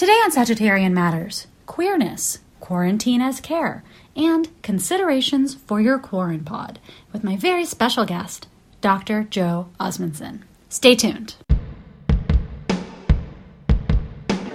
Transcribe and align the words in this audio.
Today 0.00 0.18
on 0.24 0.32
Sagittarian 0.32 0.92
Matters 0.92 1.46
queerness, 1.66 2.38
quarantine 2.58 3.20
as 3.20 3.38
care, 3.38 3.84
and 4.16 4.48
considerations 4.62 5.54
for 5.54 5.78
your 5.78 5.98
quarantine 5.98 6.42
pod 6.42 6.78
with 7.12 7.22
my 7.22 7.36
very 7.36 7.66
special 7.66 8.06
guest, 8.06 8.48
Dr. 8.80 9.24
Joe 9.24 9.68
Osmundson. 9.78 10.40
Stay 10.70 10.94
tuned. 10.94 11.34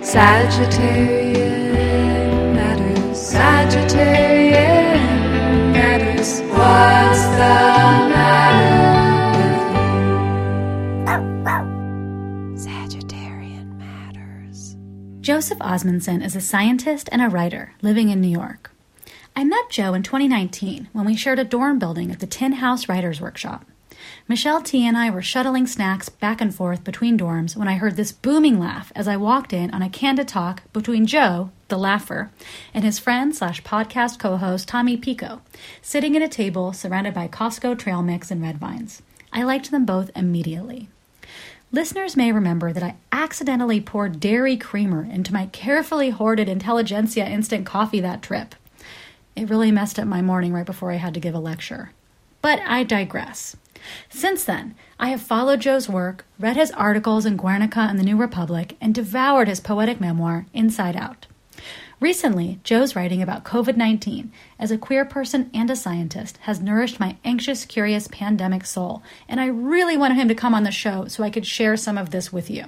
Sagittarian 0.02 1.36
matters. 2.56 3.16
Sagittarian 3.32 4.98
matters. 5.74 6.42
What's 6.42 7.24
the 7.38 7.75
Joseph 15.26 15.58
Osmundson 15.58 16.24
is 16.24 16.36
a 16.36 16.40
scientist 16.40 17.10
and 17.12 17.20
a 17.20 17.30
writer 17.30 17.74
living 17.82 18.10
in 18.10 18.22
New 18.22 18.28
York. 18.28 18.70
I 19.36 19.44
met 19.44 19.72
Joe 19.72 19.96
in 19.96 20.04
2019 20.04 20.90
when 20.94 21.04
we 21.04 21.16
shared 21.16 21.40
a 21.40 21.44
dorm 21.44 21.80
building 21.80 22.12
at 22.12 22.20
the 22.20 22.28
Tin 22.28 22.52
House 22.52 22.88
Writers 22.88 23.20
Workshop. 23.20 23.66
Michelle 24.28 24.62
Tea 24.62 24.86
and 24.86 24.96
I 24.96 25.10
were 25.10 25.24
shuttling 25.24 25.66
snacks 25.66 26.10
back 26.10 26.42
and 26.42 26.54
forth 26.54 26.84
between 26.84 27.18
dorms 27.18 27.58
when 27.58 27.68
I 27.68 27.74
heard 27.74 27.96
this 27.96 28.12
booming 28.12 28.60
laugh 28.60 28.92
as 28.96 29.08
I 29.08 29.18
walked 29.18 29.52
in 29.52 29.72
on 29.72 29.82
a 29.82 29.90
candid 29.90 30.28
talk 30.28 30.62
between 30.74 31.08
Joe, 31.08 31.50
the 31.70 31.78
laugher, 31.80 32.30
and 32.72 32.84
his 32.84 33.00
friend 33.00 33.36
slash 33.36 33.64
podcast 33.64 34.20
co-host 34.20 34.68
Tommy 34.68 34.96
Pico, 34.96 35.42
sitting 35.82 36.16
at 36.16 36.22
a 36.22 36.28
table 36.28 36.72
surrounded 36.72 37.16
by 37.16 37.28
Costco 37.28 37.80
trail 37.80 38.04
mix 38.04 38.30
and 38.30 38.44
red 38.44 38.60
vines. 38.60 39.02
I 39.34 39.42
liked 39.42 39.72
them 39.72 39.86
both 39.86 40.12
immediately. 40.16 40.88
Listeners 41.76 42.16
may 42.16 42.32
remember 42.32 42.72
that 42.72 42.84
I 42.84 42.96
accidentally 43.12 43.82
poured 43.82 44.22
dairy 44.22 44.56
creamer 44.56 45.04
into 45.04 45.34
my 45.34 45.48
carefully 45.48 46.10
hoarded 46.10 46.48
Intelligentsia 46.48 47.28
instant 47.28 47.66
coffee 47.66 48.00
that 48.00 48.22
trip. 48.22 48.56
It 49.36 49.50
really 49.50 49.72
messed 49.72 50.00
up 50.00 50.08
my 50.08 50.22
morning 50.22 50.54
right 50.54 50.66
before 50.66 50.94
I 50.94 50.96
had 50.96 51.14
to 51.16 51.20
give 51.20 51.36
a 51.36 51.40
lecture. 51.40 51.92
But 52.42 52.62
I 52.66 52.86
digress. 52.86 53.58
Since 54.08 54.46
then, 54.46 54.74
I 55.02 55.10
have 55.10 55.22
followed 55.22 55.60
Joe's 55.60 55.90
work, 55.90 56.26
read 56.40 56.56
his 56.56 56.72
articles 56.72 57.26
in 57.26 57.36
Guernica 57.36 57.82
and 57.82 58.00
the 58.00 58.06
New 58.06 58.16
Republic, 58.16 58.78
and 58.80 58.96
devoured 58.96 59.50
his 59.50 59.60
poetic 59.60 60.00
memoir, 60.00 60.46
Inside 60.54 60.96
Out. 60.96 61.28
Recently, 62.02 62.60
Joe's 62.64 62.94
writing 62.94 63.22
about 63.22 63.46
COVID 63.46 63.78
19 63.78 64.32
as 64.60 64.70
a 64.70 64.78
queer 64.78 65.06
person 65.06 65.50
and 65.54 65.70
a 65.70 65.78
scientist 65.78 66.38
has 66.42 66.60
nourished 66.60 67.00
my 67.00 67.16
anxious, 67.24 67.64
curious 67.64 68.10
pandemic 68.10 68.66
soul, 68.66 69.02
and 69.30 69.40
I 69.40 69.46
really 69.46 69.96
wanted 69.96 70.18
him 70.18 70.28
to 70.28 70.36
come 70.36 70.54
on 70.54 70.64
the 70.64 70.72
show 70.72 71.08
so 71.08 71.24
I 71.24 71.30
could 71.30 71.46
share 71.46 71.78
some 71.78 71.98
of 71.98 72.12
this 72.12 72.34
with 72.34 72.50
you. 72.50 72.66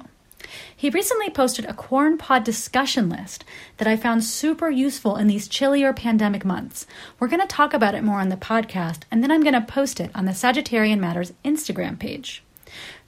He 0.74 0.90
recently 0.90 1.30
posted 1.30 1.66
a 1.66 1.74
Corn 1.74 2.18
Pod 2.18 2.46
discussion 2.46 3.10
list 3.10 3.44
that 3.78 3.88
I 3.88 3.98
found 3.98 4.24
super 4.24 4.70
useful 4.70 5.18
in 5.18 5.28
these 5.28 5.50
chillier 5.50 5.92
pandemic 5.92 6.46
months. 6.46 6.88
We're 7.20 7.28
going 7.28 7.42
to 7.42 7.48
talk 7.48 7.74
about 7.74 7.96
it 7.96 8.06
more 8.06 8.22
on 8.22 8.30
the 8.30 8.38
podcast, 8.38 9.02
and 9.12 9.22
then 9.22 9.32
I'm 9.32 9.44
going 9.44 9.54
to 9.54 9.62
post 9.62 10.00
it 10.00 10.10
on 10.16 10.24
the 10.24 10.32
Sagittarian 10.32 11.00
Matters 11.00 11.34
Instagram 11.44 12.00
page. 12.00 12.44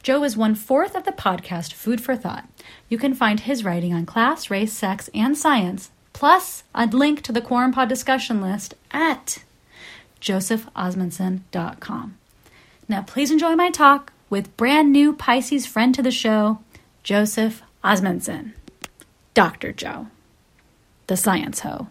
Joe 0.03 0.23
is 0.25 0.35
one 0.35 0.55
fourth 0.55 0.95
of 0.95 1.05
the 1.05 1.11
podcast 1.13 1.71
Food 1.71 2.01
4 2.01 2.17
Thot. 2.17 2.49
You 2.89 2.97
can 2.97 3.13
find 3.13 3.39
his 3.39 3.63
writing 3.63 3.93
on 3.93 4.05
class, 4.05 4.49
race, 4.49 4.73
sex, 4.73 5.09
and 5.13 5.37
science, 5.37 5.91
plus 6.19 6.63
a 6.75 6.85
link 6.85 7.21
to 7.21 7.31
the 7.31 7.39
Quorum 7.39 7.71
Pod 7.71 7.87
discussion 7.87 8.41
list 8.41 8.73
at 8.91 9.41
josephosmundson.com. 10.19 12.17
Now, 12.89 13.03
please 13.03 13.31
enjoy 13.31 13.55
my 13.55 13.71
talk 13.71 14.11
with 14.29 14.57
brand 14.57 14.91
new 14.91 15.13
Pisces 15.13 15.65
friend 15.65 15.95
to 15.95 16.03
the 16.03 16.11
show, 16.11 16.59
Joseph 17.03 17.61
Osmundson. 17.85 18.51
Dr. 19.33 19.71
Joe, 19.71 20.07
the 21.07 21.15
science 21.15 21.61
ho. 21.61 21.87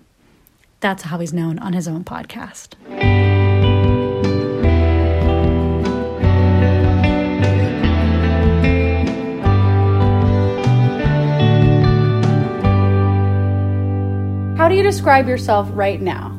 That's 0.80 1.04
how 1.04 1.20
he's 1.20 1.32
known 1.32 1.58
on 1.58 1.72
his 1.72 1.88
own 1.88 2.04
podcast. 2.04 3.37
How 14.58 14.68
do 14.68 14.74
you 14.74 14.82
describe 14.82 15.28
yourself 15.28 15.70
right 15.72 16.02
now? 16.02 16.30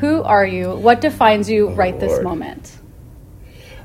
Who 0.00 0.22
are 0.22 0.46
you? 0.46 0.74
What 0.76 1.02
defines 1.02 1.50
you 1.50 1.68
right 1.68 2.00
this 2.00 2.22
moment? 2.22 2.74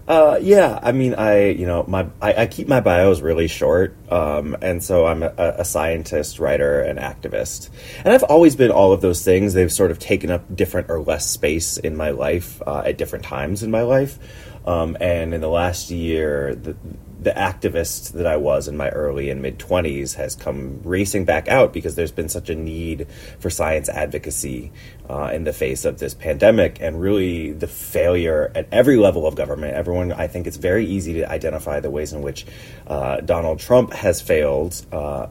Uh, 0.08 0.40
yeah, 0.42 0.80
I 0.82 0.94
mean, 0.94 1.14
I 1.14 1.50
you 1.50 1.66
know 1.66 1.84
my 1.90 2.08
I, 2.22 2.44
I 2.44 2.46
keep 2.48 2.70
my 2.70 2.80
bios 2.80 3.20
really 3.20 3.50
short, 3.50 3.98
um, 4.10 4.56
and 4.62 4.82
so 4.82 5.06
I'm 5.06 5.24
a, 5.24 5.34
a 5.36 5.66
scientist, 5.66 6.40
writer, 6.40 6.80
and 6.80 7.00
activist, 7.00 7.70
and 8.06 8.14
I've 8.14 8.24
always 8.24 8.56
been 8.56 8.72
all 8.72 8.94
of 8.94 9.02
those 9.02 9.26
things. 9.26 9.56
They've 9.56 9.70
sort 9.70 9.92
of 9.92 10.00
taken 10.00 10.32
up 10.32 10.56
different 10.56 10.90
or 10.90 11.02
less 11.02 11.30
space 11.30 11.76
in 11.76 11.98
my 11.98 12.12
life 12.12 12.62
uh, 12.66 12.84
at 12.86 12.98
different 12.98 13.26
times 13.26 13.62
in 13.62 13.72
my 13.72 13.82
life, 13.82 14.18
um, 14.66 14.96
and 15.02 15.34
in 15.34 15.42
the 15.42 15.50
last 15.50 15.92
year, 15.92 16.56
the, 16.56 16.78
the 17.22 17.32
activist 17.32 18.14
that 18.14 18.26
I 18.26 18.38
was 18.38 18.68
in 18.68 18.76
my 18.76 18.90
early 18.90 19.30
and 19.30 19.44
mid 19.44 19.60
20s 19.60 20.16
has 20.16 20.36
come 20.36 20.82
racing 20.84 21.24
back 21.24 21.48
out 21.48 21.72
because 21.72 21.94
there's 21.94 22.12
been 22.12 22.30
such 22.30 22.50
a 22.50 22.56
need 22.56 23.08
for 23.40 23.52
science 23.52 23.90
advocacy 23.90 24.72
uh, 25.08 25.30
in 25.32 25.44
the 25.44 25.54
face 25.54 25.86
of 25.86 26.00
this 26.00 26.16
pandemic 26.16 26.82
and 26.82 27.00
really 27.00 27.52
the 27.52 27.68
failure 27.68 28.52
at 28.56 28.68
every 28.72 28.98
level 28.98 29.28
of 29.28 29.36
government. 29.36 29.76
Everyone, 29.76 30.12
I 30.12 30.26
think 30.28 30.48
it's 30.48 30.58
very 30.58 30.86
easy 30.86 31.14
to 31.14 31.30
identify 31.30 31.80
the 31.80 31.92
ways 31.92 32.12
in 32.12 32.24
which 32.24 32.48
uh, 32.88 33.22
Donald 33.22 33.60
Trump 33.60 33.94
has 33.94 34.20
failed. 34.20 34.84
Uh, 34.92 35.28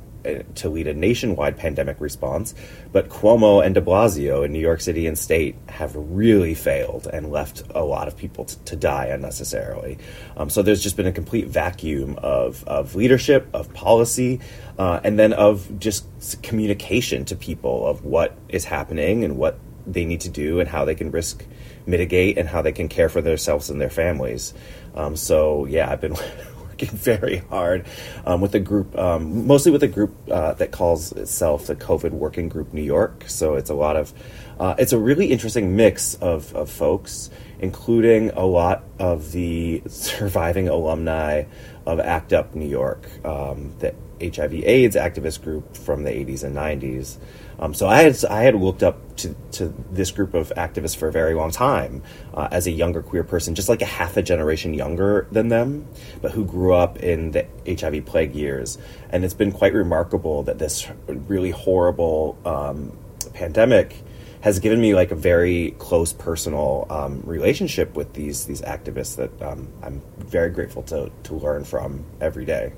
to 0.54 0.68
lead 0.68 0.86
a 0.86 0.94
nationwide 0.94 1.56
pandemic 1.56 2.00
response, 2.00 2.54
but 2.92 3.08
Cuomo 3.08 3.64
and 3.64 3.74
de 3.74 3.80
Blasio 3.80 4.44
in 4.44 4.52
New 4.52 4.60
York 4.60 4.80
City 4.80 5.06
and 5.06 5.18
state 5.18 5.56
have 5.68 5.94
really 5.96 6.54
failed 6.54 7.06
and 7.06 7.30
left 7.30 7.62
a 7.74 7.84
lot 7.84 8.08
of 8.08 8.16
people 8.16 8.44
t- 8.44 8.56
to 8.66 8.76
die 8.76 9.06
unnecessarily. 9.06 9.98
Um, 10.36 10.50
so 10.50 10.62
there's 10.62 10.82
just 10.82 10.96
been 10.96 11.06
a 11.06 11.12
complete 11.12 11.48
vacuum 11.48 12.18
of, 12.22 12.62
of 12.64 12.94
leadership, 12.94 13.48
of 13.54 13.72
policy, 13.74 14.40
uh, 14.78 15.00
and 15.04 15.18
then 15.18 15.32
of 15.32 15.78
just 15.78 16.06
communication 16.42 17.24
to 17.26 17.36
people 17.36 17.86
of 17.86 18.04
what 18.04 18.36
is 18.48 18.64
happening 18.64 19.24
and 19.24 19.36
what 19.36 19.58
they 19.86 20.04
need 20.04 20.20
to 20.20 20.28
do 20.28 20.60
and 20.60 20.68
how 20.68 20.84
they 20.84 20.94
can 20.94 21.10
risk 21.10 21.44
mitigate 21.86 22.38
and 22.38 22.48
how 22.48 22.62
they 22.62 22.72
can 22.72 22.88
care 22.88 23.08
for 23.08 23.20
themselves 23.20 23.70
and 23.70 23.80
their 23.80 23.90
families. 23.90 24.54
Um, 24.94 25.16
so 25.16 25.66
yeah, 25.66 25.90
I've 25.90 26.00
been 26.00 26.16
working 26.80 26.98
very 26.98 27.38
hard 27.38 27.86
um, 28.24 28.40
with 28.40 28.54
a 28.54 28.60
group, 28.60 28.96
um, 28.96 29.46
mostly 29.46 29.72
with 29.72 29.82
a 29.82 29.88
group 29.88 30.14
uh, 30.30 30.54
that 30.54 30.70
calls 30.70 31.12
itself 31.12 31.66
the 31.66 31.76
COVID 31.76 32.10
Working 32.10 32.48
Group 32.48 32.72
New 32.72 32.82
York. 32.82 33.24
So 33.26 33.54
it's 33.54 33.70
a 33.70 33.74
lot 33.74 33.96
of, 33.96 34.12
uh, 34.58 34.74
it's 34.78 34.92
a 34.92 34.98
really 34.98 35.26
interesting 35.26 35.76
mix 35.76 36.14
of, 36.16 36.54
of 36.54 36.70
folks, 36.70 37.30
including 37.58 38.30
a 38.30 38.44
lot 38.44 38.84
of 38.98 39.32
the 39.32 39.82
surviving 39.86 40.68
alumni 40.68 41.44
of 41.86 42.00
ACT 42.00 42.32
UP 42.32 42.54
New 42.54 42.68
York, 42.68 43.08
um, 43.24 43.74
the 43.78 43.94
HIV/AIDS 44.20 44.96
activist 44.96 45.42
group 45.42 45.76
from 45.76 46.04
the 46.04 46.10
80s 46.10 46.44
and 46.44 46.54
90s. 46.54 47.16
Um, 47.60 47.74
so 47.74 47.86
I 47.86 48.02
had 48.02 48.24
I 48.24 48.42
had 48.42 48.54
looked 48.54 48.82
up 48.82 49.16
to, 49.16 49.36
to 49.52 49.74
this 49.90 50.10
group 50.10 50.32
of 50.32 50.50
activists 50.56 50.96
for 50.96 51.08
a 51.08 51.12
very 51.12 51.34
long 51.34 51.50
time 51.50 52.02
uh, 52.32 52.48
as 52.50 52.66
a 52.66 52.70
younger 52.70 53.02
queer 53.02 53.22
person, 53.22 53.54
just 53.54 53.68
like 53.68 53.82
a 53.82 53.86
half 53.86 54.16
a 54.16 54.22
generation 54.22 54.72
younger 54.72 55.28
than 55.30 55.48
them, 55.48 55.86
but 56.22 56.32
who 56.32 56.44
grew 56.44 56.72
up 56.72 56.98
in 57.00 57.32
the 57.32 57.46
HIV 57.66 58.06
plague 58.06 58.34
years. 58.34 58.78
And 59.10 59.24
it's 59.24 59.34
been 59.34 59.52
quite 59.52 59.74
remarkable 59.74 60.42
that 60.44 60.58
this 60.58 60.88
really 61.06 61.50
horrible 61.50 62.38
um, 62.46 62.96
pandemic 63.34 64.02
has 64.40 64.58
given 64.58 64.80
me 64.80 64.94
like 64.94 65.10
a 65.10 65.14
very 65.14 65.72
close 65.78 66.14
personal 66.14 66.86
um, 66.88 67.20
relationship 67.26 67.94
with 67.94 68.14
these 68.14 68.46
these 68.46 68.62
activists 68.62 69.16
that 69.16 69.42
um, 69.42 69.68
I'm 69.82 70.00
very 70.16 70.50
grateful 70.50 70.82
to 70.84 71.10
to 71.24 71.34
learn 71.34 71.64
from 71.64 72.06
every 72.22 72.46
day. 72.46 72.72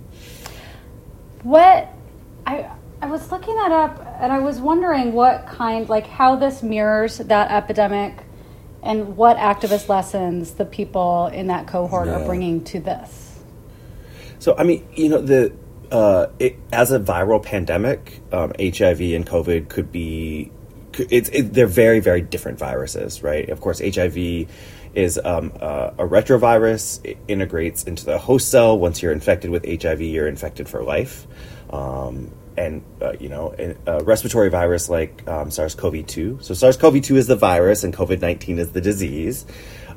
What 1.44 1.88
I 2.46 2.68
I 3.02 3.06
was 3.06 3.32
looking 3.32 3.56
that 3.56 3.72
up 3.72 4.16
and 4.20 4.32
I 4.32 4.38
was 4.38 4.60
wondering 4.60 5.12
what 5.12 5.44
kind 5.48 5.88
like 5.88 6.06
how 6.06 6.36
this 6.36 6.62
mirrors 6.62 7.18
that 7.18 7.50
epidemic 7.50 8.14
and 8.80 9.16
what 9.16 9.38
activist 9.38 9.88
lessons 9.88 10.52
the 10.52 10.64
people 10.64 11.26
in 11.26 11.48
that 11.48 11.66
cohort 11.66 12.06
are 12.06 12.24
bringing 12.24 12.62
to 12.66 12.78
this. 12.78 13.40
So 14.38 14.56
I 14.56 14.62
mean, 14.62 14.86
you 14.94 15.08
know, 15.08 15.20
the 15.20 15.52
uh, 15.90 16.28
it, 16.38 16.56
as 16.72 16.92
a 16.92 17.00
viral 17.00 17.42
pandemic, 17.42 18.20
um, 18.32 18.52
HIV 18.58 19.00
and 19.00 19.26
COVID 19.26 19.68
could 19.68 19.90
be. 19.90 20.52
It's 21.10 21.28
it, 21.30 21.52
they're 21.54 21.66
very 21.66 21.98
very 21.98 22.20
different 22.20 22.60
viruses, 22.60 23.20
right? 23.20 23.48
Of 23.48 23.60
course, 23.60 23.80
HIV 23.80 24.46
is 24.94 25.18
um, 25.24 25.52
uh, 25.60 25.90
a 25.98 26.06
retrovirus. 26.06 27.04
It 27.04 27.18
integrates 27.26 27.82
into 27.82 28.04
the 28.04 28.18
host 28.18 28.48
cell. 28.48 28.78
Once 28.78 29.02
you're 29.02 29.12
infected 29.12 29.50
with 29.50 29.64
HIV, 29.64 30.02
you're 30.02 30.28
infected 30.28 30.68
for 30.68 30.84
life. 30.84 31.26
Um, 31.70 32.30
and 32.56 32.82
uh, 33.00 33.12
you 33.18 33.28
know, 33.28 33.54
a, 33.86 34.02
respiratory 34.04 34.50
virus 34.50 34.88
like 34.88 35.26
um, 35.28 35.50
SARS-CoV-2. 35.50 36.42
So 36.42 36.54
SARS-CoV-2 36.54 37.16
is 37.16 37.26
the 37.26 37.36
virus, 37.36 37.84
and 37.84 37.94
COVID-19 37.94 38.58
is 38.58 38.72
the 38.72 38.80
disease 38.80 39.46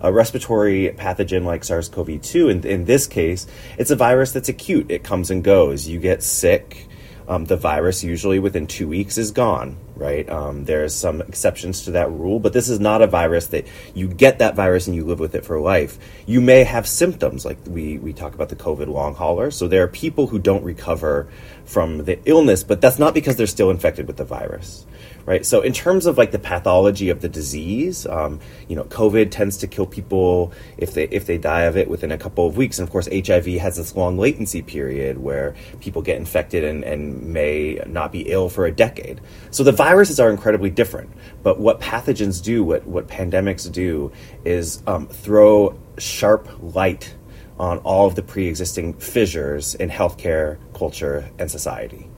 a 0.02 0.12
respiratory 0.12 0.94
pathogen 0.98 1.46
like 1.46 1.64
SARS 1.64 1.90
CoV 1.90 2.22
2, 2.22 2.50
in, 2.50 2.68
in 2.68 2.86
this 2.86 3.08
case, 3.08 3.48
it's 3.78 3.92
a 3.92 3.96
virus 3.96 4.34
that's 4.34 4.50
acute. 4.50 4.92
It 4.92 5.04
comes 5.04 5.32
and 5.32 5.44
goes. 5.44 5.88
You 5.88 6.00
get 6.00 6.22
sick 6.22 6.88
um, 7.28 7.46
the 7.46 7.58
virus 7.58 8.04
usually 8.04 8.40
within 8.40 8.68
two 8.68 8.88
weeks 8.88 9.18
is 9.18 9.32
gone, 9.32 9.78
right? 9.96 10.28
Um, 10.30 10.66
there's 10.66 10.94
some 10.94 11.22
exceptions 11.22 11.84
to 11.84 11.92
that 11.92 12.12
rule, 12.12 12.40
but 12.40 12.54
this 12.54 12.70
is 12.70 12.80
not 12.80 13.02
a 13.02 13.08
virus 13.08 13.48
that 13.48 13.68
you 13.94 14.08
get 14.08 14.40
that 14.40 14.56
virus 14.56 14.88
and 14.88 14.96
you 14.96 15.06
live 15.06 15.20
with 15.20 15.36
it 15.36 15.46
for 15.46 15.60
life. 15.60 15.98
You 16.26 16.42
may 16.42 16.64
have 16.64 16.88
symptoms, 16.88 17.46
like 17.46 17.58
we, 17.66 17.98
we 17.98 18.14
talk 18.14 18.34
about 18.34 18.50
the 18.50 18.56
COVID 18.56 18.88
long 18.88 19.16
hauler. 19.16 19.52
So 19.52 19.68
there 19.68 19.84
are 19.84 19.88
people 19.88 20.28
who 20.28 20.40
don't 20.40 20.64
recover 20.64 21.28
from 21.66 22.06
the 22.06 22.20
illness, 22.26 22.64
but 22.64 22.82
that's 22.82 23.00
not 23.00 23.14
because 23.14 23.36
they're 23.38 23.48
still 23.48 23.70
infected 23.70 24.08
with 24.08 24.18
the 24.18 24.26
virus 24.26 24.86
right? 25.26 25.46
So 25.46 25.62
in 25.62 25.74
terms 25.74 26.06
of 26.06 26.18
like 26.18 26.32
the 26.32 26.40
pathology 26.40 27.10
of 27.10 27.22
the 27.22 27.30
disease, 27.30 28.06
um, 28.06 28.40
you 28.68 28.76
know, 28.76 28.84
COVID 28.86 29.32
tends 29.32 29.58
to 29.58 29.68
kill 29.68 29.86
people 29.86 30.54
if 30.78 30.94
they 30.94 31.06
if 31.06 31.26
they 31.26 31.38
die 31.38 31.62
of 31.62 31.78
it 31.78 31.90
within 31.90 32.12
a 32.12 32.18
couple 32.18 32.48
of 32.48 32.58
weeks, 32.58 32.80
and 32.80 32.88
of 32.88 32.92
course 32.92 33.08
HIV 33.12 33.46
has 33.56 33.78
this 33.78 33.96
long 33.96 34.18
latency 34.18 34.62
period 34.62 35.18
where 35.18 35.56
people 35.80 36.02
get 36.02 36.18
infected 36.18 36.64
and, 36.64 36.84
and 36.84 37.22
may 37.24 37.82
not 37.88 38.12
be 38.12 38.22
ill 38.32 38.50
for 38.50 38.66
a 38.66 38.72
decade. 38.72 39.22
So 39.52 39.64
the 39.64 39.72
viruses 39.72 40.20
are 40.20 40.30
incredibly 40.30 40.70
different, 40.70 41.12
but 41.44 41.60
what 41.60 41.80
pathogens 41.80 42.44
do, 42.44 42.64
what 42.64 42.86
what 42.86 43.08
pandemics 43.08 43.72
do, 43.72 44.12
is 44.44 44.84
um, 44.88 45.08
throw 45.08 45.78
sharp 45.98 46.50
light 46.62 47.16
on 47.58 47.78
all 47.80 48.06
of 48.06 48.16
the 48.16 48.22
pre-existing 48.22 48.94
fissures 48.96 49.76
in 49.76 49.90
healthcare, 49.90 50.58
culture, 50.74 51.30
and 51.40 51.50
society. 51.50 52.10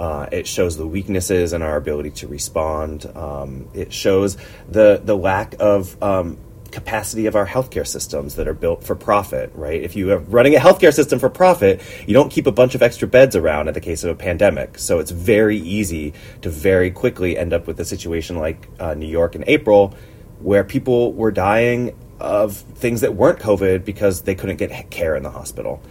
Uh, 0.00 0.26
it 0.32 0.46
shows 0.46 0.78
the 0.78 0.86
weaknesses 0.86 1.52
in 1.52 1.60
our 1.60 1.76
ability 1.76 2.08
to 2.08 2.26
respond. 2.26 3.04
Um, 3.14 3.68
it 3.74 3.92
shows 3.92 4.38
the 4.66 4.98
the 5.04 5.14
lack 5.14 5.54
of 5.60 6.02
um, 6.02 6.38
capacity 6.70 7.26
of 7.26 7.36
our 7.36 7.46
healthcare 7.46 7.86
systems 7.86 8.36
that 8.36 8.48
are 8.48 8.54
built 8.54 8.82
for 8.82 8.94
profit. 8.94 9.52
Right? 9.54 9.82
If 9.82 9.96
you 9.96 10.10
are 10.12 10.18
running 10.18 10.56
a 10.56 10.58
healthcare 10.58 10.94
system 10.94 11.18
for 11.18 11.28
profit, 11.28 11.82
you 12.06 12.14
don't 12.14 12.32
keep 12.32 12.46
a 12.46 12.52
bunch 12.52 12.74
of 12.74 12.80
extra 12.80 13.06
beds 13.06 13.36
around 13.36 13.68
in 13.68 13.74
the 13.74 13.80
case 13.82 14.02
of 14.02 14.10
a 14.10 14.14
pandemic. 14.14 14.78
So 14.78 15.00
it's 15.00 15.10
very 15.10 15.58
easy 15.58 16.14
to 16.40 16.48
very 16.48 16.90
quickly 16.90 17.36
end 17.36 17.52
up 17.52 17.66
with 17.66 17.78
a 17.78 17.84
situation 17.84 18.38
like 18.38 18.68
uh, 18.78 18.94
New 18.94 19.10
York 19.18 19.34
in 19.34 19.44
April, 19.46 19.94
where 20.38 20.64
people 20.64 21.12
were 21.12 21.30
dying 21.30 21.94
of 22.18 22.56
things 22.56 23.02
that 23.02 23.14
weren't 23.16 23.38
COVID 23.38 23.84
because 23.84 24.22
they 24.22 24.34
couldn't 24.34 24.56
get 24.56 24.90
care 24.90 25.14
in 25.14 25.22
the 25.22 25.30
hospital. 25.30 25.82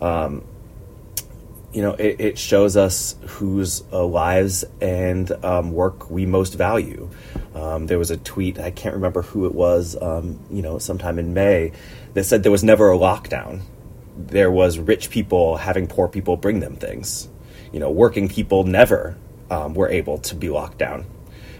Um, 0.00 0.42
you 1.72 1.82
know, 1.82 1.92
it, 1.92 2.20
it, 2.20 2.38
shows 2.38 2.76
us 2.76 3.14
whose 3.26 3.82
uh, 3.92 4.04
lives 4.04 4.64
and 4.80 5.30
um, 5.44 5.72
work 5.72 6.10
we 6.10 6.24
most 6.24 6.54
value. 6.54 7.10
Um, 7.54 7.86
there 7.86 7.98
was 7.98 8.10
a 8.10 8.16
tweet, 8.16 8.58
I 8.58 8.70
can't 8.70 8.94
remember 8.94 9.22
who 9.22 9.46
it 9.46 9.54
was, 9.54 9.96
um, 10.00 10.40
you 10.50 10.62
know, 10.62 10.78
sometime 10.78 11.18
in 11.18 11.34
May, 11.34 11.72
that 12.14 12.24
said 12.24 12.42
there 12.42 12.52
was 12.52 12.64
never 12.64 12.90
a 12.90 12.96
lockdown. 12.96 13.60
There 14.16 14.50
was 14.50 14.78
rich 14.78 15.10
people 15.10 15.56
having 15.56 15.86
poor 15.86 16.08
people 16.08 16.36
bring 16.36 16.60
them 16.60 16.76
things. 16.76 17.28
You 17.72 17.80
know, 17.80 17.90
working 17.90 18.28
people 18.28 18.64
never 18.64 19.16
um, 19.50 19.74
were 19.74 19.88
able 19.88 20.18
to 20.18 20.34
be 20.34 20.48
locked 20.48 20.78
down. 20.78 21.06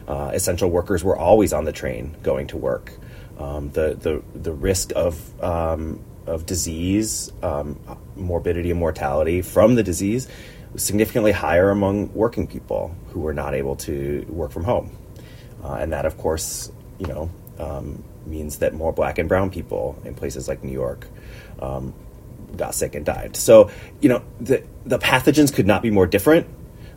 Uh, 0.06 0.30
essential 0.32 0.70
workers 0.70 1.04
were 1.04 1.16
always 1.18 1.52
on 1.52 1.64
the 1.64 1.72
train 1.72 2.16
going 2.22 2.46
to 2.48 2.56
work. 2.56 2.92
Um, 3.38 3.70
the, 3.70 3.94
the, 3.94 4.22
the 4.34 4.52
risk 4.52 4.92
of 4.96 5.42
um, 5.42 6.00
of 6.28 6.46
disease, 6.46 7.32
um, 7.42 7.78
morbidity 8.16 8.70
and 8.70 8.78
mortality 8.78 9.42
from 9.42 9.74
the 9.74 9.82
disease 9.82 10.28
was 10.72 10.82
significantly 10.82 11.32
higher 11.32 11.70
among 11.70 12.12
working 12.12 12.46
people 12.46 12.94
who 13.08 13.20
were 13.20 13.34
not 13.34 13.54
able 13.54 13.76
to 13.76 14.24
work 14.28 14.50
from 14.50 14.64
home. 14.64 14.96
Uh, 15.64 15.74
and 15.74 15.92
that, 15.92 16.06
of 16.06 16.16
course, 16.18 16.70
you 16.98 17.06
know, 17.06 17.30
um, 17.58 18.04
means 18.26 18.58
that 18.58 18.74
more 18.74 18.92
black 18.92 19.18
and 19.18 19.28
brown 19.28 19.50
people 19.50 20.00
in 20.04 20.14
places 20.14 20.46
like 20.46 20.62
New 20.62 20.72
York 20.72 21.08
um, 21.60 21.94
got 22.56 22.74
sick 22.74 22.94
and 22.94 23.04
died. 23.04 23.36
So, 23.36 23.70
you 24.00 24.08
know, 24.08 24.22
the, 24.40 24.62
the 24.84 24.98
pathogens 24.98 25.52
could 25.52 25.66
not 25.66 25.82
be 25.82 25.90
more 25.90 26.06
different, 26.06 26.46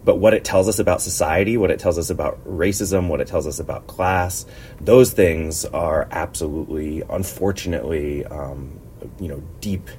but 0.04 0.18
what 0.18 0.34
it 0.34 0.44
tells 0.44 0.68
us 0.68 0.80
about 0.80 1.02
society, 1.02 1.58
what 1.58 1.72
it 1.72 1.80
tells 1.80 1.98
us 1.98 2.10
about 2.10 2.44
racism, 2.46 3.08
what 3.08 3.22
it 3.22 3.28
tells 3.28 3.48
us 3.48 3.60
about 3.60 3.88
class, 3.88 4.46
those 4.80 5.12
things 5.12 5.66
are 5.66 6.08
absolutely, 6.12 7.04
unfortunately, 7.10 8.26
um, 8.26 8.81
you 9.20 9.28
know 9.28 9.44
deep 9.60 9.90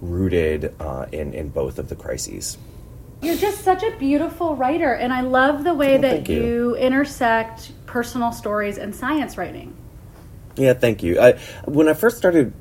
rooted 0.00 0.74
uh, 0.80 1.06
in 1.12 1.34
in 1.34 1.48
both 1.48 1.78
of 1.78 1.88
the 1.88 1.96
crises. 1.96 2.58
You're 3.22 3.36
just 3.36 3.62
such 3.62 3.82
a 3.82 3.96
beautiful 3.96 4.56
writer, 4.56 4.92
and 4.92 5.12
I 5.12 5.22
love 5.22 5.64
the 5.64 5.74
way 5.74 5.96
that 5.96 6.28
you. 6.28 6.42
you. 6.42 6.76
intersect 6.76 7.72
personal 7.86 8.30
stories 8.30 8.76
and 8.76 8.94
science 8.94 9.38
writing. 9.38 9.74
Yeah, 10.56 10.72
thank 10.72 11.02
you. 11.02 11.20
I, 11.20 11.32
when 11.66 11.86
I 11.86 11.92
first 11.92 12.16
started 12.16 12.54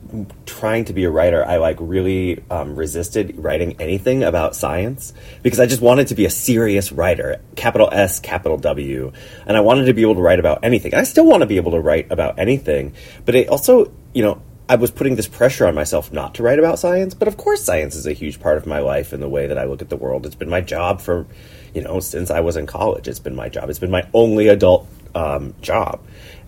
trying 0.45 0.85
to 0.85 0.93
be 0.93 1.05
a 1.05 1.09
writer, 1.09 1.45
I 1.45 1.57
like 1.57 1.77
really 1.79 2.43
um, 2.51 2.75
resisted 2.75 3.35
writing 3.37 3.77
anything 3.79 4.23
about 4.23 4.53
science 4.55 5.13
because 5.43 5.61
I 5.61 5.65
just 5.65 5.81
wanted 5.81 6.07
to 6.07 6.15
be 6.15 6.25
a 6.25 6.29
serious 6.29 6.91
writer, 6.91 7.41
capital 7.55 7.89
S, 7.91 8.19
capital 8.19 8.57
W, 8.57 9.13
and 9.45 9.55
I 9.55 9.61
wanted 9.61 9.85
to 9.85 9.93
be 9.93 10.01
able 10.01 10.15
to 10.15 10.21
write 10.21 10.39
about 10.39 10.59
anything. 10.63 10.93
I 10.93 11.03
still 11.03 11.25
want 11.25 11.41
to 11.41 11.47
be 11.47 11.55
able 11.55 11.71
to 11.71 11.79
write 11.79 12.11
about 12.11 12.37
anything, 12.37 12.93
but 13.23 13.35
it 13.35 13.47
also, 13.47 13.93
you 14.13 14.23
know, 14.23 14.41
I 14.67 14.75
was 14.75 14.89
putting 14.89 15.15
this 15.15 15.27
pressure 15.27 15.67
on 15.67 15.75
myself 15.75 16.11
not 16.11 16.35
to 16.35 16.43
write 16.43 16.57
about 16.57 16.79
science, 16.79 17.13
but 17.13 17.27
of 17.27 17.37
course, 17.37 17.63
science 17.63 17.95
is 17.95 18.07
a 18.07 18.13
huge 18.13 18.39
part 18.39 18.57
of 18.57 18.65
my 18.65 18.79
life 18.79 19.13
and 19.13 19.21
the 19.21 19.29
way 19.29 19.45
that 19.47 19.59
I 19.59 19.65
look 19.65 19.81
at 19.81 19.89
the 19.89 19.95
world. 19.95 20.25
It's 20.25 20.35
been 20.35 20.49
my 20.49 20.61
job 20.61 21.01
for, 21.01 21.27
you 21.75 21.83
know, 21.83 21.99
since 21.99 22.31
I 22.31 22.39
was 22.39 22.57
in 22.57 22.65
college. 22.65 23.07
It's 23.07 23.19
been 23.19 23.35
my 23.35 23.47
job. 23.47 23.69
It's 23.69 23.79
been 23.79 23.91
my 23.91 24.07
only 24.13 24.47
adult 24.47 24.87
um, 25.13 25.53
job 25.61 26.01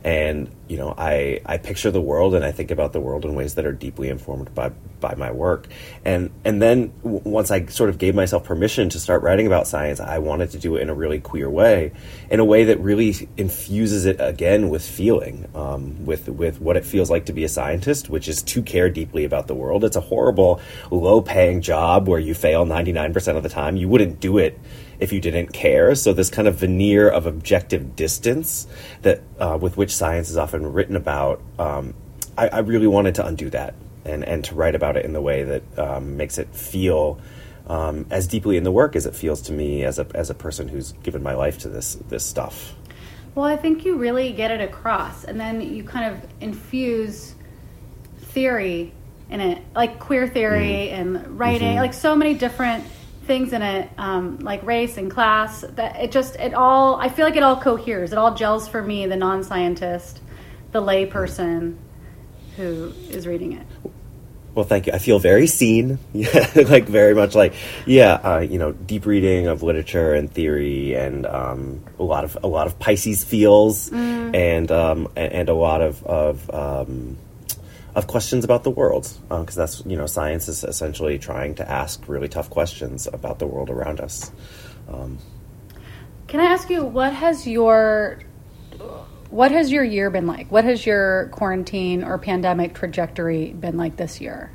and 0.07 0.50
you 0.69 0.77
know 0.77 0.95
I, 0.98 1.42
I 1.45 1.57
picture 1.57 1.92
the 1.92 2.00
world 2.00 2.33
and 2.33 2.45
I 2.45 2.54
think 2.54 2.71
about 2.71 2.94
the 2.94 3.01
world 3.01 3.25
in 3.25 3.36
ways 3.36 3.56
that 3.56 3.65
are 3.65 3.74
deeply 3.74 4.07
informed 4.07 4.56
by 4.56 4.69
by 5.01 5.15
my 5.15 5.31
work. 5.31 5.68
And 6.06 6.31
and 6.45 6.62
then 6.62 6.94
w- 7.04 7.21
once 7.25 7.51
I 7.51 7.65
sort 7.65 7.89
of 7.89 7.98
gave 7.98 8.15
myself 8.15 8.45
permission 8.45 8.88
to 8.89 9.01
start 9.01 9.21
writing 9.21 9.48
about 9.48 9.68
science 9.68 10.00
I 10.00 10.19
wanted 10.19 10.51
to 10.51 10.59
do 10.59 10.77
it 10.77 10.81
in 10.81 10.89
a 10.89 10.94
really 10.94 11.19
queer 11.19 11.50
way 11.50 11.92
in 12.31 12.39
a 12.39 12.45
way 12.45 12.63
that 12.63 12.80
really 12.80 13.27
infuses 13.36 14.06
it 14.06 14.15
again 14.21 14.69
with 14.69 14.81
feeling 14.81 15.45
um, 15.54 16.06
with 16.06 16.30
with 16.30 16.62
what 16.62 16.77
it 16.77 16.86
feels 16.86 17.10
like 17.10 17.25
to 17.25 17.33
be 17.33 17.44
a 17.44 17.50
scientist 17.50 18.10
which 18.10 18.30
is 18.30 18.42
to 18.44 18.63
care 18.63 18.89
deeply 18.89 19.25
about 19.25 19.48
the 19.48 19.56
world. 19.56 19.83
It's 19.83 19.98
a 19.98 20.01
horrible 20.01 20.62
low 20.89 21.21
paying 21.21 21.60
job 21.60 22.07
where 22.07 22.19
you 22.19 22.33
fail 22.33 22.65
99% 22.65 23.36
of 23.36 23.44
the 23.44 23.50
time. 23.50 23.75
You 23.75 23.89
wouldn't 23.89 24.21
do 24.21 24.38
it 24.38 24.57
if 24.99 25.11
you 25.11 25.19
didn't 25.19 25.53
care. 25.53 25.95
So 25.95 26.13
this 26.13 26.29
kind 26.29 26.47
of 26.47 26.55
veneer 26.55 27.09
of 27.09 27.25
objective 27.25 27.95
distance 27.95 28.67
that 29.01 29.21
uh, 29.39 29.57
with 29.59 29.77
which 29.77 29.95
science 29.95 30.29
is 30.29 30.38
often 30.38 30.73
written 30.73 30.95
about, 30.95 31.41
um, 31.59 31.94
I, 32.38 32.47
I, 32.49 32.59
really 32.59 32.88
wanted 32.88 33.15
to 33.15 33.25
undo 33.25 33.49
that 33.51 33.73
and 34.05 34.23
and 34.23 34.44
to 34.45 34.55
write 34.55 34.75
about 34.75 34.97
it 34.97 35.05
in 35.05 35.13
the 35.13 35.21
way 35.21 35.44
that 35.44 35.79
um, 35.79 36.17
makes 36.17 36.38
it 36.38 36.53
feel. 36.53 37.19
Um, 37.67 38.05
as 38.09 38.27
deeply 38.27 38.55
in 38.55 38.63
the 38.63 38.71
work 38.71 38.95
as 38.95 39.05
it 39.05 39.13
feels 39.13 39.41
to 39.41 39.51
me 39.51 39.83
as 39.83 39.99
a 39.99 40.07
as 40.15 40.29
a 40.29 40.33
person 40.33 40.69
who's 40.69 40.94
given 41.03 41.21
my 41.21 41.33
life 41.33 41.57
to 41.59 41.69
this 41.69 41.95
this 42.07 42.25
stuff. 42.25 42.73
Well, 43.35 43.45
I 43.45 43.57
think 43.57 43.83
you 43.83 43.98
really 43.98 44.31
get 44.31 44.51
it 44.51 44.62
across, 44.62 45.25
and 45.25 45.38
then 45.38 45.60
you 45.60 45.83
kind 45.83 46.15
of 46.15 46.31
infuse 46.39 47.36
theory 48.19 48.93
in 49.29 49.41
it, 49.41 49.62
like 49.75 50.00
queer 50.00 50.27
theory 50.27 50.89
mm. 50.89 50.93
and 50.93 51.38
writing, 51.38 51.69
mm-hmm. 51.69 51.79
like 51.79 51.93
so 51.93 52.15
many 52.15 52.33
different 52.33 52.86
things 53.27 53.53
in 53.53 53.62
it, 53.62 53.89
um, 53.98 54.39
like 54.39 54.63
race 54.63 54.98
and 54.98 55.12
class, 55.12 55.62
that 55.62 55.98
it 55.98 56.12
just 56.12 56.36
it 56.38 56.53
all 56.53 56.96
I 56.96 57.10
feel 57.10 57.25
like 57.25 57.36
it 57.36 57.43
all 57.43 57.57
coheres. 57.57 58.12
It 58.12 58.17
all 58.17 58.34
gels 58.34 58.67
for 58.67 58.81
me, 58.81 59.05
the 59.05 59.17
non-scientist, 59.17 60.22
the 60.72 60.81
layperson 60.81 61.75
who 62.55 62.93
is 63.10 63.27
reading 63.27 63.53
it. 63.53 63.67
Well, 64.55 64.65
thank 64.65 64.88
you. 64.88 64.93
I 64.93 64.98
feel 64.98 65.19
very 65.19 65.46
seen. 65.46 66.00
Yeah, 66.13 66.50
like 66.55 66.86
very 66.86 67.13
much 67.13 67.36
like 67.36 67.53
yeah, 67.86 68.13
uh, 68.13 68.39
you 68.39 68.57
know, 68.57 68.72
deep 68.72 69.05
reading 69.05 69.46
of 69.46 69.62
literature 69.62 70.15
and 70.15 70.31
theory, 70.31 70.96
and 70.96 71.27
um, 71.27 71.84
a 72.00 72.03
lot 72.03 72.24
of 72.24 72.39
a 72.41 72.48
lot 72.48 72.65
of 72.65 72.79
Pisces 72.79 73.24
feels, 73.24 73.91
mm. 73.91 74.36
and 74.36 74.72
um, 74.72 75.10
and 75.15 75.50
a 75.50 75.53
lot 75.53 75.81
of 75.81 76.03
of 76.03 76.50
um, 76.50 77.17
of 77.98 78.06
questions 78.06 78.46
about 78.46 78.63
the 78.63 78.70
world 78.70 79.12
because 79.27 79.58
um, 79.58 79.62
that's 79.62 79.84
you 79.88 79.98
know 79.98 80.06
science 80.06 80.48
is 80.48 80.63
essentially 80.63 81.18
trying 81.18 81.56
to 81.56 81.70
ask 81.70 82.08
really 82.08 82.30
tough 82.30 82.48
questions 82.48 83.08
about 83.12 83.39
the 83.39 83.48
world 83.48 83.72
around 83.72 84.00
us. 84.00 84.32
Um, 84.88 85.18
can 86.27 86.39
i 86.39 86.46
ask 86.46 86.70
you 86.70 86.84
what 86.86 87.12
has 87.12 87.48
your 87.48 88.20
what 89.32 89.51
has 89.51 89.72
your 89.72 89.84
year 89.84 90.10
been 90.12 90.27
like? 90.27 90.51
What 90.51 90.63
has 90.63 90.86
your 90.86 91.30
quarantine 91.30 92.04
or 92.04 92.18
pandemic 92.20 92.75
trajectory 92.75 93.51
been 93.51 93.75
like 93.75 93.98
this 93.98 94.22
year? 94.22 94.51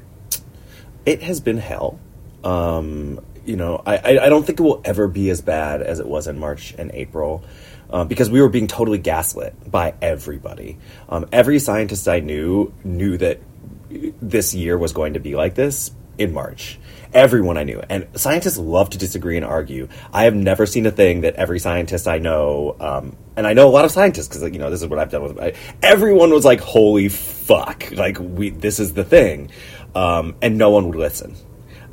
It 1.05 1.23
has 1.23 1.41
been 1.41 1.59
hell. 1.59 1.99
Um, 2.45 3.21
you 3.45 3.57
know 3.57 3.83
I, 3.85 4.19
I 4.19 4.29
don't 4.29 4.47
think 4.47 4.61
it 4.61 4.63
will 4.63 4.81
ever 4.85 5.09
be 5.09 5.31
as 5.31 5.41
bad 5.41 5.83
as 5.83 5.99
it 5.99 6.07
was 6.07 6.27
in 6.27 6.39
march 6.39 6.75
and 6.79 6.91
april 6.95 7.45
uh, 7.93 8.05
because 8.05 8.31
we 8.31 8.41
were 8.41 8.49
being 8.49 8.67
totally 8.67 8.99
gaslit 8.99 9.55
by 9.71 9.95
everybody. 10.01 10.79
Um, 11.09 11.27
every 11.31 11.59
scientist 11.59 12.09
I 12.09 12.21
knew 12.21 12.73
knew 12.83 13.19
that 13.19 13.41
this 14.21 14.55
year 14.55 14.79
was 14.79 14.93
going 14.93 15.15
to 15.15 15.21
be 15.21 15.35
like 15.37 15.55
this 15.55 15.93
in 16.19 16.33
March. 16.33 16.79
Everyone 17.13 17.59
I 17.59 17.65
knew. 17.65 17.83
And 17.91 18.09
scientists 18.15 18.57
love 18.57 18.91
to 18.91 18.99
disagree 18.99 19.37
and 19.37 19.45
argue. 19.45 19.89
I 20.15 20.25
have 20.25 20.35
never 20.35 20.65
seen 20.65 20.87
a 20.87 20.91
thing 20.91 21.23
that 21.23 21.35
every 21.35 21.59
scientist 21.59 22.09
I 22.09 22.19
know, 22.19 22.75
um, 22.81 23.17
and 23.37 23.47
I 23.47 23.53
know 23.53 23.69
a 23.69 23.71
lot 23.71 23.85
of 23.85 23.91
scientists 23.91 24.29
because, 24.29 24.43
you 24.51 24.59
know, 24.59 24.71
this 24.71 24.81
is 24.81 24.89
what 24.89 24.99
I've 24.99 25.11
done 25.11 25.23
with 25.23 25.39
I, 25.39 25.53
Everyone 25.83 26.31
was 26.31 26.45
like, 26.45 26.61
holy 26.61 27.11
fuck. 27.11 27.91
Like, 27.93 28.19
we, 28.19 28.49
this 28.49 28.81
is 28.81 28.95
the 28.95 29.05
thing. 29.05 29.51
Um, 29.95 30.37
and 30.41 30.57
no 30.57 30.71
one 30.71 30.87
would 30.89 30.97
listen. 30.97 31.37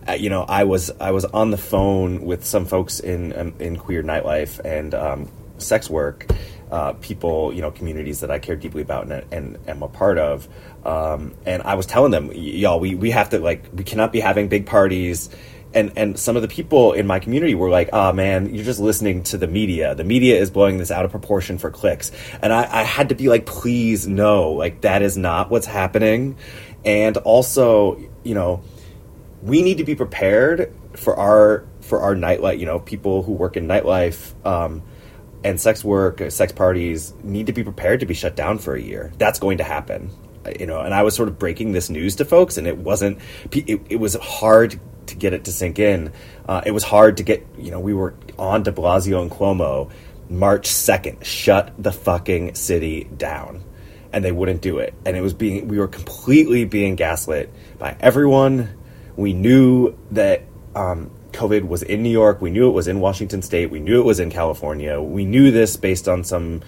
uh, 0.09 0.13
you 0.13 0.29
know, 0.29 0.43
I 0.43 0.63
was 0.63 0.91
I 0.99 1.11
was 1.11 1.25
on 1.25 1.51
the 1.51 1.57
phone 1.57 2.21
with 2.21 2.45
some 2.45 2.65
folks 2.65 2.99
in 2.99 3.37
um, 3.37 3.53
in 3.59 3.77
queer 3.77 4.01
nightlife 4.03 4.59
and 4.59 4.95
um, 4.95 5.29
sex 5.59 5.89
work, 5.89 6.27
uh, 6.71 6.93
people, 6.93 7.53
you 7.53 7.61
know, 7.61 7.71
communities 7.71 8.19
that 8.21 8.31
I 8.31 8.39
care 8.39 8.55
deeply 8.55 8.81
about 8.81 9.11
and, 9.11 9.25
and 9.33 9.57
am 9.67 9.83
a 9.83 9.87
part 9.87 10.17
of. 10.17 10.47
Um, 10.85 11.33
and 11.45 11.63
I 11.63 11.75
was 11.75 11.85
telling 11.85 12.11
them, 12.11 12.31
y'all, 12.33 12.79
we, 12.79 12.95
we 12.95 13.11
have 13.11 13.29
to 13.29 13.39
like, 13.39 13.65
we 13.73 13.83
cannot 13.83 14.11
be 14.11 14.19
having 14.19 14.47
big 14.47 14.65
parties. 14.65 15.29
And, 15.71 15.93
and 15.95 16.17
some 16.17 16.35
of 16.35 16.41
the 16.41 16.47
people 16.47 16.93
in 16.93 17.05
my 17.05 17.19
community 17.19 17.53
were 17.53 17.69
like, 17.69 17.89
oh 17.93 18.11
man, 18.11 18.53
you're 18.53 18.65
just 18.65 18.79
listening 18.79 19.23
to 19.23 19.37
the 19.37 19.47
media. 19.47 19.93
The 19.93 20.03
media 20.03 20.39
is 20.39 20.49
blowing 20.49 20.79
this 20.79 20.89
out 20.89 21.05
of 21.05 21.11
proportion 21.11 21.59
for 21.59 21.69
clicks. 21.69 22.11
And 22.41 22.51
I, 22.51 22.81
I 22.81 22.83
had 22.83 23.09
to 23.09 23.15
be 23.15 23.29
like, 23.29 23.45
please 23.45 24.07
no, 24.07 24.51
like 24.51 24.81
that 24.81 25.01
is 25.01 25.15
not 25.15 25.51
what's 25.51 25.67
happening. 25.67 26.37
And 26.83 27.17
also, 27.17 27.99
you 28.23 28.33
know, 28.33 28.63
we 29.41 29.61
need 29.61 29.77
to 29.77 29.83
be 29.83 29.95
prepared 29.95 30.73
for 30.93 31.15
our 31.15 31.65
for 31.81 32.01
our 32.01 32.15
nightlife. 32.15 32.59
You 32.59 32.65
know, 32.65 32.79
people 32.79 33.23
who 33.23 33.33
work 33.33 33.57
in 33.57 33.67
nightlife 33.67 34.33
um, 34.45 34.81
and 35.43 35.59
sex 35.59 35.83
work, 35.83 36.21
sex 36.29 36.51
parties 36.51 37.13
need 37.23 37.47
to 37.47 37.53
be 37.53 37.63
prepared 37.63 38.01
to 38.01 38.05
be 38.05 38.13
shut 38.13 38.35
down 38.35 38.59
for 38.59 38.75
a 38.75 38.81
year. 38.81 39.11
That's 39.17 39.39
going 39.39 39.59
to 39.59 39.63
happen. 39.63 40.11
You 40.59 40.65
know, 40.65 40.79
and 40.79 40.93
I 40.93 41.03
was 41.03 41.15
sort 41.15 41.29
of 41.29 41.37
breaking 41.37 41.73
this 41.73 41.89
news 41.89 42.15
to 42.17 42.25
folks, 42.25 42.57
and 42.57 42.65
it 42.65 42.77
wasn't. 42.77 43.19
It, 43.51 43.81
it 43.89 43.95
was 43.97 44.15
hard 44.15 44.79
to 45.07 45.15
get 45.15 45.33
it 45.33 45.45
to 45.45 45.51
sink 45.51 45.79
in. 45.79 46.11
Uh, 46.47 46.61
it 46.65 46.71
was 46.71 46.83
hard 46.83 47.17
to 47.17 47.23
get. 47.23 47.45
You 47.57 47.71
know, 47.71 47.79
we 47.79 47.93
were 47.93 48.15
on 48.37 48.63
De 48.63 48.71
Blasio 48.71 49.21
and 49.21 49.29
Cuomo, 49.29 49.91
March 50.29 50.67
second, 50.67 51.25
shut 51.25 51.73
the 51.77 51.91
fucking 51.91 52.55
city 52.55 53.03
down 53.03 53.63
and 54.11 54.23
they 54.23 54.31
wouldn't 54.31 54.61
do 54.61 54.79
it. 54.79 54.93
And 55.05 55.15
it 55.15 55.21
was 55.21 55.33
being 55.33 55.67
we 55.67 55.77
were 55.77 55.87
completely 55.87 56.65
being 56.65 56.95
gaslit 56.95 57.53
by 57.77 57.95
everyone. 57.99 58.69
We 59.15 59.33
knew 59.33 59.97
that 60.11 60.43
um, 60.75 61.11
COVID 61.31 61.67
was 61.67 61.83
in 61.83 62.03
New 62.03 62.09
York. 62.09 62.41
We 62.41 62.49
knew 62.49 62.67
it 62.67 62.73
was 62.73 62.87
in 62.87 62.99
Washington 62.99 63.41
State. 63.41 63.69
We 63.71 63.79
knew 63.79 63.99
it 63.99 64.05
was 64.05 64.19
in 64.19 64.29
California. 64.31 65.01
We 65.01 65.25
knew 65.25 65.51
this 65.51 65.75
based 65.77 66.07
on 66.07 66.23
some 66.23 66.61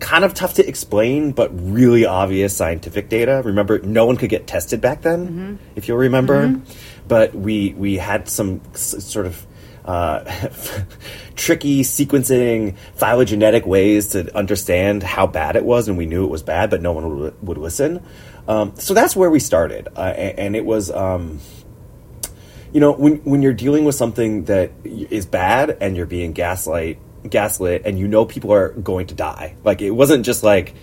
kind 0.00 0.24
of 0.24 0.34
tough 0.34 0.54
to 0.54 0.68
explain 0.68 1.32
but 1.32 1.50
really 1.52 2.04
obvious 2.04 2.56
scientific 2.56 3.08
data. 3.08 3.42
Remember, 3.44 3.78
no 3.78 4.06
one 4.06 4.16
could 4.16 4.30
get 4.30 4.46
tested 4.46 4.80
back 4.80 5.02
then, 5.02 5.58
if 5.76 5.88
you'll 5.88 5.98
remember. 5.98 6.60
But 7.06 7.34
we 7.34 7.74
we 7.74 7.96
had 7.96 8.28
some 8.28 8.60
s- 8.74 9.04
sort 9.04 9.26
of 9.26 9.46
uh, 9.84 10.24
tricky 11.36 11.82
sequencing, 11.82 12.76
phylogenetic 12.94 13.66
ways 13.66 14.08
to 14.08 14.34
understand 14.36 15.02
how 15.02 15.26
bad 15.26 15.56
it 15.56 15.64
was, 15.64 15.88
and 15.88 15.98
we 15.98 16.06
knew 16.06 16.24
it 16.24 16.30
was 16.30 16.42
bad, 16.42 16.70
but 16.70 16.80
no 16.80 16.92
one 16.92 17.18
would, 17.20 17.42
would 17.46 17.58
listen. 17.58 18.02
Um, 18.48 18.72
so 18.76 18.94
that's 18.94 19.14
where 19.14 19.30
we 19.30 19.38
started, 19.40 19.88
uh, 19.96 20.00
and, 20.00 20.38
and 20.38 20.56
it 20.56 20.64
was. 20.64 20.90
Um, 20.90 21.40
you 22.74 22.80
know, 22.80 22.92
when 22.92 23.16
when 23.24 23.40
you're 23.40 23.54
dealing 23.54 23.84
with 23.86 23.94
something 23.94 24.44
that 24.44 24.72
is 24.84 25.24
bad 25.24 25.78
and 25.80 25.96
you're 25.96 26.04
being 26.06 26.32
gaslight, 26.32 26.98
gaslit, 27.28 27.82
and 27.86 27.98
you 27.98 28.06
know 28.08 28.26
people 28.26 28.52
are 28.52 28.68
going 28.70 29.06
to 29.06 29.14
die. 29.14 29.54
Like 29.64 29.80
it 29.80 29.90
wasn't 29.92 30.26
just 30.26 30.42
like, 30.42 30.74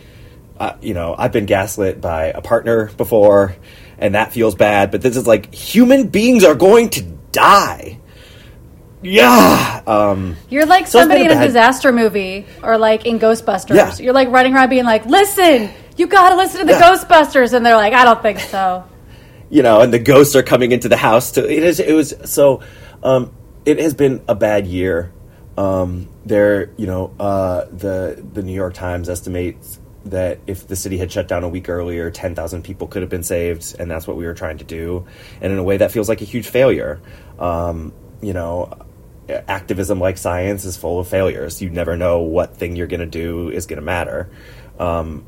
uh, 0.59 0.73
you 0.81 0.93
know, 0.95 1.13
I've 1.17 1.31
been 1.33 1.45
gaslit 1.45 2.01
by 2.01 2.25
a 2.27 2.41
partner 2.41 2.89
before, 2.97 3.55
and 3.99 4.15
that 4.15 4.31
feels 4.33 4.55
bad. 4.55 4.89
But 4.89 5.01
this 5.01 5.15
is 5.17 5.27
like 5.27 5.53
human 5.53 6.07
beings 6.07 6.43
are 6.45 6.55
going 6.55 6.89
to 6.91 7.03
die. 7.31 7.99
Yeah. 9.03 9.81
Um, 9.87 10.37
You're 10.49 10.65
like 10.67 10.85
So 10.87 10.99
somebody 10.99 11.21
in 11.21 11.31
a 11.31 11.33
bad- 11.33 11.45
disaster 11.47 11.91
movie 11.91 12.45
or 12.61 12.77
like 12.77 13.05
in 13.05 13.19
Ghostbusters. 13.19 13.75
Yeah. 13.75 13.95
You're 13.97 14.13
like 14.13 14.29
running 14.29 14.53
around 14.53 14.69
being 14.69 14.85
like, 14.85 15.05
listen, 15.07 15.71
you 15.97 16.05
gotta 16.07 16.35
listen 16.35 16.59
to 16.61 16.65
the 16.67 16.73
Yeah. 16.73 16.81
Ghostbusters. 16.95 17.53
And 17.53 17.65
they're 17.65 17.75
like, 17.75 17.93
I 17.93 18.05
don't 18.05 18.21
think 18.21 18.39
so. 18.39 18.83
You 19.51 19.61
know, 19.61 19.81
and 19.81 19.93
the 19.93 19.99
ghosts 19.99 20.35
are 20.35 20.41
coming 20.43 20.71
into 20.71 20.89
the 20.89 20.97
house. 20.97 21.31
To 21.33 21.47
it 21.47 21.61
is, 21.61 21.79
it 21.79 21.93
was 21.93 22.15
so. 22.25 22.61
Um, 23.03 23.35
it 23.65 23.77
has 23.79 23.93
been 23.93 24.23
a 24.27 24.33
bad 24.33 24.65
year. 24.65 25.11
Um, 25.57 26.07
there, 26.25 26.71
you 26.77 26.87
know, 26.87 27.13
uh, 27.19 27.65
the 27.65 28.25
the 28.33 28.41
New 28.41 28.53
York 28.53 28.73
Times 28.73 29.09
estimates 29.09 29.79
that 30.05 30.39
if 30.47 30.67
the 30.67 30.75
city 30.75 30.97
had 30.97 31.11
shut 31.11 31.27
down 31.27 31.43
a 31.43 31.49
week 31.49 31.67
earlier, 31.69 32.09
ten 32.09 32.33
thousand 32.33 32.63
people 32.63 32.87
could 32.87 33.01
have 33.01 33.11
been 33.11 33.23
saved, 33.23 33.75
and 33.77 33.91
that's 33.91 34.07
what 34.07 34.15
we 34.15 34.25
were 34.25 34.33
trying 34.33 34.57
to 34.59 34.63
do. 34.63 35.05
And 35.41 35.51
in 35.51 35.59
a 35.59 35.63
way, 35.63 35.77
that 35.77 35.91
feels 35.91 36.07
like 36.07 36.21
a 36.21 36.25
huge 36.25 36.47
failure. 36.47 37.01
Um, 37.37 37.93
you 38.21 38.33
know, 38.33 38.85
activism 39.27 39.99
like 39.99 40.17
science 40.17 40.63
is 40.63 40.77
full 40.77 40.99
of 40.99 41.09
failures. 41.09 41.61
You 41.61 41.69
never 41.69 41.97
know 41.97 42.19
what 42.19 42.55
thing 42.55 42.77
you're 42.77 42.87
going 42.87 43.01
to 43.01 43.05
do 43.05 43.49
is 43.49 43.65
going 43.65 43.79
to 43.79 43.85
matter. 43.85 44.31
Um, 44.79 45.25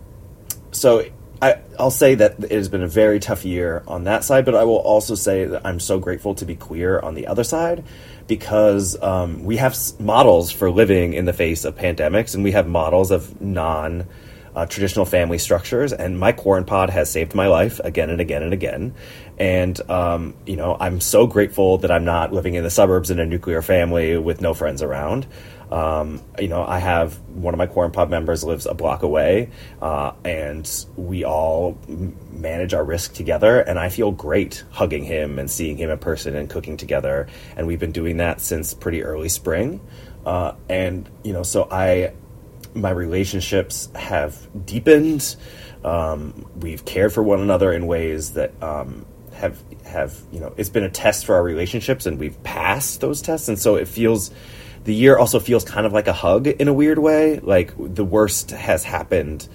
so 0.72 1.04
I, 1.44 1.60
I'll 1.78 1.92
say 1.92 2.16
that 2.16 2.42
it 2.42 2.52
has 2.52 2.70
been 2.70 2.84
a 2.84 2.88
very 2.88 3.20
tough 3.20 3.44
year 3.44 3.84
on 3.86 4.06
that 4.06 4.24
side, 4.24 4.46
but 4.46 4.56
I 4.56 4.64
will 4.64 4.78
also 4.78 5.14
say 5.14 5.44
that 5.44 5.66
I'm 5.66 5.78
so 5.82 6.00
grateful 6.00 6.36
to 6.36 6.46
be 6.46 6.56
queer 6.56 7.02
on 7.02 7.16
the 7.16 7.28
other 7.28 7.44
side 7.44 7.84
because 8.28 9.02
um, 9.04 9.44
we 9.44 9.58
have 9.58 9.78
models 10.00 10.52
for 10.52 10.72
living 10.72 11.12
in 11.14 11.26
the 11.26 11.34
face 11.34 11.66
of 11.66 11.76
pandemics 11.76 12.34
and 12.34 12.46
we 12.46 12.54
have 12.54 12.66
models 12.66 13.12
of 13.12 13.42
non 13.42 14.08
uh, 14.56 14.66
traditional 14.68 15.04
family 15.04 15.38
structures. 15.38 15.92
And 15.92 16.18
my 16.18 16.32
corn 16.32 16.64
pod 16.64 16.90
has 16.92 17.12
saved 17.12 17.36
my 17.36 17.48
life 17.48 17.82
again 17.84 18.10
and 18.10 18.22
again 18.22 18.44
and 18.44 18.54
again. 18.54 18.94
And, 19.38 19.92
um, 19.92 20.36
you 20.46 20.56
know, 20.56 20.78
I'm 20.80 21.02
so 21.02 21.28
grateful 21.28 21.80
that 21.80 21.92
I'm 21.92 22.06
not 22.06 22.32
living 22.32 22.54
in 22.54 22.64
the 22.64 22.70
suburbs 22.70 23.12
in 23.12 23.20
a 23.20 23.26
nuclear 23.26 23.62
family 23.62 24.18
with 24.18 24.40
no 24.40 24.54
friends 24.54 24.82
around. 24.82 25.28
Um, 25.72 26.22
you 26.40 26.48
know, 26.48 26.66
I 26.66 26.80
have 26.80 27.20
one 27.30 27.54
of 27.54 27.58
my 27.58 27.68
Corn 27.68 27.92
Pub 27.92 28.10
members 28.10 28.44
lives 28.44 28.66
a 28.66 28.74
block 28.74 29.04
away, 29.04 29.50
uh, 29.82 30.12
and 30.24 30.70
we 30.96 31.24
all 31.24 31.78
manage 31.88 32.74
our 32.74 32.84
risk 32.84 33.14
together. 33.14 33.60
And 33.60 33.80
I 33.80 33.90
feel 33.90 34.12
great 34.12 34.64
hugging 34.72 35.04
him 35.04 35.40
and 35.40 35.50
seeing 35.50 35.78
him 35.78 35.90
in 35.90 35.98
person 35.98 36.36
and 36.36 36.50
cooking 36.50 36.78
together. 36.78 37.28
And 37.56 37.68
we've 37.68 37.80
been 37.80 37.92
doing 37.92 38.18
that 38.18 38.42
since 38.42 38.74
pretty 38.74 39.04
early 39.04 39.30
spring. 39.30 39.82
Uh, 40.26 40.54
and 40.70 41.10
you 41.24 41.34
know, 41.34 41.44
so 41.44 41.68
I, 41.70 42.14
my 42.74 42.92
relationships 42.92 43.90
have 43.96 44.38
deepened. 44.66 45.36
Um, 45.84 46.50
we've 46.56 46.86
cared 46.86 47.14
for 47.14 47.24
one 47.24 47.42
another 47.42 47.74
in 47.74 47.88
ways 47.88 48.34
that 48.34 48.52
um, 48.64 49.06
have 49.34 49.62
have 49.86 50.18
you 50.32 50.40
know 50.40 50.54
it's 50.58 50.70
been 50.70 50.84
a 50.84 50.90
test 50.90 51.26
for 51.26 51.36
our 51.36 51.44
relationships, 51.44 52.06
and 52.06 52.20
we've 52.20 52.42
passed 52.44 53.02
those 53.02 53.22
tests. 53.22 53.50
And 53.50 53.60
so 53.60 53.76
it 53.76 53.88
feels 53.88 54.32
the 54.84 54.94
year 54.94 55.18
also 55.18 55.40
feels 55.40 55.64
kind 55.64 55.86
of 55.86 55.94
like 55.94 56.08
a 56.08 56.14
hug 56.14 56.48
in 56.48 56.68
a 56.68 56.74
weird 56.74 57.00
way. 57.00 57.40
Like 57.40 57.74
the 57.78 58.04
worst 58.04 58.52
has 58.52 58.84
happened, 58.84 59.48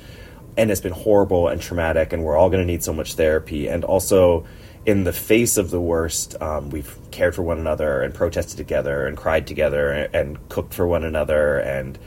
and 0.56 0.70
it's 0.70 0.80
been 0.80 0.92
horrible 0.92 1.48
and 1.48 1.60
traumatic, 1.60 2.12
and 2.12 2.24
we're 2.24 2.36
all 2.36 2.50
going 2.50 2.62
to 2.62 2.66
need 2.66 2.82
so 2.82 2.92
much 2.92 3.14
therapy. 3.14 3.68
And 3.68 3.84
also, 3.84 4.46
in 4.86 5.04
the 5.04 5.12
face 5.12 5.58
of 5.58 5.70
the 5.70 5.80
worst, 5.80 6.40
um, 6.40 6.70
we've 6.70 6.96
cared 7.10 7.34
for 7.34 7.42
one 7.42 7.58
another 7.58 8.02
and 8.02 8.14
protested 8.14 8.56
together 8.56 9.06
and 9.06 9.16
cried 9.16 9.46
together 9.46 9.90
and, 9.90 10.14
and 10.14 10.48
cooked 10.48 10.72
for 10.72 10.86
one 10.86 11.04
another 11.04 11.58
and 11.58 11.98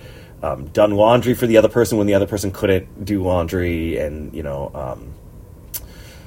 um, 0.41 0.65
done 0.69 0.91
laundry 0.91 1.35
for 1.35 1.45
the 1.45 1.57
other 1.57 1.69
person 1.69 1.97
when 1.97 2.07
the 2.07 2.15
other 2.15 2.25
person 2.25 2.51
couldn't 2.51 3.05
do 3.05 3.23
laundry, 3.23 3.97
and 3.97 4.33
you 4.33 4.41
know, 4.41 4.71
um, 4.73 5.13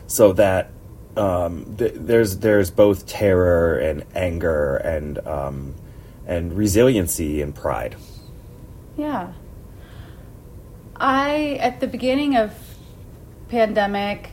so 0.06 0.32
that 0.34 0.70
um, 1.16 1.74
th- 1.76 1.94
there's 1.96 2.38
there's 2.38 2.70
both 2.70 3.06
terror 3.06 3.78
and 3.78 4.04
anger 4.14 4.76
and 4.76 5.18
um, 5.26 5.74
and 6.26 6.52
resiliency 6.52 7.42
and 7.42 7.54
pride. 7.54 7.96
Yeah. 8.96 9.32
I 10.96 11.58
at 11.60 11.80
the 11.80 11.86
beginning 11.86 12.36
of 12.36 12.52
pandemic, 13.48 14.30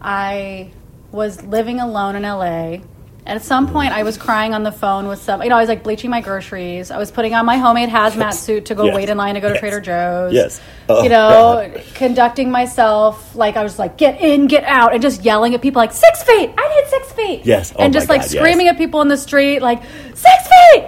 I 0.00 0.72
was 1.10 1.42
living 1.42 1.80
alone 1.80 2.16
in 2.16 2.22
LA. 2.22 2.78
At 3.26 3.42
some 3.42 3.68
point, 3.70 3.92
I 3.92 4.02
was 4.02 4.16
crying 4.16 4.54
on 4.54 4.62
the 4.62 4.72
phone 4.72 5.06
with 5.06 5.22
some. 5.22 5.42
You 5.42 5.50
know, 5.50 5.56
I 5.56 5.60
was 5.60 5.68
like 5.68 5.82
bleaching 5.84 6.10
my 6.10 6.20
groceries. 6.22 6.90
I 6.90 6.96
was 6.98 7.10
putting 7.10 7.34
on 7.34 7.44
my 7.44 7.58
homemade 7.58 7.90
hazmat 7.90 8.32
suit 8.32 8.64
to 8.66 8.74
go 8.74 8.86
Yes. 8.86 8.96
wait 8.96 9.08
in 9.10 9.18
line 9.18 9.34
to 9.34 9.40
go 9.40 9.48
to 9.48 9.54
Yes. 9.54 9.60
Trader 9.60 9.80
Joe's. 9.80 10.32
Yes. 10.32 10.60
Oh, 10.88 11.02
you 11.02 11.10
know, 11.10 11.70
conducting 11.94 12.50
myself 12.50 13.36
like 13.36 13.56
I 13.56 13.62
was 13.62 13.78
like, 13.78 13.98
get 13.98 14.20
in, 14.20 14.46
get 14.46 14.64
out, 14.64 14.94
and 14.94 15.02
just 15.02 15.22
yelling 15.24 15.54
at 15.54 15.60
people 15.60 15.80
like 15.80 15.92
six 15.92 16.22
feet. 16.22 16.50
I 16.56 16.68
need 16.80 16.88
six 16.88 17.12
feet. 17.12 17.40
Yes. 17.44 17.72
Oh 17.76 17.82
and 17.84 17.92
just 17.92 18.08
like 18.08 18.22
God, 18.22 18.30
yes. 18.32 18.40
screaming 18.40 18.68
at 18.68 18.78
people 18.78 19.02
in 19.02 19.08
the 19.08 19.16
street 19.18 19.60
like 19.60 19.82
six 20.14 20.48
feet. 20.72 20.84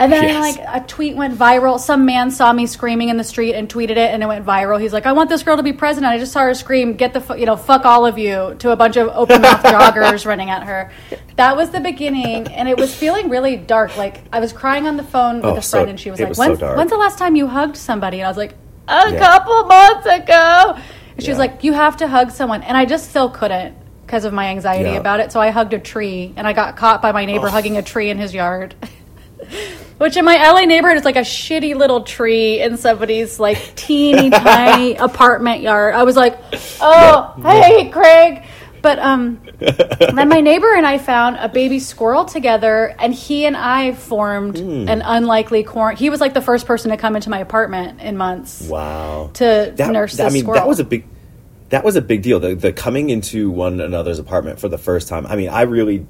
And 0.00 0.12
then 0.12 0.24
Yes. 0.24 0.56
like 0.58 0.66
a 0.82 0.86
tweet 0.86 1.16
went 1.16 1.36
viral. 1.36 1.80
Some 1.80 2.06
man 2.06 2.30
saw 2.30 2.52
me 2.52 2.66
screaming 2.66 3.08
in 3.08 3.16
the 3.16 3.24
street 3.24 3.54
and 3.54 3.68
tweeted 3.68 3.90
it, 3.96 4.10
and 4.12 4.22
it 4.22 4.26
went 4.26 4.46
viral. 4.46 4.80
He's 4.80 4.92
like, 4.92 5.06
"I 5.06 5.12
want 5.12 5.28
this 5.28 5.42
girl 5.42 5.56
to 5.56 5.62
be 5.64 5.72
president." 5.72 6.12
I 6.12 6.18
just 6.18 6.30
saw 6.30 6.40
her 6.42 6.54
scream, 6.54 6.94
"Get 6.94 7.12
the 7.14 7.34
you 7.36 7.46
know, 7.46 7.56
fuck 7.56 7.84
all 7.84 8.06
of 8.06 8.16
you!" 8.16 8.54
to 8.60 8.70
a 8.70 8.76
bunch 8.76 8.96
of 8.96 9.10
open 9.12 9.42
mouth 9.42 9.62
joggers 9.64 10.24
running 10.24 10.50
at 10.50 10.62
her. 10.62 10.90
That 11.34 11.56
was 11.56 11.70
the 11.70 11.80
beginning, 11.80 12.46
and 12.48 12.68
it 12.68 12.78
was 12.78 12.94
feeling 12.94 13.28
really 13.28 13.56
dark. 13.56 13.96
Like 13.96 14.20
I 14.32 14.38
was 14.38 14.52
crying 14.52 14.86
on 14.86 14.96
the 14.96 15.02
phone 15.02 15.36
with 15.36 15.44
Oh, 15.46 15.56
a 15.56 15.62
so- 15.62 15.78
friend, 15.78 15.90
and 15.90 15.98
she 15.98 16.10
was 16.12 16.20
like, 16.20 16.28
was 16.28 16.38
when's, 16.38 16.58
dark. 16.60 16.76
"When's 16.76 16.90
the 16.90 16.96
last 16.96 17.18
time 17.18 17.34
you 17.34 17.48
hugged 17.48 17.76
somebody?" 17.76 18.18
And 18.20 18.26
I 18.26 18.30
was 18.30 18.36
like, 18.38 18.54
"A 18.86 19.10
Yeah. 19.10 19.18
couple 19.18 19.64
months 19.64 20.06
ago." 20.06 20.76
And 21.16 21.24
she 21.24 21.30
was 21.30 21.38
like, 21.40 21.64
"You 21.64 21.72
have 21.72 21.96
to 21.96 22.06
hug 22.06 22.30
someone," 22.30 22.62
and 22.62 22.76
I 22.76 22.84
just 22.84 23.10
still 23.10 23.30
couldn't 23.30 23.74
because 24.06 24.24
of 24.24 24.32
my 24.32 24.46
anxiety 24.46 24.90
Yeah. 24.90 24.98
about 24.98 25.18
it. 25.18 25.32
So 25.32 25.40
I 25.40 25.50
hugged 25.50 25.74
a 25.74 25.78
tree, 25.80 26.32
and 26.36 26.46
I 26.46 26.52
got 26.52 26.76
caught 26.76 27.02
by 27.02 27.10
my 27.10 27.24
neighbor 27.24 27.48
Oh. 27.48 27.50
hugging 27.50 27.76
a 27.76 27.82
tree 27.82 28.10
in 28.10 28.18
his 28.18 28.32
yard. 28.32 28.76
Which 29.98 30.16
in 30.16 30.24
my 30.24 30.36
LA 30.36 30.64
neighborhood 30.64 30.96
is 30.98 31.04
like 31.04 31.16
a 31.16 31.20
shitty 31.20 31.74
little 31.74 32.02
tree 32.04 32.60
in 32.60 32.76
somebody's 32.76 33.40
like 33.40 33.74
teeny 33.74 34.30
tiny 34.30 34.94
apartment 34.96 35.60
yard. 35.62 35.94
I 35.94 36.04
was 36.04 36.14
like, 36.16 36.38
oh, 36.80 37.34
hey, 37.42 37.90
Craig. 37.90 38.44
But 38.80 39.00
um, 39.00 39.40
then 39.58 40.28
my 40.28 40.40
neighbor 40.40 40.72
and 40.72 40.86
I 40.86 40.98
found 40.98 41.36
a 41.36 41.48
baby 41.48 41.80
squirrel 41.80 42.24
together, 42.26 42.94
and 43.00 43.12
he 43.12 43.44
and 43.44 43.56
I 43.56 43.92
formed 43.92 44.58
Hmm. 44.58 44.88
an 44.88 45.02
unlikely 45.04 45.64
quarantine. 45.64 45.98
He 45.98 46.10
was 46.10 46.20
like 46.20 46.32
the 46.32 46.40
first 46.40 46.64
person 46.64 46.92
to 46.92 46.96
come 46.96 47.16
into 47.16 47.28
my 47.28 47.40
apartment 47.40 48.00
in 48.00 48.16
months. 48.16 48.62
Wow. 48.68 49.30
To 49.34 49.72
that, 49.76 49.90
nurse 49.92 50.16
that- 50.18 50.26
I 50.26 50.30
mean, 50.30 50.42
squirrel. 50.44 50.60
that 50.60 50.68
was 50.68 50.78
a 50.78 50.84
big 50.84 51.04
that 51.70 51.84
was 51.84 51.96
a 51.96 52.00
big 52.02 52.22
deal. 52.22 52.38
The, 52.40 52.54
the 52.54 52.72
coming 52.72 53.10
into 53.10 53.50
one 53.50 53.80
another's 53.80 54.18
apartment 54.20 54.58
for 54.60 54.68
the 54.68 54.78
first 54.78 55.08
time. 55.08 55.26
I 55.26 55.34
mean, 55.36 55.48
I 55.50 55.62
really, 55.62 56.06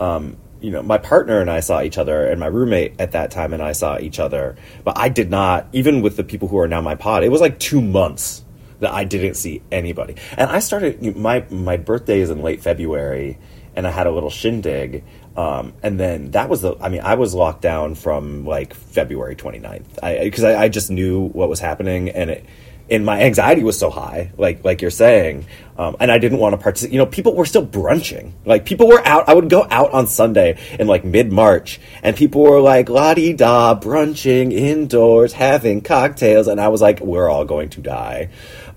um, 0.00 0.36
you 0.60 0.70
know, 0.70 0.82
my 0.82 0.98
partner 0.98 1.40
and 1.40 1.50
I 1.50 1.60
saw 1.60 1.82
each 1.82 1.98
other, 1.98 2.26
and 2.26 2.40
my 2.40 2.46
roommate 2.46 3.00
at 3.00 3.12
that 3.12 3.30
time 3.30 3.52
and 3.52 3.62
I 3.62 3.72
saw 3.72 3.98
each 3.98 4.18
other. 4.18 4.56
But 4.84 4.98
I 4.98 5.08
did 5.08 5.30
not, 5.30 5.68
even 5.72 6.02
with 6.02 6.16
the 6.16 6.24
people 6.24 6.48
who 6.48 6.58
are 6.58 6.68
now 6.68 6.80
my 6.80 6.94
pod. 6.94 7.24
It 7.24 7.30
was 7.30 7.40
like 7.40 7.58
two 7.58 7.80
months 7.80 8.44
that 8.80 8.92
I 8.92 9.04
didn't 9.04 9.34
see 9.34 9.62
anybody. 9.72 10.16
And 10.36 10.50
I 10.50 10.60
started 10.60 11.16
my 11.16 11.44
my 11.50 11.76
birthday 11.76 12.20
is 12.20 12.30
in 12.30 12.42
late 12.42 12.62
February, 12.62 13.38
and 13.76 13.86
I 13.86 13.90
had 13.90 14.06
a 14.06 14.10
little 14.10 14.30
shindig. 14.30 15.04
Um, 15.36 15.74
and 15.84 16.00
then 16.00 16.32
that 16.32 16.48
was 16.48 16.62
the, 16.62 16.74
I 16.80 16.88
mean, 16.88 17.02
I 17.02 17.14
was 17.14 17.32
locked 17.32 17.62
down 17.62 17.94
from 17.94 18.44
like 18.44 18.74
February 18.74 19.36
29th. 19.36 19.84
I, 20.02 20.24
because 20.24 20.42
I, 20.42 20.64
I 20.64 20.68
just 20.68 20.90
knew 20.90 21.28
what 21.28 21.48
was 21.48 21.60
happening 21.60 22.08
and 22.08 22.30
it, 22.30 22.44
and 22.90 23.04
my 23.04 23.22
anxiety 23.22 23.62
was 23.62 23.78
so 23.78 23.90
high, 23.90 24.32
like, 24.38 24.64
like 24.64 24.80
you're 24.80 24.90
saying. 24.90 25.46
Um, 25.76 25.96
and 26.00 26.10
I 26.10 26.18
didn't 26.18 26.38
want 26.38 26.54
to 26.54 26.58
participate. 26.58 26.92
You 26.92 26.98
know, 26.98 27.06
people 27.06 27.34
were 27.34 27.44
still 27.44 27.64
brunching. 27.64 28.32
Like 28.44 28.64
people 28.64 28.88
were 28.88 29.06
out. 29.06 29.28
I 29.28 29.34
would 29.34 29.50
go 29.50 29.66
out 29.70 29.92
on 29.92 30.06
Sunday 30.06 30.58
in 30.78 30.86
like 30.86 31.04
mid 31.04 31.30
March 31.30 31.80
and 32.02 32.16
people 32.16 32.42
were 32.42 32.60
like 32.60 32.88
la 32.88 33.14
di 33.14 33.32
da 33.34 33.78
brunching 33.78 34.52
indoors, 34.52 35.32
having 35.32 35.82
cocktails. 35.82 36.48
And 36.48 36.60
I 36.60 36.68
was 36.68 36.80
like, 36.80 37.00
we're 37.00 37.28
all 37.28 37.44
going 37.44 37.68
to 37.70 37.80
die. 37.80 38.30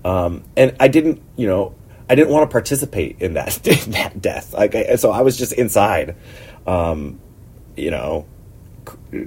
Um, 0.04 0.44
and 0.56 0.76
I 0.78 0.88
didn't, 0.88 1.22
you 1.36 1.46
know, 1.46 1.74
I 2.08 2.14
didn't 2.14 2.30
want 2.30 2.48
to 2.48 2.52
participate 2.52 3.16
in 3.20 3.34
that, 3.34 3.66
in 3.86 3.92
that 3.92 4.20
death. 4.20 4.52
Like, 4.52 4.74
I, 4.74 4.96
so 4.96 5.10
I 5.10 5.22
was 5.22 5.36
just 5.36 5.54
inside, 5.54 6.16
um, 6.66 7.18
you 7.76 7.90
know, 7.90 8.26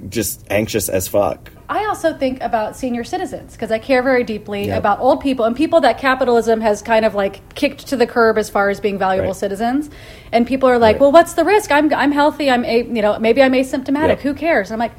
just 0.08 0.46
anxious 0.50 0.88
as 0.88 1.08
fuck. 1.08 1.50
I 1.68 1.86
also 1.86 2.12
think 2.14 2.40
about 2.42 2.76
senior 2.76 3.02
citizens 3.02 3.52
because 3.52 3.72
I 3.72 3.78
care 3.80 4.02
very 4.02 4.22
deeply 4.22 4.68
Yeah. 4.68 4.76
about 4.76 5.00
old 5.00 5.20
people 5.20 5.44
and 5.46 5.56
people 5.56 5.80
that 5.80 5.98
capitalism 5.98 6.60
has 6.60 6.80
kind 6.80 7.04
of 7.04 7.14
like 7.16 7.54
kicked 7.56 7.88
to 7.88 7.96
the 7.96 8.06
curb 8.06 8.38
as 8.38 8.48
far 8.48 8.70
as 8.70 8.78
being 8.78 8.98
valuable 8.98 9.30
Right. 9.30 9.36
citizens. 9.36 9.90
And 10.30 10.46
people 10.46 10.68
are 10.68 10.78
like, 10.78 10.94
Right. 10.94 11.00
"Well, 11.00 11.12
what's 11.12 11.34
the 11.34 11.44
risk? 11.44 11.72
I'm 11.72 11.92
I'm 11.92 12.12
healthy. 12.12 12.50
I'm 12.50 12.64
a, 12.64 12.82
you 12.84 13.02
know 13.02 13.18
maybe 13.18 13.42
I'm 13.42 13.52
asymptomatic. 13.52 14.08
Yep. 14.08 14.20
Who 14.20 14.34
cares?" 14.34 14.70
And 14.70 14.74
I'm 14.74 14.78
like, 14.88 14.96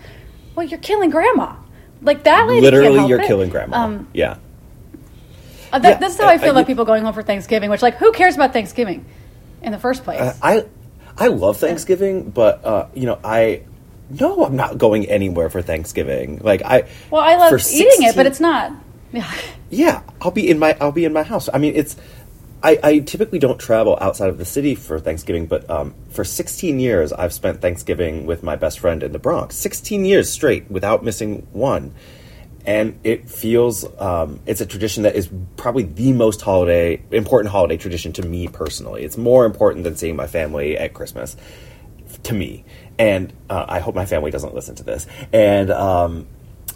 "Well, 0.56 0.66
you're 0.66 0.80
killing 0.80 1.10
grandma. 1.10 1.54
Like 2.02 2.24
that 2.26 2.48
lady. 2.48 2.62
Literally, 2.62 3.08
you're 3.08 3.22
it." 3.22 3.28
killing 3.28 3.50
grandma. 3.50 3.78
Um, 3.86 4.08
yeah. 4.14 4.36
uh, 5.72 5.80
that, 5.80 5.90
Yeah, 5.90 5.98
this 6.00 6.16
is 6.16 6.20
how 6.20 6.28
I 6.28 6.38
feel 6.38 6.50
I- 6.50 6.52
about 6.52 6.68
people 6.68 6.86
going 6.86 7.04
home 7.04 7.14
for 7.14 7.24
Thanksgiving. 7.24 7.70
Which 7.70 7.82
like, 7.82 7.96
who 7.96 8.12
cares 8.12 8.36
about 8.36 8.52
Thanksgiving 8.54 9.06
in 9.62 9.72
the 9.72 9.80
first 9.80 10.04
place? 10.04 10.20
Uh, 10.20 10.34
I 10.44 10.66
I 11.18 11.28
love 11.28 11.58
Thanksgiving, 11.58 12.30
but 12.30 12.64
uh, 12.66 12.88
you 12.94 13.06
know, 13.06 13.20
I 13.24 13.62
no, 14.10 14.46
I'm 14.46 14.56
not 14.56 14.78
going 14.78 15.06
anywhere 15.08 15.50
for 15.50 15.62
Thanksgiving. 15.62 16.40
Like 16.44 16.62
I 16.64 16.88
well, 17.10 17.22
I 17.22 17.36
love 17.36 17.54
eating 17.72 18.04
it, 18.04 18.16
but 18.16 18.26
it's 18.26 18.40
not. 18.40 18.72
Yeah. 19.12 19.32
Yeah, 19.70 20.02
I'll 20.22 20.32
be 20.32 20.50
in 20.50 20.60
my 20.60 20.78
I'll 20.80 20.92
be 20.92 21.06
in 21.06 21.14
my 21.14 21.24
house. 21.24 21.50
I 21.54 21.58
mean, 21.58 21.74
it's 21.76 21.98
I, 22.64 22.80
I 22.82 23.00
typically 23.00 23.40
don't 23.40 23.60
travel 23.60 23.98
outside 24.02 24.30
of 24.30 24.38
the 24.38 24.46
city 24.46 24.76
for 24.76 25.00
Thanksgiving, 25.00 25.46
but 25.46 25.70
um, 25.70 25.94
for 26.10 26.24
16 26.24 26.80
years 26.80 27.14
I've 27.14 27.34
spent 27.34 27.62
Thanksgiving 27.62 28.26
with 28.26 28.44
my 28.44 28.56
best 28.56 28.80
friend 28.80 29.04
in 29.04 29.12
the 29.12 29.20
Bronx. 29.20 29.56
16 29.56 30.06
years 30.06 30.30
straight 30.30 30.70
without 30.72 31.04
missing 31.04 31.48
one, 31.52 31.94
and 32.66 33.00
it 33.04 33.30
feels 33.30 33.86
um, 34.00 34.40
it's 34.46 34.62
a 34.62 34.66
tradition 34.66 35.04
that 35.04 35.16
is 35.16 35.30
probably 35.56 35.84
the 35.84 36.14
most 36.14 36.42
holiday 36.42 37.02
important 37.12 37.52
holiday 37.52 37.78
tradition 37.78 38.12
to 38.14 38.24
me 38.24 38.48
personally. 38.48 39.04
It's 39.04 39.18
more 39.18 39.46
important 39.46 39.84
than 39.84 39.96
seeing 39.96 40.16
my 40.16 40.28
family 40.28 40.78
at 40.78 40.94
Christmas 40.94 41.36
to 42.24 42.34
me. 42.34 42.66
And 43.00 43.34
uh, 43.50 43.66
I 43.68 43.80
hope 43.80 43.96
my 43.96 44.06
family 44.06 44.32
doesn't 44.32 44.54
listen 44.54 44.76
to 44.76 44.84
this. 44.84 45.08
And 45.32 45.70
um, 45.72 46.28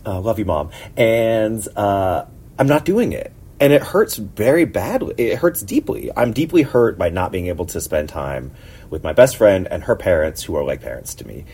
uh, 0.05 0.19
love 0.19 0.39
you, 0.39 0.45
mom. 0.45 0.69
And 0.97 1.65
uh, 1.75 2.25
I'm 2.59 2.67
not 2.67 2.85
doing 2.85 3.13
it. 3.13 3.33
And 3.59 3.71
it 3.73 3.83
hurts 3.83 4.15
very 4.15 4.65
badly. 4.65 5.13
It 5.17 5.37
hurts 5.37 5.61
deeply. 5.61 6.11
I'm 6.15 6.33
deeply 6.33 6.63
hurt 6.63 6.97
by 6.97 7.09
not 7.09 7.31
being 7.31 7.47
able 7.47 7.65
to 7.67 7.81
spend 7.81 8.09
time 8.09 8.51
with 8.89 9.03
my 9.03 9.13
best 9.13 9.37
friend 9.37 9.67
and 9.69 9.83
her 9.83 9.95
parents, 9.95 10.43
who 10.43 10.55
are 10.55 10.63
like 10.63 10.81
parents 10.81 11.15
to 11.15 11.27
me. 11.27 11.45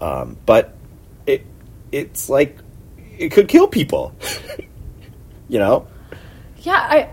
Um, 0.00 0.38
but 0.46 0.76
it 1.26 1.44
it's 1.90 2.28
like 2.28 2.58
it 3.18 3.32
could 3.32 3.48
kill 3.48 3.66
people. 3.66 4.14
you 5.48 5.58
know? 5.58 5.88
Yeah, 6.58 6.78
I 6.78 7.10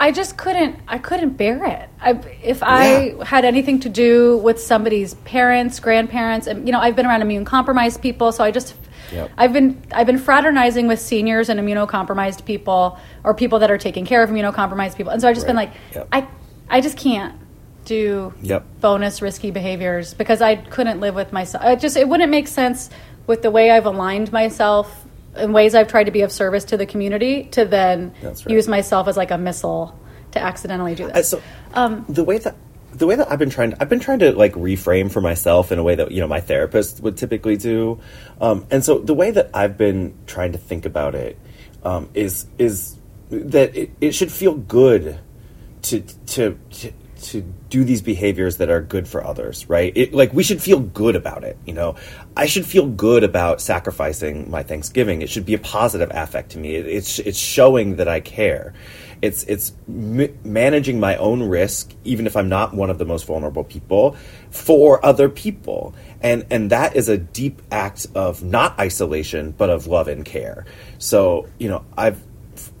I 0.00 0.12
just 0.12 0.36
couldn't 0.36 0.76
I 0.86 0.98
couldn't 0.98 1.30
bear 1.36 1.64
it. 1.64 1.88
I, 2.00 2.20
if 2.42 2.62
I 2.62 3.06
Yeah. 3.08 3.24
had 3.24 3.44
anything 3.44 3.80
to 3.80 3.88
do 3.88 4.36
with 4.38 4.60
somebody's 4.60 5.14
parents, 5.14 5.80
grandparents, 5.80 6.46
and 6.46 6.66
you 6.66 6.72
know, 6.72 6.78
I've 6.80 6.94
been 6.94 7.06
around 7.06 7.22
immune 7.22 7.44
compromised 7.44 8.00
people, 8.00 8.30
so 8.32 8.44
I 8.44 8.50
just 8.50 8.74
Yep. 9.12 9.30
I've 9.38 9.52
been 9.52 9.82
I've 9.92 10.06
been 10.06 10.18
fraternizing 10.18 10.86
with 10.86 11.00
seniors 11.00 11.48
and 11.48 11.58
immunocompromised 11.58 12.44
people 12.44 12.98
or 13.24 13.34
people 13.34 13.58
that 13.60 13.70
are 13.70 13.78
taking 13.78 14.04
care 14.04 14.22
of 14.22 14.30
immunocompromised 14.30 14.96
people. 14.96 15.12
And 15.12 15.20
so 15.20 15.28
I've 15.28 15.34
just 15.34 15.46
been 15.46 15.56
like 15.56 15.72
Yep. 15.94 16.08
I 16.12 16.26
I 16.70 16.80
just 16.80 16.96
can't 16.98 17.34
do 17.84 18.32
Yep. 18.42 18.64
bonus 18.82 19.20
risky 19.22 19.50
behaviors 19.50 20.12
because 20.14 20.42
I 20.42 20.56
couldn't 20.56 21.00
live 21.00 21.14
with 21.14 21.32
myself. 21.32 21.64
It 21.64 21.80
just 21.80 21.96
it 21.96 22.08
wouldn't 22.08 22.30
make 22.30 22.46
sense 22.46 22.90
with 23.26 23.42
the 23.42 23.50
way 23.50 23.70
I've 23.70 23.86
aligned 23.86 24.30
myself 24.32 25.04
in 25.36 25.52
ways 25.52 25.74
I've 25.74 25.88
tried 25.88 26.04
to 26.04 26.10
be 26.10 26.22
of 26.22 26.32
service 26.32 26.64
to 26.64 26.76
the 26.76 26.86
community 26.86 27.44
to 27.52 27.64
then 27.64 28.12
right. 28.22 28.50
use 28.50 28.68
myself 28.68 29.08
as 29.08 29.16
like 29.16 29.30
a 29.30 29.38
missile 29.38 29.98
to 30.32 30.40
accidentally 30.42 30.94
do 30.94 31.06
Uh, 31.08 31.12
this. 31.12 31.28
so 31.30 31.42
Um, 31.74 32.04
the 32.08 32.24
way 32.24 32.38
that 32.38 32.56
the 32.94 33.06
way 33.06 33.14
that 33.14 33.30
I've 33.30 33.38
been 33.38 33.50
trying, 33.50 33.74
I've 33.78 33.90
been 33.90 34.00
trying 34.00 34.18
to 34.20 34.32
like 34.32 34.54
reframe 34.54 35.10
for 35.10 35.20
myself 35.20 35.70
in 35.70 35.78
a 35.78 35.82
way 35.82 35.94
that 35.94 36.10
you 36.10 36.20
know 36.20 36.26
my 36.26 36.40
therapist 36.40 37.00
would 37.02 37.16
typically 37.16 37.56
do, 37.56 38.00
um, 38.40 38.66
and 38.70 38.84
so 38.84 38.98
the 38.98 39.14
way 39.14 39.30
that 39.30 39.50
I've 39.52 39.76
been 39.76 40.14
trying 40.26 40.52
to 40.52 40.58
think 40.58 40.86
about 40.86 41.14
it 41.14 41.38
um, 41.84 42.08
is 42.14 42.46
is 42.58 42.96
that 43.30 43.76
it, 43.76 43.90
it 44.00 44.12
should 44.12 44.32
feel 44.32 44.54
good 44.54 45.18
to 45.82 46.00
to. 46.26 46.58
to 46.70 46.92
to 47.18 47.42
do 47.68 47.84
these 47.84 48.02
behaviors 48.02 48.58
that 48.58 48.70
are 48.70 48.80
good 48.80 49.08
for 49.08 49.24
others, 49.24 49.68
right? 49.68 49.92
It, 49.96 50.14
like 50.14 50.32
we 50.32 50.42
should 50.42 50.62
feel 50.62 50.80
good 50.80 51.16
about 51.16 51.44
it, 51.44 51.58
you 51.66 51.74
know. 51.74 51.96
I 52.36 52.46
should 52.46 52.66
feel 52.66 52.86
good 52.86 53.24
about 53.24 53.60
sacrificing 53.60 54.50
my 54.50 54.62
Thanksgiving. 54.62 55.22
It 55.22 55.28
should 55.28 55.44
be 55.44 55.54
a 55.54 55.58
positive 55.58 56.10
affect 56.12 56.50
to 56.50 56.58
me. 56.58 56.76
It, 56.76 56.86
it's 56.86 57.18
it's 57.18 57.38
showing 57.38 57.96
that 57.96 58.08
I 58.08 58.20
care. 58.20 58.72
It's 59.20 59.44
it's 59.44 59.72
m- 59.88 60.38
managing 60.44 61.00
my 61.00 61.16
own 61.16 61.42
risk, 61.42 61.92
even 62.04 62.26
if 62.26 62.36
I'm 62.36 62.48
not 62.48 62.74
one 62.74 62.90
of 62.90 62.98
the 62.98 63.04
most 63.04 63.26
vulnerable 63.26 63.64
people, 63.64 64.16
for 64.50 65.04
other 65.04 65.28
people, 65.28 65.94
and 66.20 66.46
and 66.50 66.70
that 66.70 66.94
is 66.94 67.08
a 67.08 67.18
deep 67.18 67.60
act 67.70 68.06
of 68.14 68.42
not 68.42 68.78
isolation, 68.78 69.52
but 69.52 69.70
of 69.70 69.86
love 69.86 70.08
and 70.08 70.24
care. 70.24 70.64
So 70.98 71.48
you 71.58 71.68
know, 71.68 71.84
I've 71.96 72.22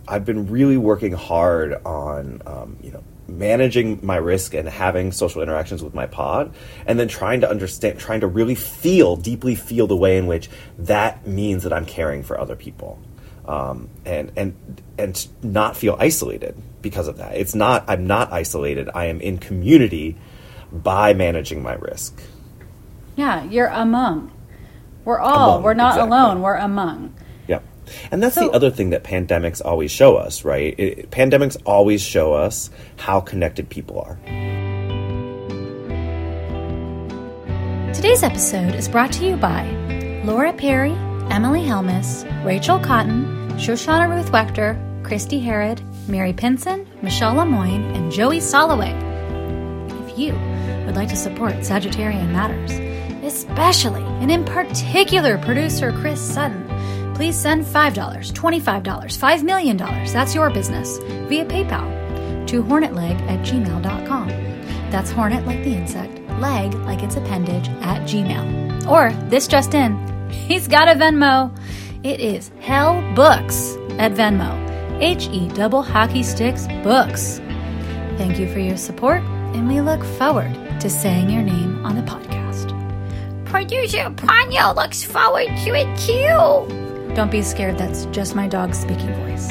I've 0.06 0.24
been 0.24 0.46
really 0.46 0.76
working 0.76 1.12
hard 1.12 1.74
on 1.84 2.42
um, 2.46 2.76
you 2.82 2.92
know 2.92 3.02
managing 3.28 4.04
my 4.04 4.16
risk 4.16 4.54
and 4.54 4.68
having 4.68 5.12
social 5.12 5.42
interactions 5.42 5.82
with 5.82 5.94
my 5.94 6.06
pod 6.06 6.54
and 6.86 6.98
then 6.98 7.08
trying 7.08 7.40
to 7.42 7.50
understand 7.50 7.98
trying 7.98 8.20
to 8.20 8.26
really 8.26 8.54
feel 8.54 9.16
deeply 9.16 9.54
feel 9.54 9.86
the 9.86 9.96
way 9.96 10.16
in 10.16 10.26
which 10.26 10.48
that 10.78 11.26
means 11.26 11.62
that 11.62 11.72
i'm 11.72 11.84
caring 11.84 12.22
for 12.22 12.40
other 12.40 12.56
people 12.56 12.98
um, 13.44 13.88
and 14.04 14.32
and 14.36 14.82
and 14.96 15.28
not 15.42 15.76
feel 15.76 15.94
isolated 16.00 16.56
because 16.80 17.06
of 17.06 17.18
that 17.18 17.36
it's 17.36 17.54
not 17.54 17.84
i'm 17.86 18.06
not 18.06 18.32
isolated 18.32 18.88
i 18.94 19.04
am 19.04 19.20
in 19.20 19.36
community 19.36 20.16
by 20.72 21.12
managing 21.12 21.62
my 21.62 21.74
risk 21.74 22.18
yeah, 23.18 23.42
you're 23.46 23.66
among. 23.66 24.30
We're 25.04 25.18
all. 25.18 25.54
Among, 25.54 25.62
we're 25.64 25.74
not 25.74 25.96
exactly. 25.96 26.16
alone. 26.16 26.40
We're 26.40 26.54
among. 26.54 27.14
And 28.10 28.22
that's 28.22 28.34
So- 28.34 28.48
the 28.48 28.50
other 28.50 28.70
thing 28.70 28.90
that 28.90 29.04
pandemics 29.04 29.60
always 29.64 29.90
show 29.90 30.16
us, 30.16 30.44
right? 30.44 30.74
It, 30.78 31.10
pandemics 31.10 31.56
always 31.64 32.00
show 32.02 32.32
us 32.34 32.70
how 32.96 33.20
connected 33.20 33.68
people 33.68 33.98
are. 34.00 34.18
Today's 37.94 38.22
episode 38.22 38.74
is 38.74 38.88
brought 38.88 39.10
to 39.14 39.24
you 39.26 39.36
by 39.36 39.64
Laura 40.24 40.52
Perry, 40.52 40.92
Emily 41.30 41.62
Helmus, 41.62 42.24
Rachel 42.44 42.78
Cotton, 42.78 43.24
Shoshana 43.58 44.08
Ruth 44.08 44.30
Wechter, 44.30 44.76
Christy 45.02 45.40
Herod, 45.40 45.80
Mary 46.06 46.32
Pinson, 46.32 46.86
Michelle 47.02 47.34
Lemoyne, 47.34 47.84
and 47.96 48.12
Joey 48.12 48.38
Soloway. 48.38 48.94
If 50.08 50.18
you 50.18 50.34
would 50.86 50.94
like 50.94 51.08
to 51.08 51.16
support 51.16 51.54
Sagittarian 51.54 52.30
Matters, 52.30 52.72
especially 53.24 54.02
and 54.22 54.30
in 54.30 54.44
particular 54.44 55.36
producer 55.38 55.90
Chris 55.92 56.20
Sutton, 56.20 56.67
please 57.18 57.36
send 57.36 57.64
$5, 57.64 57.94
$25, 58.32 58.62
$5 58.62 59.42
million, 59.42 59.76
that's 59.76 60.36
your 60.36 60.50
business, 60.50 60.98
via 61.28 61.44
PayPal 61.44 62.46
to 62.46 62.62
hornetleg 62.62 63.20
at 63.22 63.44
gmail.com. 63.44 64.28
That's 64.92 65.10
hornet 65.10 65.44
like 65.44 65.64
the 65.64 65.74
insect, 65.74 66.16
leg 66.38 66.72
like 66.74 67.02
its 67.02 67.16
appendage 67.16 67.68
at 67.82 68.02
gmail. 68.02 68.88
Or 68.88 69.10
this 69.28 69.48
just 69.48 69.74
in, 69.74 69.98
he's 70.30 70.68
got 70.68 70.86
a 70.86 70.92
Venmo. 70.92 71.50
It 72.04 72.20
is 72.20 72.52
Hell 72.60 73.02
Books 73.16 73.74
at 73.98 74.12
Venmo. 74.12 74.54
H 75.02 75.26
E 75.32 75.48
double 75.48 75.82
hockey 75.82 76.22
sticks 76.22 76.68
books. 76.84 77.38
Thank 78.16 78.38
you 78.38 78.46
for 78.52 78.60
your 78.60 78.76
support, 78.76 79.22
and 79.56 79.66
we 79.66 79.80
look 79.80 80.04
forward 80.04 80.54
to 80.80 80.88
saying 80.88 81.30
your 81.30 81.42
name 81.42 81.84
on 81.84 81.96
the 81.96 82.02
podcast. 82.02 82.68
Producer 83.44 84.08
Ponyo 84.10 84.76
looks 84.76 85.02
forward 85.02 85.48
to 85.64 85.74
it 85.74 85.98
too. 85.98 86.87
Don't 87.18 87.32
be 87.32 87.42
scared, 87.42 87.76
that's 87.76 88.04
just 88.12 88.36
my 88.36 88.46
dog's 88.46 88.78
speaking 88.78 89.12
voice. 89.14 89.50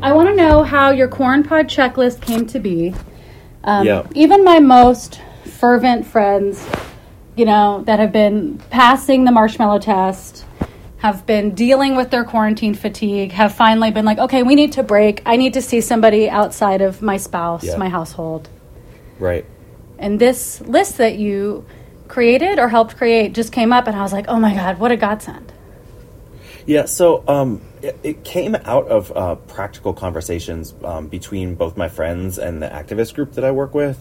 I 0.00 0.14
want 0.14 0.30
to 0.30 0.34
know 0.34 0.62
how 0.62 0.90
your 0.90 1.08
corn 1.08 1.42
pod 1.42 1.68
checklist 1.68 2.22
came 2.22 2.46
to 2.46 2.58
be. 2.58 2.94
Um, 3.64 3.86
Yeah. 3.86 4.06
Even 4.14 4.42
my 4.44 4.60
most 4.60 5.20
fervent 5.44 6.06
friends, 6.06 6.66
you 7.36 7.44
know, 7.44 7.82
that 7.84 7.98
have 7.98 8.10
been 8.10 8.58
passing 8.70 9.24
the 9.24 9.30
marshmallow 9.30 9.80
test, 9.80 10.46
have 10.96 11.26
been 11.26 11.54
dealing 11.54 11.96
with 11.96 12.08
their 12.08 12.24
quarantine 12.24 12.72
fatigue, 12.72 13.32
have 13.32 13.52
finally 13.52 13.90
been 13.90 14.06
like, 14.06 14.18
okay, 14.18 14.42
we 14.42 14.54
need 14.54 14.72
to 14.72 14.82
break. 14.82 15.20
I 15.26 15.36
need 15.36 15.52
to 15.52 15.60
see 15.60 15.82
somebody 15.82 16.30
outside 16.30 16.80
of 16.80 17.02
my 17.02 17.18
spouse, 17.18 17.64
Yeah. 17.64 17.76
my 17.76 17.90
household. 17.90 18.48
Right. 19.18 19.44
And 19.98 20.20
this 20.20 20.60
list 20.60 20.98
that 20.98 21.18
you 21.18 21.66
created 22.06 22.58
or 22.58 22.68
helped 22.68 22.96
create 22.96 23.34
just 23.34 23.52
came 23.52 23.72
up, 23.72 23.86
and 23.86 23.96
I 23.96 24.02
was 24.02 24.12
like, 24.12 24.26
oh 24.28 24.38
my 24.38 24.54
God, 24.54 24.78
what 24.78 24.92
a 24.92 24.96
godsend. 24.96 25.52
Yeah, 26.66 26.84
so 26.84 27.24
um, 27.26 27.62
it, 27.80 27.98
it 28.02 28.24
came 28.24 28.54
out 28.54 28.88
of 28.88 29.16
uh, 29.16 29.36
practical 29.36 29.94
conversations 29.94 30.74
um, 30.84 31.08
between 31.08 31.54
both 31.54 31.76
my 31.76 31.88
friends 31.88 32.38
and 32.38 32.62
the 32.62 32.68
activist 32.68 33.14
group 33.14 33.32
that 33.32 33.44
I 33.44 33.52
work 33.52 33.74
with. 33.74 33.98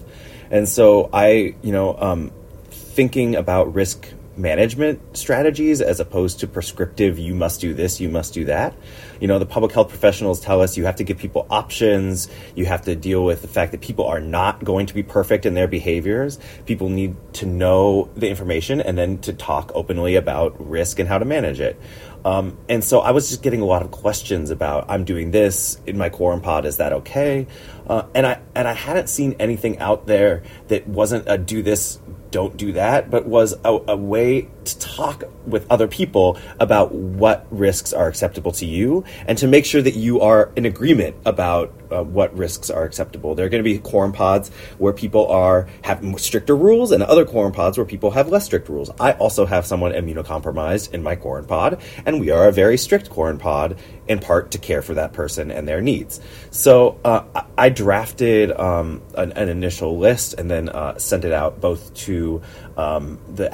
And 0.51 0.67
so 0.67 1.09
I, 1.13 1.55
you 1.61 1.71
know, 1.71 1.97
um, 1.97 2.31
thinking 2.69 3.35
about 3.35 3.73
risk 3.73 4.09
management 4.37 5.17
strategies 5.17 5.81
as 5.81 5.99
opposed 5.99 6.39
to 6.39 6.47
prescriptive, 6.47 7.17
you 7.17 7.33
must 7.33 7.59
do 7.59 7.73
this, 7.73 7.99
you 7.99 8.09
must 8.09 8.33
do 8.33 8.45
that. 8.45 8.73
You 9.19 9.27
know, 9.27 9.39
the 9.39 9.45
public 9.45 9.71
health 9.71 9.89
professionals 9.89 10.39
tell 10.39 10.61
us 10.61 10.77
you 10.77 10.85
have 10.85 10.97
to 10.97 11.03
give 11.03 11.17
people 11.17 11.47
options, 11.49 12.29
you 12.55 12.65
have 12.65 12.83
to 12.83 12.95
deal 12.95 13.25
with 13.25 13.41
the 13.41 13.47
fact 13.47 13.71
that 13.71 13.81
people 13.81 14.05
are 14.05 14.19
not 14.19 14.63
going 14.63 14.85
to 14.85 14.93
be 14.93 15.03
perfect 15.03 15.45
in 15.45 15.53
their 15.53 15.67
behaviors. 15.67 16.39
People 16.65 16.89
need 16.89 17.15
to 17.33 17.45
know 17.45 18.09
the 18.15 18.29
information 18.29 18.81
and 18.81 18.97
then 18.97 19.17
to 19.19 19.33
talk 19.33 19.71
openly 19.73 20.15
about 20.15 20.55
risk 20.69 20.99
and 20.99 21.09
how 21.09 21.17
to 21.17 21.25
manage 21.25 21.59
it. 21.59 21.79
Um, 22.25 22.57
and 22.67 22.83
so 22.83 22.99
I 22.99 23.11
was 23.11 23.29
just 23.29 23.41
getting 23.41 23.61
a 23.61 23.65
lot 23.65 23.83
of 23.83 23.91
questions 23.91 24.49
about 24.49 24.85
I'm 24.89 25.05
doing 25.05 25.31
this 25.31 25.79
in 25.85 25.97
my 25.97 26.09
quorum 26.09 26.41
pod. 26.41 26.65
Is 26.65 26.77
that 26.77 26.91
okay? 26.91 27.47
Uh, 27.87 28.05
and 28.13 28.27
I 28.27 28.41
and 28.53 28.67
I 28.67 28.73
hadn't 28.73 29.07
seen 29.07 29.35
anything 29.39 29.79
out 29.79 30.07
there 30.07 30.43
that 30.67 30.87
wasn't 30.87 31.25
a 31.27 31.37
do 31.37 31.63
this, 31.63 31.99
don't 32.31 32.57
do 32.57 32.73
that, 32.73 33.09
but 33.09 33.25
was 33.25 33.53
a, 33.63 33.79
a 33.87 33.95
way 33.95 34.49
to 34.65 34.79
talk 34.79 35.23
with 35.45 35.65
other 35.71 35.87
people 35.87 36.37
about 36.59 36.93
what 36.93 37.47
risks 37.49 37.93
are 37.93 38.07
acceptable 38.07 38.51
to 38.51 38.65
you 38.65 39.05
and 39.25 39.37
to 39.37 39.47
make 39.47 39.65
sure 39.65 39.81
that 39.81 39.95
you 39.95 40.19
are 40.19 40.51
in 40.57 40.65
agreement 40.65 41.15
about 41.25 41.73
uh, 41.91 42.03
what 42.03 42.35
risks 42.37 42.69
are 42.69 42.83
acceptable. 42.83 43.33
There 43.33 43.45
are 43.45 43.49
going 43.49 43.63
to 43.63 43.69
be 43.69 43.79
quorum 43.79 44.11
pods 44.11 44.49
where 44.77 44.91
people 44.91 45.27
are 45.27 45.67
have 45.83 46.03
stricter 46.19 46.55
rules 46.55 46.91
and 46.91 47.01
other 47.03 47.25
quorum 47.25 47.53
pods 47.53 47.77
where 47.77 47.85
people 47.85 48.11
have 48.11 48.27
less 48.27 48.45
strict 48.45 48.67
rules. 48.67 48.89
I 48.99 49.13
also 49.13 49.45
have 49.45 49.65
someone 49.65 49.93
immunocompromised 49.93 50.93
in 50.93 51.01
my 51.01 51.15
quorum 51.15 51.45
pod, 51.45 51.81
and 52.05 52.19
we 52.19 52.31
are 52.31 52.49
a 52.49 52.51
very 52.51 52.77
strict 52.77 53.09
quorum 53.09 53.37
pod 53.37 53.77
in 54.07 54.19
part 54.19 54.51
to 54.51 54.57
care 54.57 54.81
for 54.81 54.93
that 54.95 55.13
person 55.13 55.51
and 55.51 55.67
their 55.67 55.81
needs. 55.81 56.19
So 56.51 56.99
uh, 57.03 57.43
I- 57.57 57.69
drafted 57.69 58.51
um, 58.51 59.01
an, 59.15 59.33
an 59.33 59.49
initial 59.49 59.97
list 59.97 60.35
and 60.35 60.49
then 60.49 60.69
uh, 60.69 60.97
sent 60.97 61.25
it 61.25 61.33
out 61.33 61.59
both 61.59 61.93
to 62.05 62.41
um, 62.77 63.19
the 63.35 63.49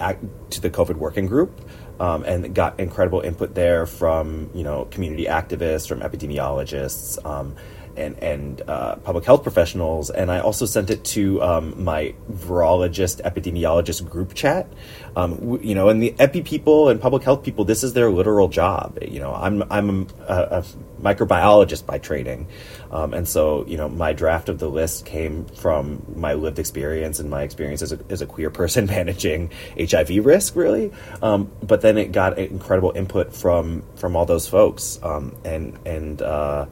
to 0.51 0.61
the 0.61 0.69
COVID 0.69 0.95
working 0.95 1.25
group. 1.25 1.59
Um, 1.99 2.23
and 2.23 2.55
got 2.55 2.79
incredible 2.79 3.21
input 3.21 3.53
there 3.53 3.85
from 3.85 4.49
you 4.55 4.63
know 4.63 4.85
community 4.85 5.25
activists, 5.25 5.87
from 5.87 6.01
epidemiologists, 6.01 7.23
um, 7.23 7.55
and 7.95 8.17
and 8.19 8.61
uh, 8.67 8.95
public 8.97 9.25
health 9.25 9.43
professionals, 9.43 10.09
and 10.09 10.31
I 10.31 10.39
also 10.39 10.65
sent 10.65 10.89
it 10.89 11.03
to 11.05 11.41
um, 11.41 11.83
my 11.83 12.13
virologist 12.31 13.21
epidemiologist 13.21 14.07
group 14.09 14.33
chat. 14.33 14.67
Um, 15.15 15.35
w- 15.35 15.69
you 15.69 15.75
know, 15.75 15.89
and 15.89 16.01
the 16.01 16.15
epi 16.19 16.41
people 16.41 16.89
and 16.89 16.99
public 16.99 17.23
health 17.23 17.43
people, 17.43 17.65
this 17.65 17.83
is 17.83 17.93
their 17.93 18.09
literal 18.09 18.47
job. 18.47 18.97
You 19.01 19.19
know, 19.19 19.33
I'm 19.33 19.63
I'm 19.69 20.07
a, 20.27 20.63
a 20.63 20.65
microbiologist 21.01 21.85
by 21.85 21.99
training, 21.99 22.47
um, 22.91 23.13
and 23.13 23.27
so 23.27 23.65
you 23.67 23.77
know 23.77 23.89
my 23.89 24.13
draft 24.13 24.49
of 24.49 24.59
the 24.59 24.69
list 24.69 25.05
came 25.05 25.45
from 25.45 26.03
my 26.15 26.33
lived 26.33 26.59
experience 26.59 27.19
and 27.19 27.29
my 27.29 27.43
experience 27.43 27.81
as 27.81 27.91
a, 27.91 27.99
as 28.09 28.21
a 28.21 28.25
queer 28.25 28.49
person 28.49 28.85
managing 28.87 29.51
HIV 29.77 30.25
risk, 30.25 30.55
really. 30.55 30.91
Um, 31.21 31.51
but 31.61 31.81
then 31.81 31.97
it 31.97 32.11
got 32.11 32.37
incredible 32.37 32.91
input 32.95 33.33
from 33.33 33.83
from 33.95 34.15
all 34.15 34.25
those 34.25 34.47
folks, 34.47 34.99
um, 35.03 35.35
and 35.43 35.77
and. 35.85 36.21
Uh, 36.21 36.65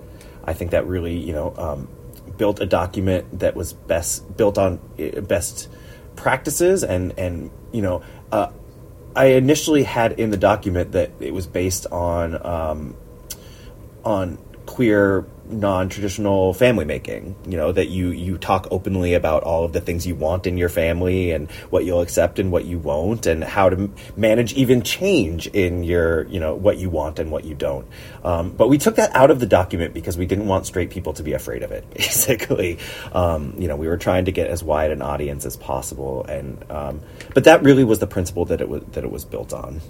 I 0.44 0.54
think 0.54 0.72
that 0.72 0.88
really, 0.88 1.18
you 1.18 1.34
know, 1.34 1.54
um, 1.58 1.88
built 2.38 2.60
a 2.62 2.66
document 2.66 3.40
that 3.40 3.56
was 3.56 3.74
best 3.74 4.36
built 4.36 4.58
on 4.58 4.80
uh, 5.00 5.22
best 5.22 5.70
practices, 6.16 6.84
and 6.84 7.18
and 7.18 7.52
you 7.72 7.82
know, 7.82 8.04
uh, 8.32 8.52
I 9.16 9.26
initially 9.26 9.84
had 9.84 10.14
in 10.14 10.32
the 10.32 10.38
document 10.38 10.94
that 10.94 11.12
it 11.20 11.34
was 11.34 11.48
based 11.48 11.88
on 11.88 12.46
um, 12.46 12.96
on 14.04 14.38
queer 14.72 15.26
non-traditional 15.50 16.54
family 16.54 16.86
making 16.86 17.36
you 17.46 17.58
know 17.58 17.74
that 17.74 17.90
you 17.90 18.08
you 18.12 18.38
talk 18.38 18.70
openly 18.72 19.14
about 19.16 19.44
all 19.44 19.66
of 19.66 19.74
the 19.74 19.82
things 19.82 20.08
you 20.08 20.16
want 20.16 20.48
in 20.48 20.58
your 20.58 20.70
family 20.70 21.32
and 21.32 21.52
what 21.70 21.84
you'll 21.84 22.00
accept 22.00 22.40
and 22.40 22.54
what 22.54 22.64
you 22.64 22.80
won't 22.80 23.26
and 23.26 23.44
how 23.44 23.68
to 23.70 23.92
manage 24.16 24.54
even 24.54 24.82
change 24.82 25.48
in 25.48 25.84
your 25.84 26.26
you 26.28 26.40
know 26.40 26.56
what 26.56 26.78
you 26.78 26.90
want 26.90 27.20
and 27.20 27.32
what 27.32 27.44
you 27.44 27.54
don't. 27.54 27.86
Um, 28.24 28.52
but 28.52 28.70
we 28.70 28.78
took 28.78 28.96
that 28.96 29.14
out 29.14 29.30
of 29.30 29.42
the 29.42 29.46
document 29.46 29.94
because 29.94 30.18
we 30.18 30.26
didn't 30.26 30.48
want 30.48 30.66
straight 30.66 30.90
people 30.90 31.12
to 31.14 31.24
be 31.24 31.34
afraid 31.34 31.64
of 31.64 31.72
it 31.74 31.84
basically. 31.94 32.80
Um, 33.12 33.54
you 33.58 33.68
know 33.68 33.76
we 33.76 33.90
were 33.90 33.98
trying 33.98 34.24
to 34.26 34.32
get 34.32 34.48
as 34.48 34.64
wide 34.64 34.92
an 34.92 35.02
audience 35.02 35.46
as 35.46 35.58
possible 35.58 36.24
and 36.30 36.64
um, 36.72 37.02
but 37.34 37.44
that 37.44 37.62
really 37.62 37.84
was 37.84 38.00
the 38.00 38.08
principle 38.08 38.46
that 38.46 38.62
it 38.62 38.70
was 38.70 38.84
that 38.94 39.04
it 39.04 39.12
was 39.12 39.26
built 39.26 39.52
on. 39.52 39.82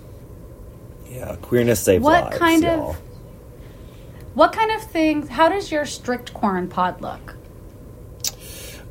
Yeah 1.08 1.36
queerness 1.36 1.82
saves 1.82 2.04
What 2.04 2.24
lives 2.24 2.38
kind 2.40 2.66
of- 2.66 2.80
y'all. 2.80 2.96
What 4.34 4.54
kind 4.54 4.72
of 4.72 4.82
things, 4.82 5.28
how 5.28 5.50
does 5.50 5.72
your 5.72 5.86
strict 5.86 6.34
corn 6.34 6.70
pod 6.70 7.02
look? 7.02 7.36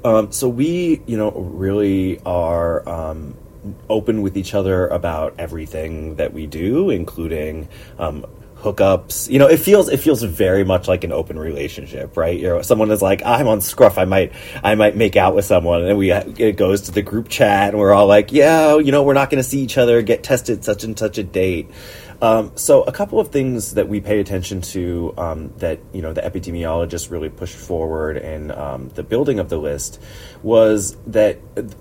Um, 0.05 0.33
so 0.33 0.49
we, 0.49 1.03
you 1.07 1.17
know, 1.17 1.31
really 1.31 2.21
are 2.25 2.87
um, 2.89 3.37
open 3.89 4.23
with 4.23 4.37
each 4.37 4.55
other 4.55 4.87
about 4.89 5.35
everything 5.39 6.17
that 6.17 6.33
we 6.33 6.47
do, 6.47 6.91
including 6.91 7.69
um, 7.99 8.27
hookups. 8.61 9.31
You 9.31 9.39
know, 9.39 9.47
it 9.47 9.59
feels 9.59 9.89
it 9.89 9.99
feels 9.99 10.23
very 10.23 10.65
much 10.65 10.89
like 10.89 11.05
an 11.05 11.13
open 11.13 11.39
relationship, 11.39 12.17
right? 12.17 12.39
You 12.39 12.49
know, 12.49 12.63
someone 12.63 12.91
is 12.91 13.03
like, 13.03 13.23
"I'm 13.25 13.49
on 13.49 13.61
Scruff. 13.61 13.99
I 13.99 14.05
might 14.05 14.33
I 14.63 14.75
might 14.75 14.97
make 14.97 15.17
out 15.17 15.35
with 15.35 15.45
someone," 15.45 15.85
and 15.85 15.99
we 15.99 16.13
it 16.13 16.57
goes 16.57 16.83
to 16.83 16.93
the 16.93 17.03
group 17.03 17.29
chat, 17.29 17.71
and 17.71 17.79
we're 17.79 17.93
all 17.93 18.07
like, 18.07 18.33
"Yeah, 18.33 18.79
you 18.79 18.93
know, 18.93 19.03
we're 19.03 19.15
not 19.15 19.31
going 19.31 19.43
to 19.43 19.49
see 19.49 19.61
each 19.61 19.79
other. 19.79 20.03
Get 20.03 20.23
tested 20.23 20.65
such 20.65 20.85
and 20.85 20.99
such 20.99 21.19
a 21.19 21.23
date." 21.23 21.71
Um, 22.23 22.53
so 22.55 22.83
a 22.83 22.93
couple 22.93 23.19
of 23.19 23.29
things 23.29 23.75
that 23.75 23.89
we 23.89 24.01
pay 24.01 24.21
attention 24.21 24.61
to 24.61 25.15
um, 25.17 25.53
that 25.57 25.81
you 25.93 26.03
know 26.03 26.13
the 26.13 26.21
epidemiologists 26.21 27.11
really 27.11 27.31
pushed 27.31 27.57
forward 27.57 28.19
in 28.19 28.51
um, 28.51 28.91
the 28.91 29.03
building 29.03 29.39
of 29.39 29.49
the 29.49 29.57
list 29.57 30.01
was 30.43 30.97
that 31.07 31.39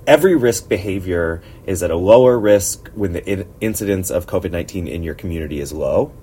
every 0.07 0.35
risk 0.35 0.69
behavior 0.69 1.41
is 1.65 1.83
at 1.83 1.91
a 1.91 1.97
lower 1.97 2.39
risk 2.39 2.89
when 2.93 3.11
the 3.11 3.25
in- 3.29 3.53
incidence 3.59 4.09
of 4.09 4.27
COVID 4.27 4.51
nineteen 4.51 4.87
in 4.87 5.03
your 5.03 5.13
community 5.13 5.59
is 5.59 5.73
low, 5.73 6.13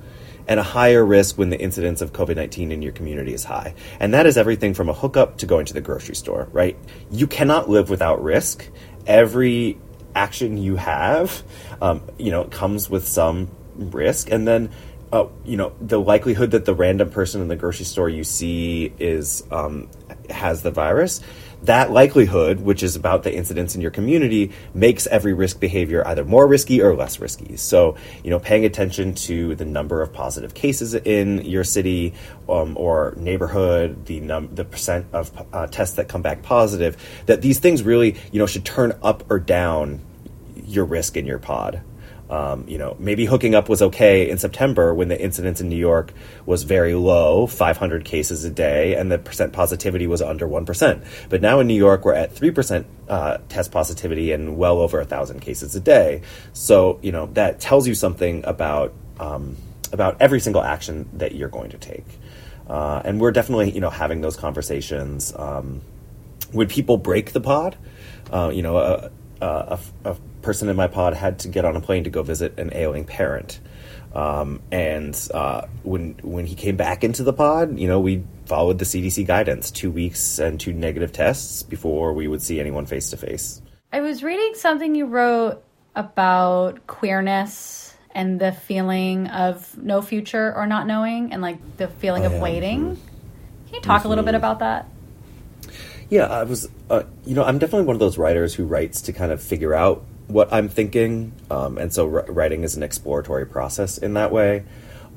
and 0.48 0.60
a 0.60 0.62
higher 0.62 1.04
risk 1.04 1.38
when 1.38 1.50
the 1.50 1.58
incidence 1.58 2.00
of 2.00 2.12
COVID 2.12 2.36
19 2.36 2.72
in 2.72 2.82
your 2.82 2.92
community 2.92 3.32
is 3.32 3.44
high. 3.44 3.74
And 4.00 4.14
that 4.14 4.26
is 4.26 4.36
everything 4.36 4.74
from 4.74 4.88
a 4.88 4.92
hookup 4.92 5.38
to 5.38 5.46
going 5.46 5.66
to 5.66 5.74
the 5.74 5.80
grocery 5.80 6.14
store, 6.14 6.48
right? 6.52 6.76
You 7.10 7.26
cannot 7.26 7.68
live 7.68 7.90
without 7.90 8.22
risk. 8.22 8.68
Every 9.06 9.78
action 10.14 10.56
you 10.56 10.76
have, 10.76 11.42
um, 11.82 12.02
you 12.18 12.30
know, 12.30 12.44
comes 12.44 12.88
with 12.88 13.06
some 13.06 13.50
risk. 13.74 14.30
And 14.30 14.48
then, 14.48 14.70
uh, 15.12 15.26
you 15.44 15.56
know, 15.56 15.72
the 15.80 16.00
likelihood 16.00 16.52
that 16.52 16.64
the 16.64 16.74
random 16.74 17.10
person 17.10 17.42
in 17.42 17.48
the 17.48 17.56
grocery 17.56 17.84
store 17.84 18.08
you 18.08 18.24
see 18.24 18.92
is, 18.98 19.44
um, 19.50 19.88
has 20.30 20.62
the 20.62 20.70
virus, 20.70 21.20
that 21.62 21.90
likelihood, 21.90 22.60
which 22.60 22.82
is 22.82 22.96
about 22.96 23.22
the 23.22 23.34
incidence 23.34 23.74
in 23.74 23.80
your 23.80 23.90
community, 23.90 24.52
makes 24.74 25.06
every 25.06 25.32
risk 25.32 25.58
behavior 25.58 26.06
either 26.06 26.24
more 26.24 26.46
risky 26.46 26.80
or 26.80 26.94
less 26.94 27.18
risky. 27.18 27.56
So, 27.56 27.96
you 28.22 28.30
know, 28.30 28.38
paying 28.38 28.64
attention 28.64 29.14
to 29.14 29.54
the 29.54 29.64
number 29.64 30.02
of 30.02 30.12
positive 30.12 30.54
cases 30.54 30.94
in 30.94 31.44
your 31.44 31.64
city 31.64 32.14
um, 32.48 32.76
or 32.76 33.14
neighborhood, 33.16 34.06
the 34.06 34.20
num- 34.20 34.54
the 34.54 34.64
percent 34.64 35.06
of 35.12 35.32
uh, 35.52 35.66
tests 35.66 35.96
that 35.96 36.08
come 36.08 36.22
back 36.22 36.42
positive, 36.42 36.96
that 37.26 37.42
these 37.42 37.58
things 37.58 37.82
really, 37.82 38.16
you 38.32 38.38
know, 38.38 38.46
should 38.46 38.64
turn 38.64 38.92
up 39.02 39.28
or 39.30 39.38
down 39.38 40.00
your 40.66 40.84
risk 40.84 41.16
in 41.16 41.26
your 41.26 41.38
pod. 41.38 41.82
Um, 42.28 42.66
you 42.66 42.76
know, 42.78 42.96
maybe 42.98 43.24
hooking 43.24 43.54
up 43.54 43.68
was 43.68 43.82
okay 43.82 44.28
in 44.28 44.38
September 44.38 44.92
when 44.92 45.08
the 45.08 45.20
incidence 45.20 45.60
in 45.60 45.68
New 45.68 45.76
York 45.76 46.12
was 46.44 46.64
very 46.64 46.94
low, 46.94 47.46
500 47.46 48.04
cases 48.04 48.44
a 48.44 48.50
day, 48.50 48.96
and 48.96 49.12
the 49.12 49.18
percent 49.18 49.52
positivity 49.52 50.06
was 50.06 50.20
under 50.20 50.46
1%. 50.46 51.04
But 51.28 51.40
now 51.40 51.60
in 51.60 51.68
New 51.68 51.74
York, 51.74 52.04
we're 52.04 52.14
at 52.14 52.34
3% 52.34 52.84
uh, 53.08 53.38
test 53.48 53.70
positivity 53.70 54.32
and 54.32 54.56
well 54.56 54.78
over 54.78 54.98
1,000 54.98 55.40
cases 55.40 55.76
a 55.76 55.80
day. 55.80 56.22
So, 56.52 56.98
you 57.02 57.12
know, 57.12 57.26
that 57.34 57.60
tells 57.60 57.86
you 57.86 57.94
something 57.94 58.44
about. 58.44 58.92
Um, 59.18 59.56
about 59.92 60.16
every 60.20 60.40
single 60.40 60.62
action 60.62 61.08
that 61.14 61.34
you're 61.34 61.48
going 61.48 61.70
to 61.70 61.78
take. 61.78 62.04
Uh, 62.68 63.00
and 63.04 63.20
we're 63.20 63.30
definitely, 63.30 63.70
you 63.70 63.80
know, 63.80 63.90
having 63.90 64.20
those 64.20 64.36
conversations. 64.36 65.32
Um, 65.36 65.80
when 66.52 66.68
people 66.68 66.96
break 66.96 67.32
the 67.32 67.40
pod, 67.40 67.76
uh, 68.32 68.50
you 68.52 68.62
know, 68.62 68.76
a, 68.78 69.10
a, 69.40 69.78
a, 70.04 70.16
person 70.46 70.68
in 70.68 70.76
my 70.76 70.86
pod 70.86 71.12
had 71.14 71.40
to 71.40 71.48
get 71.48 71.64
on 71.64 71.74
a 71.76 71.80
plane 71.80 72.04
to 72.04 72.10
go 72.10 72.22
visit 72.22 72.56
an 72.58 72.70
ailing 72.72 73.04
parent. 73.04 73.58
Um, 74.14 74.62
and 74.70 75.14
uh, 75.34 75.66
when 75.82 76.14
when 76.22 76.46
he 76.46 76.54
came 76.54 76.76
back 76.76 77.02
into 77.04 77.22
the 77.24 77.32
pod, 77.32 77.78
you 77.78 77.88
know, 77.88 77.98
we 78.00 78.22
followed 78.46 78.78
the 78.78 78.84
CDC 78.84 79.26
guidance: 79.26 79.70
two 79.72 79.90
weeks 79.90 80.38
and 80.38 80.58
two 80.58 80.72
negative 80.72 81.12
tests 81.12 81.64
before 81.64 82.14
we 82.14 82.28
would 82.28 82.40
see 82.40 82.60
anyone 82.60 82.86
face 82.86 83.10
to 83.10 83.16
face. 83.16 83.60
I 83.92 84.00
was 84.00 84.22
reading 84.22 84.54
something 84.54 84.94
you 84.94 85.06
wrote 85.06 85.62
about 85.96 86.86
queerness 86.86 87.94
and 88.12 88.40
the 88.40 88.52
feeling 88.52 89.26
of 89.26 89.76
no 89.76 90.00
future 90.00 90.54
or 90.54 90.66
not 90.66 90.86
knowing, 90.86 91.32
and 91.32 91.42
like 91.42 91.58
the 91.76 91.88
feeling 91.88 92.22
Oh, 92.22 92.26
of 92.26 92.32
yeah. 92.34 92.40
waiting. 92.40 92.96
Can 93.66 93.74
you 93.74 93.80
talk 93.80 94.04
a 94.04 94.08
little 94.08 94.24
bit 94.24 94.34
about 94.36 94.60
that? 94.60 94.86
Yeah, 96.08 96.26
I 96.26 96.44
was, 96.44 96.68
uh, 96.88 97.02
you 97.26 97.34
know, 97.34 97.42
I'm 97.42 97.58
definitely 97.58 97.86
one 97.86 97.96
of 97.96 98.00
those 98.00 98.16
writers 98.16 98.54
who 98.54 98.64
writes 98.64 99.02
to 99.02 99.12
kind 99.12 99.32
of 99.32 99.42
figure 99.42 99.74
out 99.74 100.04
what 100.28 100.52
I'm 100.52 100.68
thinking, 100.68 101.32
um, 101.50 101.78
and 101.78 101.92
so 101.92 102.06
wr- 102.06 102.30
writing 102.30 102.62
is 102.62 102.76
an 102.76 102.82
exploratory 102.82 103.46
process 103.46 103.98
in 103.98 104.14
that 104.14 104.32
way. 104.32 104.64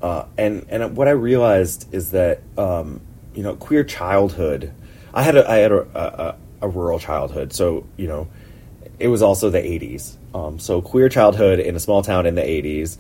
Uh, 0.02 0.26
and 0.38 0.66
and 0.70 0.96
what 0.96 1.08
I 1.08 1.12
realized 1.12 1.94
is 1.94 2.12
that 2.12 2.42
um, 2.58 3.02
you 3.34 3.44
know, 3.44 3.56
queer 3.56 3.84
childhood. 3.84 4.74
I 5.14 5.24
had 5.24 5.36
a 5.36 5.50
I 5.50 5.58
had 5.58 5.72
a, 5.72 6.36
a, 6.62 6.66
a 6.66 6.70
rural 6.70 7.00
childhood, 7.00 7.54
so 7.54 7.86
you 7.98 8.08
know, 8.08 8.28
it 9.00 9.08
was 9.08 9.22
also 9.22 9.50
the 9.50 9.60
'80s. 9.60 10.16
Um, 10.34 10.60
so 10.60 10.82
queer 10.82 11.10
childhood 11.10 11.60
in 11.60 11.76
a 11.76 11.80
small 11.80 12.02
town 12.02 12.26
in 12.26 12.36
the 12.36 12.42
'80s 12.42 12.98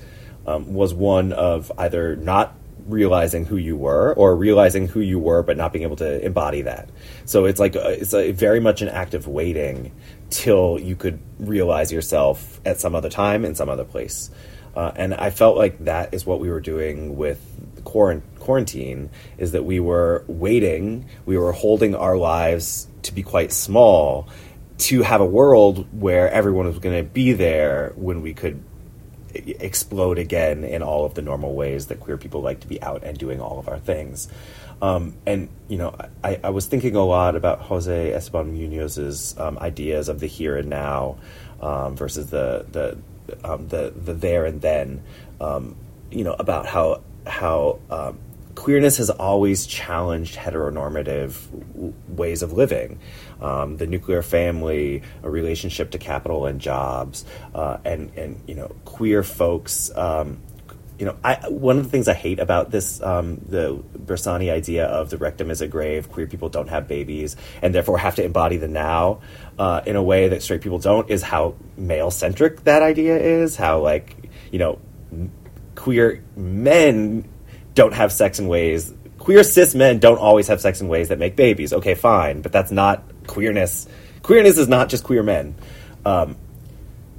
um, 0.47 0.73
was 0.73 0.93
one 0.93 1.31
of 1.31 1.71
either 1.77 2.15
not 2.15 2.55
realizing 2.89 3.45
who 3.45 3.57
you 3.57 3.75
were 3.75 4.13
or 4.15 4.35
realizing 4.35 4.87
who 4.87 4.99
you 4.99 5.19
were 5.19 5.43
but 5.43 5.57
not 5.57 5.71
being 5.71 5.83
able 5.83 5.95
to 5.97 6.25
embody 6.25 6.61
that. 6.63 6.89
So 7.25 7.45
it's 7.45 7.59
like 7.59 7.75
uh, 7.75 7.89
it's 7.89 8.13
a, 8.13 8.31
very 8.31 8.59
much 8.59 8.81
an 8.81 8.89
act 8.89 9.13
of 9.13 9.27
waiting 9.27 9.91
till 10.29 10.79
you 10.79 10.95
could 10.95 11.19
realize 11.39 11.91
yourself 11.91 12.59
at 12.65 12.79
some 12.79 12.95
other 12.95 13.09
time 13.09 13.45
in 13.45 13.55
some 13.55 13.69
other 13.69 13.85
place. 13.85 14.29
Uh, 14.75 14.91
and 14.95 15.15
i 15.15 15.31
felt 15.31 15.57
like 15.57 15.83
that 15.83 16.13
is 16.13 16.27
what 16.27 16.39
we 16.39 16.47
were 16.47 16.59
doing 16.59 17.17
with 17.17 17.43
quarant- 17.83 18.21
quarantine 18.39 19.09
is 19.39 19.51
that 19.51 19.65
we 19.65 19.79
were 19.79 20.23
waiting 20.27 21.03
we 21.25 21.37
were 21.37 21.51
holding 21.51 21.95
our 21.95 22.15
lives 22.15 22.87
to 23.01 23.11
be 23.11 23.23
quite 23.23 23.51
small 23.51 24.29
to 24.77 25.01
have 25.01 25.21
a 25.21 25.25
world 25.25 25.87
where 25.91 26.31
everyone 26.31 26.65
was 26.65 26.79
going 26.79 26.95
to 26.95 27.03
be 27.03 27.33
there 27.33 27.91
when 27.95 28.21
we 28.21 28.33
could 28.33 28.63
explode 29.33 30.17
again 30.17 30.63
in 30.63 30.81
all 30.81 31.05
of 31.05 31.13
the 31.13 31.21
normal 31.21 31.53
ways 31.53 31.87
that 31.87 31.99
queer 31.99 32.17
people 32.17 32.41
like 32.41 32.59
to 32.61 32.67
be 32.67 32.81
out 32.81 33.03
and 33.03 33.17
doing 33.17 33.41
all 33.41 33.59
of 33.59 33.67
our 33.67 33.79
things. 33.79 34.27
Um, 34.81 35.15
and 35.25 35.49
you 35.67 35.77
know, 35.77 35.95
I, 36.23 36.39
I 36.43 36.49
was 36.49 36.65
thinking 36.65 36.95
a 36.95 37.05
lot 37.05 37.35
about 37.35 37.61
Jose 37.61 38.13
Esteban 38.13 38.57
Munoz's 38.57 39.37
um, 39.37 39.57
ideas 39.59 40.09
of 40.09 40.19
the 40.19 40.27
here 40.27 40.55
and 40.57 40.69
now 40.69 41.17
um, 41.61 41.95
versus 41.95 42.29
the 42.29 42.65
the, 42.71 42.97
um, 43.43 43.67
the 43.67 43.93
the 43.95 44.13
there 44.13 44.45
and 44.45 44.61
then. 44.61 45.03
Um, 45.41 45.75
you 46.11 46.23
know 46.23 46.33
about 46.33 46.65
how 46.65 47.01
how 47.27 47.79
um, 47.89 48.19
queerness 48.55 48.97
has 48.97 49.09
always 49.09 49.65
challenged 49.65 50.35
heteronormative 50.35 51.49
w- 51.73 51.93
ways 52.07 52.41
of 52.41 52.53
living. 52.53 52.99
Um, 53.41 53.77
the 53.77 53.87
nuclear 53.87 54.21
family, 54.21 55.03
a 55.23 55.29
relationship 55.29 55.91
to 55.91 55.97
capital 55.97 56.45
and 56.45 56.59
jobs, 56.59 57.25
uh, 57.55 57.77
and 57.85 58.11
and 58.17 58.41
you 58.47 58.55
know 58.55 58.75
queer 58.85 59.23
folks. 59.23 59.95
Um, 59.95 60.41
you 60.99 61.05
know, 61.05 61.15
I, 61.23 61.47
one 61.47 61.77
of 61.77 61.85
the 61.85 61.89
things 61.89 62.09
I 62.09 62.13
hate 62.13 62.39
about 62.39 62.71
this, 62.71 63.01
um, 63.01 63.39
the 63.47 63.81
Bersani 63.97 64.51
idea 64.51 64.85
of 64.85 65.09
the 65.09 65.17
rectum 65.17 65.49
is 65.49 65.61
a 65.61 65.67
grave, 65.67 66.11
queer 66.11 66.27
people 66.27 66.49
don't 66.49 66.67
have 66.67 66.89
babies, 66.89 67.37
and 67.61 67.73
therefore 67.73 67.97
have 67.97 68.15
to 68.15 68.23
embody 68.23 68.57
the 68.57 68.67
now 68.67 69.21
uh, 69.57 69.81
in 69.85 69.95
a 69.95 70.03
way 70.03 70.27
that 70.27 70.43
straight 70.43 70.59
people 70.59 70.77
don't, 70.77 71.09
is 71.09 71.21
how 71.23 71.55
male 71.77 72.11
centric 72.11 72.65
that 72.65 72.81
idea 72.81 73.17
is. 73.17 73.55
How, 73.55 73.79
like, 73.79 74.29
you 74.51 74.59
know, 74.59 74.79
queer 75.75 76.21
men 76.35 77.25
don't 77.75 77.93
have 77.93 78.11
sex 78.11 78.39
in 78.39 78.49
ways, 78.49 78.93
queer 79.19 79.43
cis 79.45 79.73
men 79.73 79.99
don't 79.99 80.17
always 80.17 80.49
have 80.49 80.59
sex 80.59 80.81
in 80.81 80.89
ways 80.89 81.07
that 81.07 81.17
make 81.17 81.37
babies. 81.37 81.71
Okay, 81.71 81.95
fine, 81.95 82.41
but 82.41 82.51
that's 82.51 82.71
not 82.71 83.03
queerness. 83.27 83.87
Queerness 84.21 84.57
is 84.57 84.67
not 84.67 84.89
just 84.89 85.03
queer 85.03 85.23
men. 85.23 85.55
Um, 86.05 86.37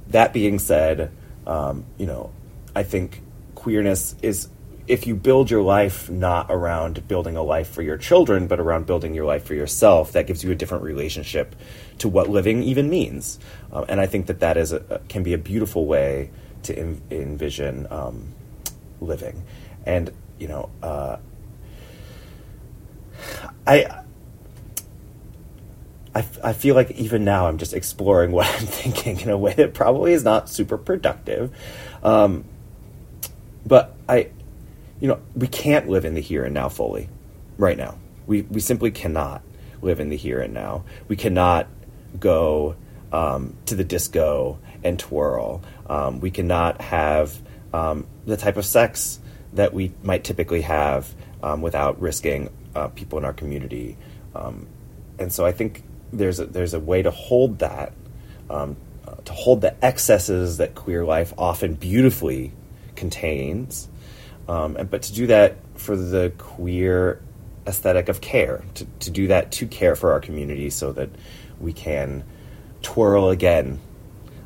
that 0.07 0.33
being 0.33 0.59
said, 0.59 1.11
um, 1.47 1.85
you 1.97 2.05
know, 2.05 2.31
I 2.75 2.83
think 2.83 3.21
queerness 3.55 4.15
is 4.21 4.49
if 4.87 5.07
you 5.07 5.15
build 5.15 5.49
your 5.49 5.61
life 5.61 6.09
not 6.09 6.47
around 6.49 7.07
building 7.07 7.37
a 7.37 7.43
life 7.43 7.69
for 7.69 7.81
your 7.81 7.97
children, 7.97 8.47
but 8.47 8.59
around 8.59 8.85
building 8.85 9.13
your 9.13 9.25
life 9.25 9.45
for 9.45 9.53
yourself, 9.53 10.13
that 10.13 10.27
gives 10.27 10.43
you 10.43 10.51
a 10.51 10.55
different 10.55 10.83
relationship 10.83 11.55
to 11.99 12.09
what 12.09 12.29
living 12.29 12.63
even 12.63 12.89
means. 12.89 13.39
Um, 13.71 13.85
and 13.87 14.01
I 14.01 14.05
think 14.07 14.25
that 14.27 14.39
that 14.39 14.57
is 14.57 14.73
a, 14.73 14.99
can 15.07 15.23
be 15.23 15.33
a 15.33 15.37
beautiful 15.37 15.85
way 15.85 16.31
to 16.63 16.77
en- 16.77 17.01
envision 17.09 17.87
um, 17.89 18.33
living. 18.99 19.43
And 19.85 20.11
you 20.39 20.47
know, 20.47 20.69
uh, 20.81 21.17
I. 23.65 24.00
I, 26.13 26.25
I 26.43 26.53
feel 26.53 26.75
like 26.75 26.91
even 26.91 27.23
now 27.23 27.47
I'm 27.47 27.57
just 27.57 27.73
exploring 27.73 28.31
what 28.33 28.47
I'm 28.47 28.67
thinking 28.67 29.19
in 29.19 29.29
a 29.29 29.37
way 29.37 29.53
that 29.53 29.73
probably 29.73 30.13
is 30.13 30.23
not 30.23 30.49
super 30.49 30.77
productive. 30.77 31.55
Um, 32.03 32.45
but 33.65 33.95
I, 34.09 34.29
you 34.99 35.07
know, 35.07 35.19
we 35.35 35.47
can't 35.47 35.89
live 35.89 36.05
in 36.05 36.13
the 36.15 36.21
here 36.21 36.43
and 36.43 36.53
now 36.53 36.69
fully 36.69 37.09
right 37.57 37.77
now. 37.77 37.97
We, 38.27 38.43
we 38.43 38.59
simply 38.59 38.91
cannot 38.91 39.41
live 39.81 39.99
in 39.99 40.09
the 40.09 40.17
here 40.17 40.39
and 40.39 40.53
now. 40.53 40.83
We 41.07 41.15
cannot 41.15 41.67
go 42.19 42.75
um, 43.11 43.55
to 43.65 43.75
the 43.75 43.83
disco 43.83 44.59
and 44.83 44.97
twirl. 44.97 45.61
Um, 45.89 46.19
we 46.19 46.31
cannot 46.31 46.81
have 46.81 47.39
um, 47.73 48.07
the 48.25 48.37
type 48.37 48.57
of 48.57 48.65
sex 48.65 49.19
that 49.53 49.73
we 49.73 49.93
might 50.01 50.23
typically 50.23 50.61
have 50.61 51.13
um, 51.43 51.61
without 51.61 51.99
risking 52.01 52.49
uh, 52.75 52.87
people 52.89 53.17
in 53.17 53.25
our 53.25 53.33
community. 53.33 53.97
Um, 54.33 54.67
and 55.19 55.31
so 55.31 55.45
I 55.45 55.51
think 55.51 55.83
there's 56.11 56.39
a, 56.39 56.45
there's 56.45 56.73
a 56.73 56.79
way 56.79 57.01
to 57.01 57.11
hold 57.11 57.59
that, 57.59 57.93
um, 58.49 58.75
uh, 59.07 59.15
to 59.15 59.33
hold 59.33 59.61
the 59.61 59.83
excesses 59.83 60.57
that 60.57 60.75
queer 60.75 61.05
life 61.05 61.33
often 61.37 61.75
beautifully 61.75 62.51
contains, 62.95 63.89
um, 64.47 64.75
and, 64.77 64.89
but 64.89 65.03
to 65.03 65.13
do 65.13 65.27
that 65.27 65.57
for 65.75 65.95
the 65.95 66.31
queer 66.37 67.21
aesthetic 67.67 68.09
of 68.09 68.21
care, 68.21 68.63
to, 68.73 68.85
to 68.99 69.09
do 69.09 69.27
that 69.27 69.51
to 69.51 69.67
care 69.67 69.95
for 69.95 70.11
our 70.11 70.19
community 70.19 70.69
so 70.69 70.91
that 70.91 71.09
we 71.59 71.73
can 71.73 72.23
twirl 72.81 73.29
again 73.29 73.79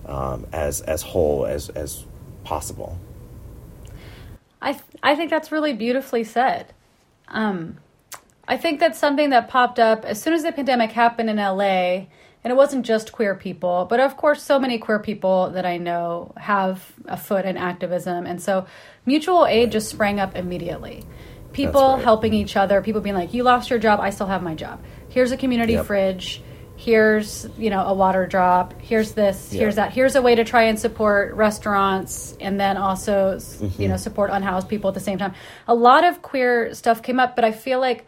um, 0.06 0.46
as, 0.52 0.82
as 0.82 1.02
whole 1.02 1.46
as, 1.46 1.70
as 1.70 2.06
possible. 2.44 3.00
I 4.62 4.74
th- 4.74 4.84
I 5.04 5.16
think 5.16 5.30
that's 5.30 5.52
really 5.52 5.74
beautifully 5.74 6.24
said. 6.24 6.74
Um, 7.28 7.78
I 8.48 8.58
think 8.58 8.80
that's 8.80 9.00
something 9.00 9.32
that 9.32 9.48
popped 9.50 9.80
up 9.80 10.06
as 10.06 10.22
soon 10.22 10.34
as 10.34 10.44
the 10.44 10.52
pandemic 10.52 10.92
happened 10.92 11.30
in 11.30 11.38
LA, 11.38 12.08
and 12.44 12.52
it 12.52 12.56
wasn't 12.56 12.86
just 12.86 13.12
queer 13.12 13.34
people, 13.36 13.88
but 13.90 14.00
of 14.00 14.18
course, 14.18 14.44
so 14.44 14.60
many 14.60 14.78
queer 14.78 15.00
people 15.00 15.50
that 15.52 15.66
I 15.66 15.78
know 15.78 16.32
have 16.38 16.94
a 17.06 17.18
foot 17.18 17.46
in 17.46 17.58
activism, 17.58 18.26
and 18.28 18.42
so 18.42 18.68
mutual 19.06 19.48
aid 19.48 19.72
just 19.72 19.90
sprang 19.90 20.20
up 20.20 20.36
immediately. 20.36 21.04
People 21.54 21.96
right. 21.96 22.04
helping 22.04 22.34
each 22.34 22.56
other, 22.56 22.82
people 22.82 23.02
being 23.02 23.16
like, 23.16 23.34
"You 23.34 23.44
lost 23.44 23.70
your 23.70 23.80
job, 23.80 24.00
I 24.00 24.10
still 24.12 24.28
have 24.28 24.44
my 24.44 24.54
job. 24.56 24.80
Here's 25.10 25.32
a 25.32 25.38
community 25.38 25.74
Yep. 25.74 25.86
fridge." 25.86 26.44
Here's 26.78 27.48
you 27.58 27.70
know 27.70 27.86
a 27.86 27.94
water 27.94 28.28
drop. 28.28 28.74
Here's 28.82 29.14
this. 29.14 29.50
Here's 29.52 29.76
that. 29.76 29.94
Here's 29.94 30.16
a 30.16 30.22
way 30.22 30.36
to 30.36 30.44
try 30.44 30.64
and 30.64 30.78
support 30.78 31.34
restaurants 31.34 32.36
and 32.42 32.60
then 32.60 32.76
also 32.76 33.38
Mm-hmm. 33.38 33.82
you 33.82 33.88
know 33.88 33.96
support 33.96 34.30
unhoused 34.30 34.68
people 34.68 34.90
at 34.90 34.94
the 34.94 35.00
same 35.00 35.18
time. 35.18 35.34
A 35.70 35.74
lot 35.74 36.04
of 36.04 36.22
queer 36.22 36.74
stuff 36.74 37.02
came 37.02 37.18
up, 37.18 37.34
but 37.38 37.46
I 37.46 37.54
feel 37.54 37.80
like 37.80 38.06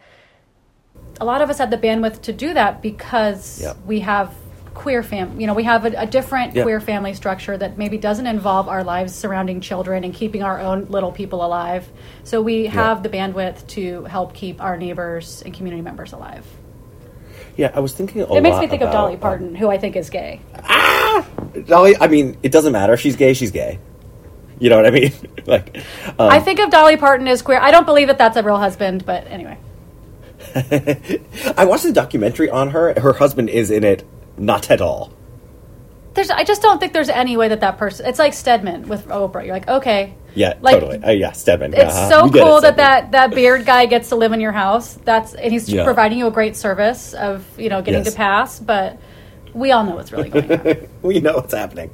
a 1.20 1.24
lot 1.24 1.40
of 1.42 1.50
us 1.50 1.58
had 1.58 1.70
the 1.70 1.78
bandwidth 1.78 2.22
to 2.22 2.32
do 2.32 2.54
that 2.54 2.82
because 2.82 3.60
Yep. 3.60 3.76
we 3.86 4.00
have 4.00 4.34
queer 4.74 5.02
fam. 5.02 5.40
You 5.40 5.46
know, 5.48 5.54
we 5.54 5.64
have 5.64 5.84
a, 5.84 5.92
a 6.02 6.06
different 6.06 6.54
Yep. 6.54 6.64
queer 6.64 6.80
family 6.80 7.12
structure 7.14 7.56
that 7.56 7.76
maybe 7.78 7.98
doesn't 7.98 8.26
involve 8.26 8.68
our 8.68 8.84
lives 8.84 9.14
surrounding 9.14 9.60
children 9.60 10.04
and 10.04 10.14
keeping 10.14 10.42
our 10.42 10.60
own 10.60 10.86
little 10.88 11.10
people 11.10 11.44
alive. 11.44 11.88
So 12.24 12.40
we 12.40 12.66
have 12.66 13.02
the 13.02 13.08
bandwidth 13.08 13.66
to 13.68 14.04
help 14.04 14.34
keep 14.34 14.62
our 14.62 14.76
neighbors 14.76 15.42
and 15.44 15.52
community 15.52 15.82
members 15.82 16.12
alive. 16.12 16.46
Yeah, 17.56 17.72
I 17.74 17.80
was 17.80 17.92
thinking 17.92 18.22
a 18.22 18.34
It 18.34 18.40
makes 18.40 18.58
me 18.58 18.68
think 18.68 18.82
of 18.82 18.90
about, 18.90 19.00
Dolly 19.00 19.14
um, 19.14 19.20
Parton, 19.20 19.54
who 19.56 19.68
I 19.68 19.78
think 19.78 19.96
is 19.96 20.10
gay. 20.10 20.40
Ah 20.62 21.26
Dolly, 21.66 21.96
I 22.00 22.06
mean, 22.06 22.36
it 22.44 22.52
doesn't 22.52 22.72
matter. 22.72 22.92
If 22.92 23.00
she's 23.00 23.16
gay, 23.16 23.34
she's 23.34 23.50
gay. 23.50 23.80
You 24.60 24.70
know 24.70 24.76
what 24.76 24.86
I 24.86 24.90
mean? 24.90 25.12
like, 25.46 25.76
um, 26.18 26.30
I 26.30 26.40
think 26.40 26.60
of 26.60 26.70
Dolly 26.70 26.96
Parton 26.96 27.26
as 27.28 27.42
queer. 27.42 27.58
I 27.60 27.70
don't 27.70 27.86
believe 27.86 28.08
that 28.08 28.18
that's 28.18 28.36
a 28.36 28.42
real 28.42 28.58
husband, 28.58 29.04
but 29.04 29.26
anyway. 29.26 29.58
I 31.56 31.64
watched 31.64 31.84
the 31.84 31.92
documentary 31.92 32.50
on 32.50 32.70
her. 32.70 32.98
Her 33.00 33.12
husband 33.12 33.48
is 33.50 33.70
in 33.70 33.84
it, 33.84 34.04
not 34.36 34.70
at 34.70 34.80
all. 34.80 35.12
there's 36.14 36.30
I 36.30 36.44
just 36.44 36.62
don't 36.62 36.78
think 36.80 36.92
there's 36.92 37.08
any 37.08 37.36
way 37.36 37.48
that 37.48 37.60
that 37.60 37.78
person. 37.78 38.06
It's 38.06 38.18
like 38.18 38.32
Stedman 38.34 38.88
with 38.88 39.06
Oprah. 39.08 39.44
You're 39.44 39.54
like, 39.54 39.68
okay, 39.68 40.14
Yeah, 40.34 40.54
Like, 40.60 40.80
totally. 40.80 40.98
Uh, 41.02 41.10
yeah, 41.12 41.32
Stedman. 41.32 41.74
it's 41.74 41.94
uh-huh. 41.94 42.08
so 42.10 42.24
You 42.26 42.32
get 42.32 42.40
it, 42.40 42.44
cool 42.44 42.60
that, 42.62 42.76
that 42.76 43.12
that 43.12 43.30
beard 43.34 43.64
guy 43.66 43.86
gets 43.86 44.08
to 44.10 44.16
live 44.16 44.32
in 44.32 44.40
your 44.40 44.52
house. 44.52 44.94
That's 45.04 45.34
and 45.34 45.52
he's 45.52 45.68
Yeah. 45.68 45.84
providing 45.84 46.18
you 46.18 46.26
a 46.26 46.30
great 46.30 46.56
service 46.56 47.14
of 47.14 47.44
you 47.58 47.68
know 47.68 47.82
getting 47.82 48.04
Yes. 48.04 48.12
to 48.12 48.16
pass. 48.16 48.58
But 48.58 48.98
we 49.54 49.70
all 49.72 49.84
know 49.84 49.94
what's 49.96 50.12
really 50.12 50.28
going 50.30 50.50
on. 50.52 50.88
we 51.02 51.20
know 51.20 51.34
what's 51.36 51.54
happening. 51.54 51.90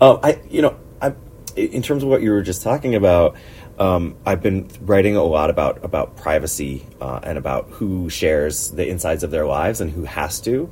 Um, 0.00 0.20
I, 0.22 0.40
you 0.48 0.62
know, 0.62 0.76
I, 1.00 1.14
in 1.56 1.82
terms 1.82 2.02
of 2.02 2.08
what 2.08 2.22
you 2.22 2.30
were 2.30 2.42
just 2.42 2.62
talking 2.62 2.94
about, 2.94 3.36
um, 3.80 4.14
I've 4.26 4.42
been 4.42 4.68
writing 4.82 5.16
a 5.16 5.24
lot 5.24 5.48
about 5.48 5.82
about 5.82 6.16
privacy 6.16 6.86
uh, 7.00 7.20
and 7.22 7.38
about 7.38 7.70
who 7.70 8.10
shares 8.10 8.70
the 8.70 8.86
insides 8.86 9.24
of 9.24 9.30
their 9.30 9.46
lives 9.46 9.80
and 9.80 9.90
who 9.90 10.04
has 10.04 10.40
to. 10.42 10.70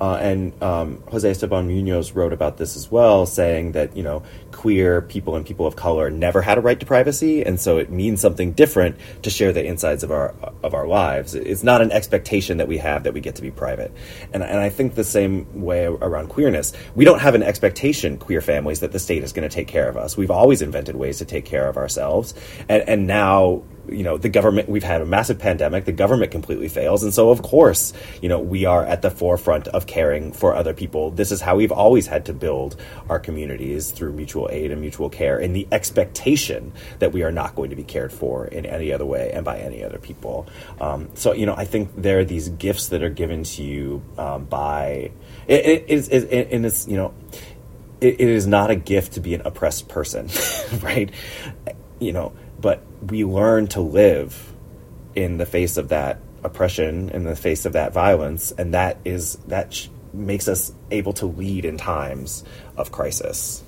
Uh, 0.00 0.14
and 0.16 0.62
um, 0.62 1.02
Jose 1.10 1.28
Esteban 1.28 1.66
Munoz 1.66 2.12
wrote 2.12 2.32
about 2.32 2.56
this 2.56 2.76
as 2.76 2.90
well, 2.90 3.26
saying 3.26 3.72
that 3.72 3.96
you 3.96 4.02
know 4.02 4.22
queer 4.52 5.02
people 5.02 5.36
and 5.36 5.44
people 5.44 5.66
of 5.66 5.76
color 5.76 6.10
never 6.10 6.42
had 6.42 6.58
a 6.58 6.60
right 6.60 6.78
to 6.80 6.86
privacy, 6.86 7.44
and 7.44 7.60
so 7.60 7.78
it 7.78 7.90
means 7.90 8.20
something 8.20 8.52
different 8.52 8.96
to 9.22 9.30
share 9.30 9.52
the 9.52 9.64
insides 9.64 10.02
of 10.02 10.10
our 10.10 10.34
of 10.62 10.74
our 10.74 10.86
lives. 10.86 11.34
It's 11.34 11.62
not 11.62 11.82
an 11.82 11.90
expectation 11.90 12.58
that 12.58 12.68
we 12.68 12.78
have 12.78 13.04
that 13.04 13.14
we 13.14 13.20
get 13.20 13.34
to 13.36 13.42
be 13.42 13.50
private, 13.50 13.92
and 14.32 14.42
and 14.42 14.58
I 14.58 14.68
think 14.68 14.94
the 14.94 15.04
same 15.04 15.62
way 15.62 15.86
around 15.86 16.28
queerness. 16.28 16.72
We 16.94 17.04
don't 17.04 17.20
have 17.20 17.34
an 17.34 17.42
expectation, 17.42 18.18
queer 18.18 18.40
families, 18.40 18.80
that 18.80 18.92
the 18.92 18.98
state 18.98 19.24
is 19.24 19.32
going 19.32 19.48
to 19.48 19.54
take 19.54 19.68
care 19.68 19.88
of 19.88 19.96
us. 19.96 20.16
We've 20.16 20.30
always 20.30 20.62
invented 20.62 20.96
ways 20.96 21.18
to 21.18 21.24
take 21.24 21.44
care 21.44 21.68
of 21.68 21.76
ourselves, 21.76 22.34
and 22.68 22.88
and 22.88 23.06
now 23.06 23.62
you 23.90 24.02
know 24.02 24.16
the 24.16 24.28
government 24.28 24.68
we've 24.68 24.84
had 24.84 25.00
a 25.00 25.06
massive 25.06 25.38
pandemic 25.38 25.84
the 25.84 25.92
government 25.92 26.30
completely 26.30 26.68
fails. 26.68 27.02
And 27.02 27.12
so 27.12 27.30
of 27.30 27.42
course 27.42 27.92
you 28.22 28.28
know 28.28 28.38
we 28.38 28.64
are 28.64 28.84
at 28.84 29.02
the 29.02 29.10
forefront 29.10 29.68
of 29.68 29.86
caring 29.86 30.32
for 30.32 30.54
other 30.54 30.74
people. 30.74 31.10
This 31.10 31.32
is 31.32 31.40
how 31.40 31.56
we've 31.56 31.72
always 31.72 32.06
had 32.06 32.26
to 32.26 32.32
build 32.32 32.76
our 33.08 33.18
communities 33.18 33.90
through 33.90 34.12
mutual 34.12 34.48
aid 34.50 34.70
and 34.70 34.80
mutual 34.80 35.08
care 35.08 35.38
in 35.38 35.52
the 35.52 35.66
expectation 35.72 36.72
that 36.98 37.12
we 37.12 37.22
are 37.22 37.32
not 37.32 37.54
going 37.54 37.70
to 37.70 37.76
be 37.76 37.84
cared 37.84 38.12
for 38.12 38.46
in 38.46 38.66
any 38.66 38.92
other 38.92 39.06
way 39.06 39.30
and 39.32 39.44
by 39.44 39.58
any 39.58 39.82
other 39.84 39.98
people. 39.98 40.46
Um, 40.80 41.08
so 41.14 41.32
you 41.32 41.46
know 41.46 41.54
i 41.54 41.64
think 41.64 41.90
there 41.96 42.18
are 42.18 42.24
these 42.24 42.48
gifts 42.48 42.88
that 42.88 43.02
are 43.02 43.10
given 43.10 43.42
to 43.42 43.62
you 43.62 44.02
um, 44.16 44.44
by 44.44 45.10
it, 45.46 45.84
it, 45.88 46.12
it, 46.12 46.48
and 46.52 46.66
it's 46.66 46.86
you 46.86 46.96
know 46.96 47.14
it, 48.00 48.20
it 48.20 48.28
is 48.28 48.46
not 48.46 48.70
a 48.70 48.76
gift 48.76 49.14
to 49.14 49.20
be 49.20 49.34
an 49.34 49.42
oppressed 49.44 49.88
person, 49.88 50.28
right? 50.82 51.10
You 51.98 52.12
know, 52.12 52.32
but 52.60 52.82
we 53.06 53.24
learn 53.24 53.66
to 53.68 53.80
live 53.80 54.52
in 55.14 55.38
the 55.38 55.46
face 55.46 55.76
of 55.76 55.88
that 55.90 56.18
oppression, 56.44 57.10
in 57.10 57.24
the 57.24 57.36
face 57.36 57.64
of 57.66 57.72
that 57.74 57.92
violence, 57.92 58.52
and 58.52 58.74
that 58.74 58.98
is 59.04 59.36
that 59.48 59.74
sh- 59.74 59.88
makes 60.12 60.48
us 60.48 60.72
able 60.90 61.12
to 61.14 61.26
lead 61.26 61.64
in 61.64 61.76
times 61.76 62.44
of 62.76 62.92
crisis. 62.92 63.62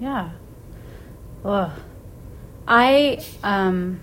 Yeah. 0.00 0.30
Ugh. 1.44 1.70
I 2.66 3.24
um. 3.42 4.00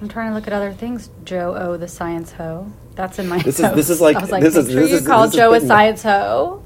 I'm 0.00 0.08
trying 0.08 0.28
to 0.30 0.34
look 0.34 0.46
at 0.46 0.52
other 0.52 0.72
things. 0.72 1.08
Joe 1.24 1.54
O, 1.56 1.76
the 1.78 1.88
science 1.88 2.32
hoe. 2.32 2.70
That's 2.96 3.18
in 3.18 3.28
my. 3.28 3.38
This 3.38 3.58
is- 3.60 3.72
this 3.74 3.90
is 3.90 4.00
like- 4.00 4.16
I 4.16 4.20
was 4.20 4.30
like, 4.30 4.42
this 4.42 4.56
is- 4.56 4.70
sure 4.70 4.80
this 4.82 4.90
you 4.90 4.96
is- 4.98 5.06
call 5.06 5.22
this 5.22 5.30
is 5.32 5.36
Joe 5.36 5.52
a 5.54 5.60
science 5.60 6.02
hoe. 6.02 6.62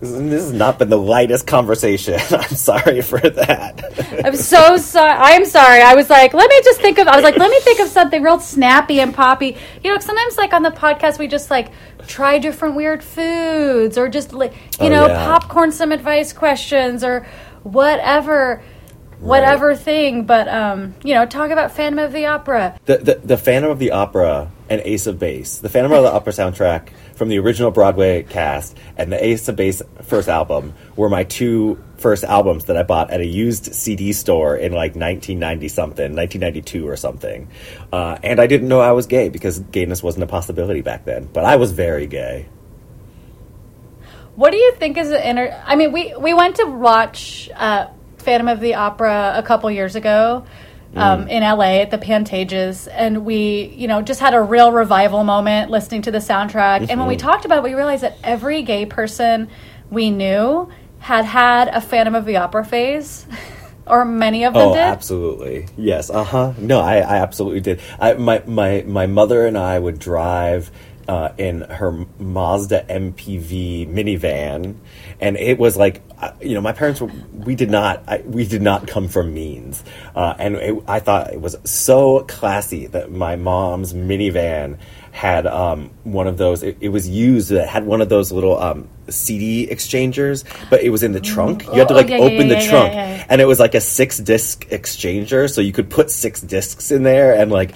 This 0.00 0.42
has 0.44 0.52
not 0.52 0.78
been 0.78 0.90
the 0.90 0.96
lightest 0.98 1.46
conversation. 1.46 2.14
I'm 2.30 2.48
sorry 2.54 3.00
for 3.02 3.18
that. 3.18 4.22
I'm 4.24 4.36
so 4.36 4.76
sorry. 4.76 5.10
I'm 5.10 5.44
sorry. 5.44 5.82
I 5.82 5.94
was 5.96 6.08
like, 6.08 6.34
let 6.34 6.48
me 6.48 6.60
just 6.62 6.80
think 6.80 6.98
of. 6.98 7.08
I 7.08 7.16
was 7.16 7.24
like, 7.24 7.36
let 7.36 7.50
me 7.50 7.58
think 7.60 7.80
of 7.80 7.88
something 7.88 8.22
real 8.22 8.38
snappy 8.38 9.00
and 9.00 9.12
poppy. 9.12 9.56
You 9.82 9.92
know, 9.92 9.98
sometimes 9.98 10.36
like 10.36 10.52
on 10.52 10.62
the 10.62 10.70
podcast, 10.70 11.18
we 11.18 11.26
just 11.26 11.50
like 11.50 11.72
try 12.06 12.38
different 12.38 12.76
weird 12.76 13.02
foods 13.02 13.98
or 13.98 14.08
just 14.08 14.32
like 14.32 14.52
you 14.80 14.86
Oh, 14.86 14.88
know 14.88 15.06
yeah. 15.08 15.26
popcorn 15.26 15.72
some 15.72 15.90
advice 15.90 16.32
questions 16.32 17.02
or 17.02 17.26
whatever, 17.64 18.62
whatever 19.18 19.74
thing. 19.74 20.24
But 20.26 20.46
um, 20.48 20.94
you 21.02 21.14
know, 21.14 21.26
talk 21.26 21.50
about 21.50 21.72
Phantom 21.72 21.98
of 21.98 22.12
the 22.12 22.26
Opera. 22.26 22.78
the, 22.84 22.98
the 22.98 23.14
the 23.24 23.36
Phantom 23.36 23.70
of 23.70 23.78
the 23.80 23.90
Opera 23.90 24.50
and 24.68 24.80
Ace 24.84 25.06
of 25.06 25.18
Base, 25.18 25.58
the 25.58 25.68
Phantom 25.68 25.92
of 25.92 26.02
the 26.02 26.12
Opera 26.12 26.32
soundtrack 26.32 26.90
from 27.14 27.28
the 27.28 27.38
original 27.38 27.70
Broadway 27.70 28.22
cast 28.22 28.76
and 28.96 29.10
the 29.10 29.22
Ace 29.24 29.48
of 29.48 29.56
Base 29.56 29.82
first 30.02 30.28
album 30.28 30.74
were 30.96 31.08
my 31.08 31.24
two 31.24 31.82
first 31.96 32.24
albums 32.24 32.66
that 32.66 32.76
I 32.76 32.82
bought 32.82 33.10
at 33.10 33.20
a 33.20 33.26
used 33.26 33.74
CD 33.74 34.12
store 34.12 34.56
in 34.56 34.72
like 34.72 34.94
1990 34.94 35.68
something, 35.68 36.14
1992 36.14 36.88
or 36.88 36.96
something. 36.96 37.48
Uh, 37.92 38.18
and 38.22 38.40
I 38.40 38.46
didn't 38.46 38.68
know 38.68 38.80
I 38.80 38.92
was 38.92 39.06
gay 39.06 39.28
because 39.28 39.58
gayness 39.58 40.02
wasn't 40.02 40.24
a 40.24 40.28
possibility 40.28 40.82
back 40.82 41.04
then, 41.04 41.28
but 41.32 41.44
I 41.44 41.56
was 41.56 41.72
very 41.72 42.06
gay. 42.06 42.48
What 44.36 44.52
do 44.52 44.56
you 44.56 44.72
think 44.76 44.96
is 44.96 45.08
the 45.08 45.28
inner? 45.28 45.60
I 45.66 45.74
mean, 45.74 45.90
we 45.90 46.14
we 46.16 46.32
went 46.32 46.56
to 46.56 46.64
watch 46.66 47.50
uh, 47.56 47.88
Phantom 48.18 48.46
of 48.46 48.60
the 48.60 48.74
Opera 48.74 49.32
a 49.36 49.42
couple 49.42 49.68
years 49.70 49.96
ago 49.96 50.46
um, 50.96 51.28
in 51.28 51.42
LA 51.42 51.80
at 51.82 51.90
the 51.90 51.98
Pantages, 51.98 52.88
and 52.90 53.24
we 53.24 53.66
you 53.76 53.86
know 53.88 54.02
just 54.02 54.20
had 54.20 54.34
a 54.34 54.40
real 54.42 54.72
revival 54.72 55.24
moment 55.24 55.70
listening 55.70 56.02
to 56.02 56.10
the 56.10 56.18
soundtrack. 56.18 56.86
And 56.90 56.98
when 56.98 57.08
we 57.08 57.16
talked 57.16 57.44
about 57.44 57.58
it, 57.58 57.64
we 57.64 57.74
realized 57.74 58.02
that 58.02 58.16
every 58.24 58.62
gay 58.62 58.86
person 58.86 59.48
we 59.90 60.10
knew 60.10 60.68
had 60.98 61.24
had 61.24 61.68
a 61.68 61.80
Phantom 61.80 62.14
of 62.14 62.24
the 62.24 62.36
Opera 62.36 62.64
phase, 62.64 63.26
or 63.86 64.04
many 64.04 64.44
of 64.44 64.54
them 64.54 64.68
Oh, 64.68 64.74
did. 64.74 64.80
absolutely. 64.82 65.66
Yes. 65.76 66.10
Uh 66.10 66.24
huh. 66.24 66.52
No, 66.58 66.80
I, 66.80 66.96
I 66.98 67.16
absolutely 67.18 67.60
did. 67.60 67.80
I, 67.98 68.14
my, 68.14 68.42
my, 68.46 68.82
my 68.86 69.06
mother 69.06 69.46
and 69.46 69.56
I 69.56 69.78
would 69.78 69.98
drive 69.98 70.70
uh, 71.06 71.30
in 71.38 71.62
her 71.62 72.04
Mazda 72.18 72.84
MPV 72.88 73.88
minivan, 73.88 74.74
and 75.20 75.36
it 75.36 75.58
was 75.58 75.76
like, 75.76 76.02
you 76.40 76.54
know, 76.54 76.60
my 76.60 76.72
parents 76.72 77.00
were. 77.00 77.10
We 77.32 77.54
did 77.54 77.70
not. 77.70 78.02
I, 78.08 78.22
we 78.24 78.46
did 78.46 78.62
not 78.62 78.86
come 78.86 79.08
from 79.08 79.32
means, 79.34 79.82
uh, 80.14 80.34
and 80.38 80.56
it, 80.56 80.82
I 80.86 81.00
thought 81.00 81.32
it 81.32 81.40
was 81.40 81.56
so 81.64 82.20
classy 82.20 82.86
that 82.88 83.10
my 83.10 83.36
mom's 83.36 83.92
minivan 83.94 84.78
had 85.12 85.46
um, 85.46 85.90
one 86.04 86.26
of 86.26 86.36
those. 86.36 86.62
It, 86.62 86.76
it 86.80 86.88
was 86.90 87.08
used. 87.08 87.50
It 87.50 87.66
had 87.66 87.84
one 87.86 88.00
of 88.00 88.08
those 88.08 88.32
little 88.32 88.58
um, 88.60 88.88
CD 89.08 89.64
exchangers, 89.70 90.44
but 90.70 90.82
it 90.82 90.90
was 90.90 91.02
in 91.02 91.12
the 91.12 91.20
trunk. 91.20 91.64
You 91.66 91.72
had 91.72 91.88
to 91.88 91.94
Oh, 91.94 91.96
like 91.96 92.08
yeah, 92.08 92.18
yeah, 92.18 92.24
open 92.24 92.48
yeah, 92.48 92.54
the 92.54 92.64
yeah, 92.64 92.70
trunk, 92.70 92.94
yeah, 92.94 93.16
yeah. 93.16 93.26
and 93.28 93.40
it 93.40 93.46
was 93.46 93.60
like 93.60 93.74
a 93.74 93.80
six 93.80 94.18
disc 94.18 94.66
exchanger, 94.68 95.52
so 95.52 95.60
you 95.60 95.72
could 95.72 95.90
put 95.90 96.10
six 96.10 96.40
discs 96.40 96.90
in 96.90 97.02
there 97.02 97.34
and 97.34 97.50
like 97.50 97.74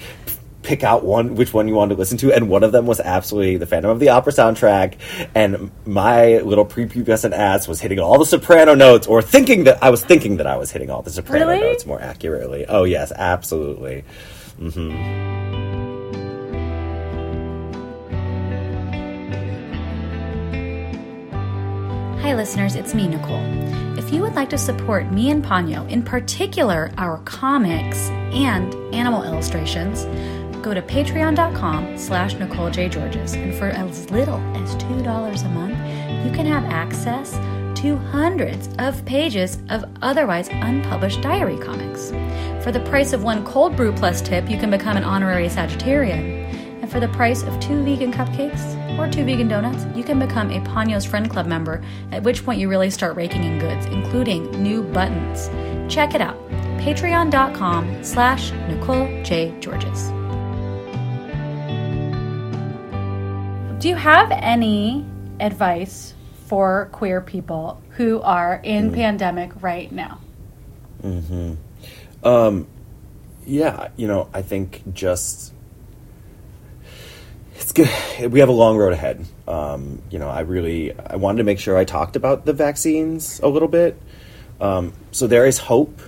pick 0.62 0.84
out 0.84 1.04
one 1.04 1.34
which 1.34 1.52
one 1.52 1.66
you 1.68 1.74
wanted 1.74 1.94
to 1.94 1.98
listen 1.98 2.16
to 2.18 2.32
and 2.32 2.48
one 2.48 2.62
of 2.62 2.72
them 2.72 2.86
was 2.86 3.00
absolutely 3.00 3.56
the 3.56 3.66
phantom 3.66 3.90
of 3.90 3.98
the 3.98 4.08
opera 4.08 4.32
soundtrack 4.32 4.94
and 5.34 5.70
my 5.86 6.38
little 6.38 6.64
prepubescent 6.64 7.32
ass 7.32 7.66
was 7.66 7.80
hitting 7.80 7.98
all 7.98 8.18
the 8.18 8.26
soprano 8.26 8.74
notes 8.74 9.06
or 9.06 9.20
thinking 9.20 9.64
that 9.64 9.82
i 9.82 9.90
was 9.90 10.04
thinking 10.04 10.36
that 10.36 10.46
i 10.46 10.56
was 10.56 10.70
hitting 10.70 10.90
all 10.90 11.02
the 11.02 11.10
soprano 11.10 11.46
Really? 11.48 11.60
notes 11.60 11.84
more 11.84 12.00
accurately 12.00 12.64
oh 12.68 12.84
yes 12.84 13.10
absolutely 13.12 14.04
mhm 14.60 15.52
Hi, 22.22 22.34
listeners, 22.36 22.76
it's 22.76 22.94
me, 22.94 23.08
Nicole. 23.08 23.42
If 23.98 24.12
you 24.12 24.22
would 24.22 24.34
like 24.34 24.48
to 24.50 24.58
support 24.58 25.10
me 25.10 25.30
and 25.30 25.44
Ponyo, 25.44 25.88
in 25.90 26.02
particular 26.04 26.92
our 26.96 27.18
comics 27.24 28.08
and 28.32 28.72
animal 28.94 29.24
illustrations, 29.24 30.04
go 30.62 30.72
to 30.72 30.82
patreon.com 30.82 31.98
slash 31.98 32.34
Nicole 32.34 32.70
J. 32.70 32.88
Georges. 32.88 33.34
And 33.34 33.54
for 33.54 33.66
as 33.68 34.10
little 34.10 34.38
as 34.56 34.76
$2 34.76 35.44
a 35.44 35.48
month, 35.48 35.76
you 36.24 36.32
can 36.32 36.46
have 36.46 36.64
access 36.66 37.32
to 37.80 37.96
hundreds 37.96 38.68
of 38.78 39.04
pages 39.04 39.58
of 39.68 39.84
otherwise 40.02 40.48
unpublished 40.48 41.20
diary 41.20 41.58
comics. 41.58 42.10
For 42.62 42.70
the 42.70 42.84
price 42.88 43.12
of 43.12 43.24
one 43.24 43.44
cold 43.44 43.74
brew 43.76 43.92
plus 43.92 44.22
tip, 44.22 44.48
you 44.48 44.56
can 44.56 44.70
become 44.70 44.96
an 44.96 45.02
honorary 45.02 45.48
Sagittarian. 45.48 46.42
And 46.80 46.90
for 46.90 47.00
the 47.00 47.08
price 47.08 47.42
of 47.42 47.58
two 47.58 47.82
vegan 47.82 48.12
cupcakes 48.12 48.78
or 48.98 49.10
two 49.10 49.24
vegan 49.24 49.48
donuts, 49.48 49.84
you 49.96 50.04
can 50.04 50.20
become 50.20 50.50
a 50.50 50.60
Ponyo's 50.60 51.04
Friend 51.04 51.28
Club 51.28 51.46
member, 51.46 51.82
at 52.12 52.22
which 52.22 52.44
point 52.44 52.60
you 52.60 52.68
really 52.68 52.90
start 52.90 53.16
raking 53.16 53.42
in 53.42 53.58
goods, 53.58 53.86
including 53.86 54.48
new 54.62 54.82
buttons. 54.82 55.48
Check 55.92 56.14
it 56.14 56.20
out. 56.20 56.38
Patreon.com 56.78 58.04
slash 58.04 58.52
Nicole 58.68 59.06
J. 59.24 59.54
Georges. 59.60 60.12
Do 63.82 63.88
you 63.88 63.96
have 63.96 64.30
any 64.30 65.04
advice 65.40 66.14
for 66.46 66.88
queer 66.92 67.20
people 67.20 67.82
who 67.96 68.20
are 68.20 68.60
in 68.62 68.92
pandemic 68.92 69.60
right 69.60 69.90
now? 69.90 70.20
Hmm. 71.00 71.54
yeah 73.44 73.88
you 73.96 74.06
know 74.06 74.28
i 74.32 74.40
think 74.40 74.82
just 74.92 75.52
it's 77.56 77.72
good 77.72 77.90
we 78.30 78.38
have 78.38 78.48
a 78.48 78.52
long 78.52 78.76
road 78.76 78.92
ahead. 78.92 79.26
Um, 79.48 80.00
you 80.10 80.20
know 80.20 80.28
i 80.28 80.42
really 80.42 80.96
i 80.96 81.16
wanted 81.16 81.38
to 81.38 81.44
make 81.44 81.58
sure 81.58 81.76
i 81.76 81.84
talked 81.84 82.14
about 82.14 82.44
the 82.46 82.52
vaccines 82.52 83.40
a 83.40 83.48
little 83.48 83.66
bit. 83.66 84.00
Um, 84.60 84.92
so 85.10 85.26
there 85.26 85.44
is 85.44 85.58
hope. 85.58 86.00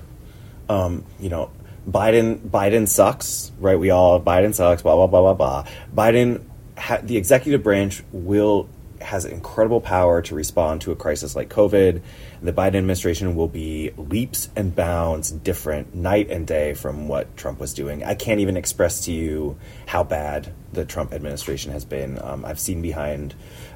Um, 0.69 1.05
you 1.19 1.29
know 1.29 1.51
biden 1.91 2.39
biden 2.39 2.87
sucks 2.87 3.51
right? 3.59 3.81
We 3.81 3.91
all 3.91 4.21
biden 4.21 4.55
sucks 4.55 4.83
blah 4.83 4.95
blah 4.95 5.09
blah 5.09 5.35
blah 5.35 5.35
blah. 5.35 5.65
Biden 5.93 6.41
ha- 6.77 7.01
the 7.03 7.17
executive 7.17 7.63
branch 7.63 8.03
will 8.13 8.69
has 9.01 9.25
incredible 9.25 9.81
power 9.81 10.23
to 10.23 10.35
respond 10.35 10.81
to 10.81 10.91
a 10.91 10.97
crisis 10.97 11.37
like 11.37 11.49
COVID. 11.49 12.01
The 12.43 12.53
Biden 12.53 12.77
administration 12.77 13.35
will 13.37 13.49
be 13.49 13.91
leaps 13.97 14.49
and 14.57 14.75
bounds 14.75 15.31
different 15.31 15.95
night 15.95 16.31
and 16.31 16.47
day 16.47 16.75
from 16.75 17.07
what 17.07 17.37
Trump 17.37 17.61
was 17.61 17.75
doing. 17.75 18.03
I 18.03 18.15
can't 18.15 18.41
even 18.41 18.57
express 18.57 19.05
to 19.05 19.13
you 19.13 19.59
how 19.87 20.05
bad 20.05 20.53
the 20.73 20.85
Trump 20.85 21.13
administration 21.13 21.73
has 21.73 21.85
been. 21.85 22.19
Um, 22.23 22.45
I've 22.45 22.61
seen 22.61 22.83
behind 22.83 23.35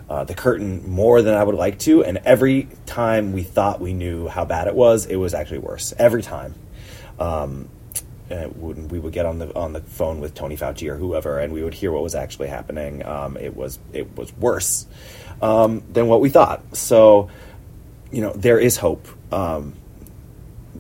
uh, 0.09 0.25
the 0.25 0.35
curtain 0.35 0.89
more 0.89 1.21
than 1.21 1.35
I 1.35 1.45
would 1.45 1.55
like 1.55 1.79
to, 1.81 2.05
and 2.05 2.19
every 2.25 2.69
time 2.87 3.33
we 3.33 3.43
thought 3.43 3.81
we 3.81 3.93
knew 3.93 4.29
how 4.29 4.45
bad 4.45 4.67
it 4.67 4.75
was, 4.75 5.07
it 5.07 5.17
was 5.17 5.35
actually 5.35 5.59
worse. 5.59 5.93
Every 5.99 6.23
time. 6.23 6.55
Um, 7.19 7.69
uh, 8.31 8.45
when 8.49 8.89
we 8.89 8.99
would 8.99 9.13
get 9.13 9.27
on 9.27 9.39
the 9.39 9.55
on 9.55 9.73
the 9.73 9.81
phone 9.81 10.21
with 10.21 10.35
Tony 10.35 10.57
Fauci 10.57 10.89
or 10.89 10.97
whoever, 10.97 11.39
and 11.39 11.53
we 11.53 11.63
would 11.63 11.75
hear 11.75 11.93
what 11.93 12.03
was 12.03 12.15
actually 12.15 12.49
happening. 12.49 13.05
Um, 13.05 13.37
it 13.37 13.57
was 13.57 13.79
it 13.93 14.17
was 14.17 14.33
worse 14.37 14.87
um, 15.41 15.83
than 15.93 16.07
what 16.07 16.21
we 16.21 16.29
thought. 16.29 16.77
So, 16.77 17.31
you 18.11 18.21
know, 18.21 18.33
there 18.33 18.59
is 18.59 18.77
hope. 18.77 19.09
Um, 19.33 19.75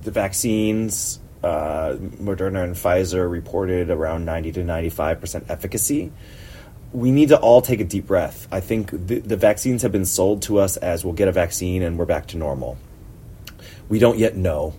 the 0.00 0.10
vaccines, 0.10 1.20
uh, 1.42 1.96
Moderna 1.98 2.64
and 2.64 2.74
Pfizer 2.74 3.30
reported 3.30 3.90
around 3.90 4.24
ninety 4.24 4.52
to 4.52 4.64
ninety 4.64 4.90
five 4.90 5.20
percent 5.20 5.46
efficacy. 5.48 6.12
We 6.92 7.10
need 7.10 7.28
to 7.28 7.38
all 7.38 7.60
take 7.60 7.80
a 7.80 7.84
deep 7.84 8.06
breath. 8.06 8.48
I 8.50 8.60
think 8.60 8.90
the, 8.90 9.18
the 9.18 9.36
vaccines 9.36 9.82
have 9.82 9.92
been 9.92 10.06
sold 10.06 10.40
to 10.42 10.58
us 10.58 10.78
as 10.78 11.04
we'll 11.04 11.12
get 11.12 11.28
a 11.28 11.32
vaccine 11.32 11.82
and 11.82 11.98
we're 11.98 12.06
back 12.06 12.28
to 12.28 12.38
normal. 12.38 12.78
We 13.90 13.98
don't 13.98 14.18
yet 14.18 14.36
know 14.36 14.74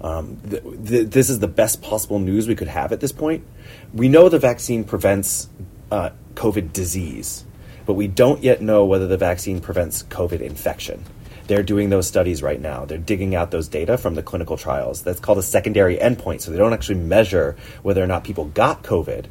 um, 0.00 0.38
th- 0.48 0.62
th- 0.62 1.08
this 1.08 1.30
is 1.30 1.40
the 1.40 1.48
best 1.48 1.82
possible 1.82 2.18
news 2.18 2.48
we 2.48 2.54
could 2.54 2.68
have 2.68 2.92
at 2.92 3.00
this 3.00 3.12
point. 3.12 3.44
We 3.92 4.08
know 4.08 4.28
the 4.28 4.38
vaccine 4.38 4.84
prevents 4.84 5.48
uh, 5.90 6.10
COVID 6.34 6.72
disease, 6.72 7.44
but 7.86 7.94
we 7.94 8.08
don't 8.08 8.42
yet 8.42 8.62
know 8.62 8.84
whether 8.84 9.06
the 9.06 9.18
vaccine 9.18 9.60
prevents 9.60 10.02
COVID 10.04 10.40
infection. 10.40 11.04
They're 11.46 11.64
doing 11.64 11.90
those 11.90 12.06
studies 12.06 12.42
right 12.42 12.60
now. 12.60 12.84
They're 12.84 12.98
digging 12.98 13.34
out 13.34 13.50
those 13.50 13.66
data 13.66 13.98
from 13.98 14.14
the 14.14 14.22
clinical 14.22 14.56
trials. 14.56 15.02
That's 15.02 15.18
called 15.18 15.38
a 15.38 15.42
secondary 15.42 15.96
endpoint. 15.96 16.42
So 16.42 16.52
they 16.52 16.58
don't 16.58 16.72
actually 16.72 17.00
measure 17.00 17.56
whether 17.82 18.00
or 18.00 18.06
not 18.06 18.22
people 18.22 18.44
got 18.44 18.84
COVID, 18.84 19.26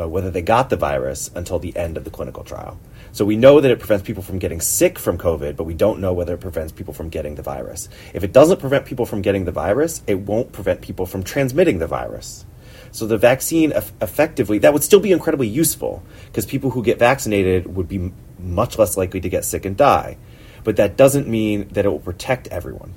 uh, 0.00 0.08
whether 0.08 0.30
they 0.30 0.42
got 0.42 0.70
the 0.70 0.76
virus 0.76 1.30
until 1.36 1.60
the 1.60 1.76
end 1.76 1.96
of 1.96 2.02
the 2.02 2.10
clinical 2.10 2.42
trial. 2.42 2.80
So 3.12 3.24
we 3.24 3.36
know 3.36 3.60
that 3.60 3.70
it 3.70 3.78
prevents 3.78 4.06
people 4.06 4.22
from 4.22 4.38
getting 4.38 4.60
sick 4.60 4.98
from 4.98 5.18
COVID, 5.18 5.56
but 5.56 5.64
we 5.64 5.74
don't 5.74 6.00
know 6.00 6.12
whether 6.12 6.34
it 6.34 6.40
prevents 6.40 6.72
people 6.72 6.94
from 6.94 7.08
getting 7.08 7.34
the 7.34 7.42
virus. 7.42 7.88
If 8.14 8.22
it 8.22 8.32
doesn't 8.32 8.60
prevent 8.60 8.86
people 8.86 9.06
from 9.06 9.22
getting 9.22 9.44
the 9.44 9.52
virus, 9.52 10.02
it 10.06 10.20
won't 10.20 10.52
prevent 10.52 10.80
people 10.80 11.06
from 11.06 11.22
transmitting 11.22 11.78
the 11.78 11.86
virus. 11.86 12.44
So 12.92 13.06
the 13.06 13.18
vaccine 13.18 13.72
effectively, 13.72 14.58
that 14.58 14.72
would 14.72 14.82
still 14.82 15.00
be 15.00 15.12
incredibly 15.12 15.48
useful 15.48 16.02
because 16.26 16.46
people 16.46 16.70
who 16.70 16.82
get 16.82 16.98
vaccinated 16.98 17.74
would 17.74 17.88
be 17.88 18.12
much 18.38 18.78
less 18.78 18.96
likely 18.96 19.20
to 19.20 19.28
get 19.28 19.44
sick 19.44 19.64
and 19.64 19.76
die. 19.76 20.16
But 20.64 20.76
that 20.76 20.96
doesn't 20.96 21.28
mean 21.28 21.68
that 21.68 21.84
it 21.84 21.88
will 21.88 22.00
protect 22.00 22.48
everyone. 22.48 22.94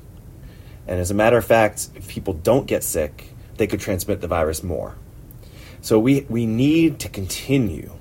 And 0.88 1.00
as 1.00 1.12
a 1.12 1.14
matter 1.14 1.38
of 1.38 1.46
fact, 1.46 1.90
if 1.96 2.08
people 2.08 2.34
don't 2.34 2.68
get 2.68 2.84
sick, 2.84 3.34
they 3.58 3.68
could 3.68 3.80
transmit 3.80 4.22
the 4.22 4.28
virus 4.28 4.64
more. 4.64 4.96
So 5.82 6.00
we, 6.00 6.22
we 6.30 6.46
need 6.46 7.00
to 7.00 7.10
continue 7.10 7.92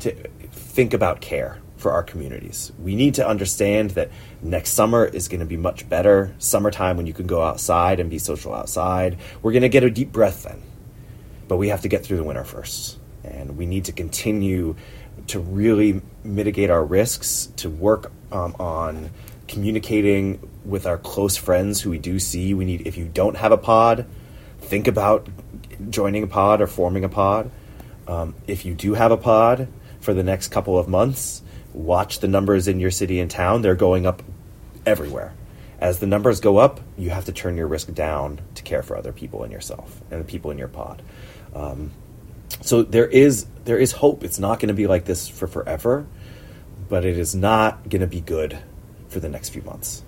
to 0.00 0.14
think 0.80 0.94
about 0.94 1.20
care 1.20 1.58
for 1.76 1.92
our 1.92 2.02
communities. 2.02 2.72
We 2.78 2.96
need 2.96 3.16
to 3.16 3.28
understand 3.28 3.90
that 3.90 4.10
next 4.40 4.70
summer 4.70 5.04
is 5.04 5.28
going 5.28 5.40
to 5.40 5.46
be 5.46 5.58
much 5.58 5.86
better. 5.90 6.34
Summertime 6.38 6.96
when 6.96 7.06
you 7.06 7.12
can 7.12 7.26
go 7.26 7.42
outside 7.42 8.00
and 8.00 8.08
be 8.08 8.18
social 8.18 8.54
outside. 8.54 9.18
We're 9.42 9.52
going 9.52 9.60
to 9.60 9.68
get 9.68 9.84
a 9.84 9.90
deep 9.90 10.10
breath 10.10 10.44
then. 10.44 10.62
But 11.48 11.58
we 11.58 11.68
have 11.68 11.82
to 11.82 11.88
get 11.88 12.02
through 12.02 12.16
the 12.16 12.24
winter 12.24 12.44
first. 12.44 12.98
And 13.24 13.58
we 13.58 13.66
need 13.66 13.84
to 13.84 13.92
continue 13.92 14.74
to 15.26 15.38
really 15.38 16.00
mitigate 16.24 16.70
our 16.70 16.82
risks, 16.82 17.52
to 17.56 17.68
work 17.68 18.10
um, 18.32 18.56
on 18.58 19.10
communicating 19.48 20.48
with 20.64 20.86
our 20.86 20.96
close 20.96 21.36
friends 21.36 21.82
who 21.82 21.90
we 21.90 21.98
do 21.98 22.18
see. 22.18 22.54
We 22.54 22.64
need, 22.64 22.86
if 22.86 22.96
you 22.96 23.04
don't 23.04 23.36
have 23.36 23.52
a 23.52 23.58
pod, 23.58 24.06
think 24.62 24.88
about 24.88 25.28
joining 25.90 26.22
a 26.22 26.26
pod 26.26 26.62
or 26.62 26.66
forming 26.66 27.04
a 27.04 27.10
pod. 27.10 27.50
Um, 28.08 28.34
if 28.46 28.64
you 28.64 28.72
do 28.72 28.94
have 28.94 29.12
a 29.12 29.18
pod, 29.18 29.68
for 30.00 30.14
the 30.14 30.22
next 30.22 30.48
couple 30.48 30.78
of 30.78 30.88
months. 30.88 31.42
Watch 31.72 32.20
the 32.20 32.28
numbers 32.28 32.68
in 32.68 32.80
your 32.80 32.90
city 32.90 33.20
and 33.20 33.30
town, 33.30 33.62
they're 33.62 33.74
going 33.74 34.06
up 34.06 34.22
everywhere. 34.84 35.32
As 35.78 35.98
the 35.98 36.06
numbers 36.06 36.40
go 36.40 36.58
up, 36.58 36.80
you 36.98 37.10
have 37.10 37.24
to 37.26 37.32
turn 37.32 37.56
your 37.56 37.66
risk 37.66 37.92
down 37.94 38.40
to 38.54 38.62
care 38.62 38.82
for 38.82 38.96
other 38.96 39.12
people 39.12 39.44
and 39.44 39.52
yourself 39.52 40.00
and 40.10 40.20
the 40.20 40.24
people 40.24 40.50
in 40.50 40.58
your 40.58 40.68
pod. 40.68 41.02
Um, 41.54 41.90
so 42.60 42.82
there 42.82 43.06
is 43.06 43.46
there 43.64 43.78
is 43.78 43.92
hope. 43.92 44.24
It's 44.24 44.38
not 44.38 44.60
going 44.60 44.68
to 44.68 44.74
be 44.74 44.86
like 44.86 45.04
this 45.04 45.28
for 45.28 45.46
forever, 45.46 46.06
but 46.88 47.04
it 47.04 47.18
is 47.18 47.34
not 47.34 47.88
going 47.88 48.00
to 48.00 48.06
be 48.06 48.20
good 48.20 48.58
for 49.08 49.20
the 49.20 49.28
next 49.28 49.50
few 49.50 49.62
months. 49.62 50.02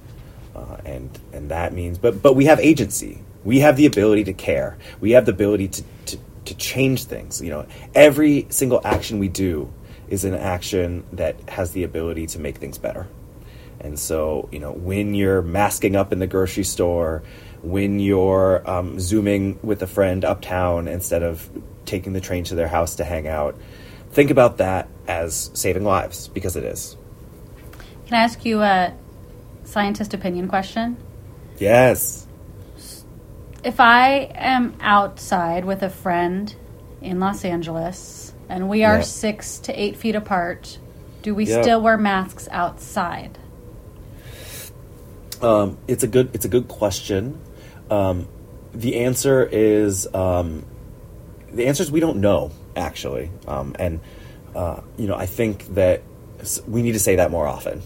Uh, 0.55 0.77
and 0.85 1.19
and 1.33 1.51
that 1.51 1.73
means, 1.73 1.99
but 1.99 2.21
but 2.21 2.35
we 2.35 2.47
have 2.47 2.61
agency. 2.61 3.23
We 3.45 3.61
have 3.61 3.77
the 3.77 3.87
ability 3.87 4.25
to 4.25 4.35
care. 4.35 4.77
We 5.01 5.13
have 5.13 5.27
the 5.27 5.33
ability 5.33 5.69
to, 5.69 5.83
to, 6.07 6.19
to 6.45 6.55
change 6.55 7.05
things. 7.05 7.41
You 7.41 7.51
know, 7.51 7.67
every 7.95 8.47
single 8.51 8.81
action 8.85 9.19
we 9.19 9.29
do 9.29 9.73
is 10.09 10.25
an 10.25 10.35
action 10.35 11.05
that 11.13 11.37
has 11.49 11.73
the 11.73 11.85
ability 11.85 12.27
to 12.29 12.39
make 12.39 12.59
things 12.59 12.79
better. 12.79 13.07
And 13.81 13.99
so, 13.99 14.49
you 14.53 14.59
know, 14.59 14.73
when 14.73 15.15
you're 15.15 15.43
masking 15.43 15.97
up 15.97 16.13
in 16.13 16.19
the 16.21 16.27
grocery 16.27 16.65
store, 16.65 17.23
when 17.63 17.99
you're 17.99 18.69
um, 18.69 19.01
zooming 19.01 19.59
with 19.63 19.83
a 19.83 19.87
friend 19.87 20.25
uptown 20.25 20.87
instead 20.87 21.23
of 21.23 21.49
taking 21.85 22.13
the 22.13 22.21
train 22.21 22.45
to 22.45 22.55
their 22.55 22.69
house 22.69 22.97
to 22.97 23.05
hang 23.05 23.27
out, 23.27 23.57
think 24.11 24.31
about 24.31 24.59
that 24.59 24.89
as 25.09 25.51
saving 25.55 25.85
lives 25.85 26.29
because 26.29 26.57
it 26.57 26.65
is. 26.65 26.97
Can 28.07 28.15
I 28.21 28.23
ask 28.23 28.45
you 28.45 28.61
a 28.61 28.95
scientist 29.65 30.15
opinion 30.15 30.49
question? 30.49 30.97
Yes. 31.59 32.27
If 33.65 33.81
I 33.81 34.31
am 34.35 34.75
outside 34.81 35.65
with 35.65 35.83
a 35.83 35.91
friend 35.91 36.55
in 37.01 37.21
Los 37.21 37.45
Angeles 37.45 38.22
and 38.53 38.69
we 38.69 38.85
are 38.85 39.03
six 39.03 39.59
to 39.61 39.73
eight 39.73 39.97
feet 39.97 40.15
apart, 40.15 40.79
do 41.23 41.35
we 41.35 41.47
still 41.47 41.81
wear 41.81 41.97
masks 41.97 42.49
outside? 42.51 43.39
Um, 45.41 45.79
it's 45.89 46.05
a 46.05 46.07
good 46.07 46.31
it's 46.35 46.45
a 46.45 46.49
good 46.49 46.69
question. 46.69 47.41
Um, 47.91 48.29
the 48.75 49.01
answer 49.01 49.49
is 49.51 50.07
um, 50.15 50.67
the 51.51 51.67
answer 51.67 51.83
is 51.83 51.91
we 51.91 52.01
don't 52.01 52.19
know 52.19 52.53
actually, 52.77 53.31
um, 53.49 53.75
and 53.79 54.01
uh, 54.55 54.83
you 54.99 55.07
know 55.09 55.17
I 55.17 55.27
think 55.27 55.75
that 55.75 56.03
we 56.69 56.83
need 56.83 56.93
to 56.93 57.01
say 57.01 57.17
that 57.17 57.31
more 57.31 57.47
often. 57.47 57.81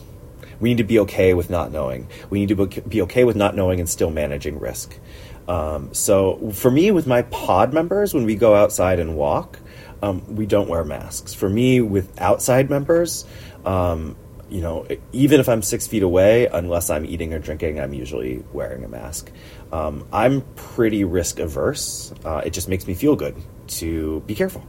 We 0.59 0.71
need 0.71 0.79
to 0.79 0.85
be 0.85 0.99
okay 1.01 1.33
with 1.33 1.49
not 1.49 1.71
knowing. 1.71 2.09
We 2.29 2.41
need 2.45 2.49
to 2.49 2.67
be 2.67 3.03
okay 3.03 3.25
with 3.25 3.37
not 3.37 3.55
knowing 3.55 3.79
and 3.79 3.89
still 3.89 4.11
managing 4.11 4.59
risk. 4.59 4.99
Um, 5.47 5.95
so 5.95 6.51
for 6.53 6.71
me, 6.71 6.91
with 6.91 7.07
my 7.07 7.23
pod 7.23 7.73
members, 7.73 8.13
when 8.13 8.25
we 8.25 8.35
go 8.35 8.55
outside 8.55 8.99
and 8.99 9.17
walk, 9.17 9.61
um, 10.03 10.35
we 10.35 10.47
don't 10.47 10.69
wear 10.69 10.85
masks. 10.85 11.35
For 11.35 11.49
me, 11.49 11.81
with 11.81 12.21
outside 12.21 12.71
members, 12.71 13.25
um, 13.65 14.17
you 14.49 14.61
know, 14.61 14.87
even 15.13 15.41
if 15.41 15.49
I'm 15.49 15.63
six 15.63 15.87
feet 15.87 16.03
away, 16.03 16.47
unless 16.47 16.89
I'm 16.89 17.05
eating 17.05 17.35
or 17.35 17.39
drinking, 17.39 17.81
I'm 17.81 17.93
usually 17.93 18.45
wearing 18.53 18.85
a 18.85 18.89
mask. 18.89 19.31
Um, 19.73 20.07
I'm 20.13 20.43
pretty 20.55 21.05
risk 21.05 21.41
averse. 21.41 22.13
Uh, 22.25 22.43
it 22.45 22.53
just 22.53 22.69
makes 22.69 22.87
me 22.87 22.95
feel 22.95 23.17
good 23.17 23.37
to 23.69 24.21
be 24.27 24.35
careful. 24.35 24.65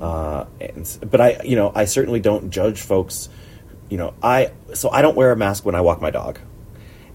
Uh, 0.00 0.44
and, 0.60 0.98
but 1.10 1.20
I, 1.20 1.40
you 1.44 1.56
know, 1.56 1.72
I 1.74 1.86
certainly 1.86 2.20
don't 2.20 2.50
judge 2.50 2.82
folks. 2.82 3.30
You 3.88 3.96
know, 3.96 4.14
I 4.22 4.52
so 4.74 4.90
I 4.90 5.00
don't 5.00 5.16
wear 5.16 5.32
a 5.32 5.36
mask 5.36 5.64
when 5.64 5.74
I 5.74 5.80
walk 5.80 6.02
my 6.02 6.10
dog, 6.10 6.38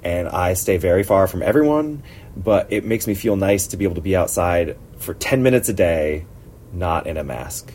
and 0.04 0.28
I 0.28 0.54
stay 0.54 0.78
very 0.78 1.04
far 1.04 1.28
from 1.28 1.43
everyone. 1.43 2.04
But 2.36 2.72
it 2.72 2.86
makes 2.86 3.08
me 3.08 3.14
feel 3.14 3.36
nice 3.36 3.68
to 3.68 3.78
be 3.78 3.84
able 3.84 3.95
to 3.95 4.02
be 4.02 4.16
outside 4.16 4.78
for 4.97 5.14
ten 5.14 5.43
minutes 5.43 5.70
a 5.70 5.74
day 5.74 6.26
not 6.74 7.07
in 7.07 7.17
a 7.17 7.24
mask. 7.24 7.74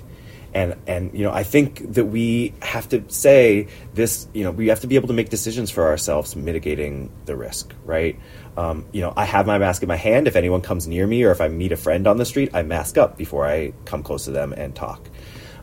And, 0.55 0.77
and 0.87 1.13
you 1.13 1.23
know 1.23 1.33
I 1.33 1.43
think 1.43 1.93
that 1.95 2.07
we 2.07 2.55
have 2.63 2.89
to 2.89 3.05
say 3.09 3.69
this 3.93 4.27
you 4.33 4.43
know 4.43 4.51
we 4.51 4.69
have 4.69 4.81
to 4.81 4.87
be 4.87 4.95
able 4.95 5.09
to 5.09 5.15
make 5.15 5.29
decisions 5.29 5.71
for 5.71 5.87
ourselves 5.87 6.35
mitigating 6.35 7.13
the 7.27 7.37
risk 7.37 7.75
right? 7.85 8.19
Um, 8.57 8.87
you 8.91 9.03
know 9.03 9.13
I 9.15 9.27
have 9.27 9.47
my 9.47 9.59
mask 9.59 9.83
in 9.83 9.89
my 9.89 9.97
hand. 9.97 10.27
If 10.27 10.35
anyone 10.35 10.63
comes 10.63 10.89
near 10.89 11.07
me 11.07 11.25
or 11.25 11.31
if 11.31 11.43
I 11.43 11.49
meet 11.49 11.73
a 11.73 11.77
friend 11.77 12.07
on 12.07 12.17
the 12.17 12.25
street 12.25 12.51
I 12.55 12.63
mask 12.63 12.97
up 12.97 13.19
before 13.19 13.47
I 13.47 13.75
come 13.85 14.03
close 14.03 14.25
to 14.25 14.31
them 14.31 14.55
and 14.55 14.75
talk. 14.75 15.07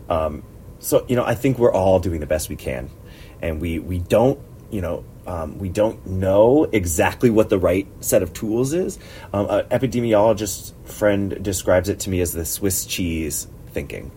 Um, 0.09 0.43
so 0.77 1.05
you 1.07 1.15
know 1.15 1.25
I 1.25 1.33
think 1.33 1.57
we're 1.57 1.73
all 1.73 1.99
doing 1.99 2.19
the 2.19 2.27
best 2.27 2.49
we 2.49 2.55
can. 2.55 2.91
And 3.41 3.59
we 3.59 3.79
we 3.79 3.97
don't 3.97 4.39
you 4.69 4.81
know 4.81 5.05
um, 5.25 5.57
we 5.57 5.69
don't 5.69 6.05
know 6.05 6.65
exactly 6.71 7.29
what 7.29 7.49
the 7.49 7.57
right 7.57 7.87
set 8.01 8.23
of 8.23 8.33
tools 8.33 8.73
is. 8.73 8.99
Um, 9.31 9.47
an 9.49 9.65
epidemiologist 9.65 10.73
friend 10.85 11.41
describes 11.41 11.89
it 11.89 11.99
to 12.01 12.09
me 12.09 12.21
as 12.21 12.33
the 12.33 12.45
Swiss 12.45 12.85
cheese 12.85 13.47
thinking. 13.71 14.11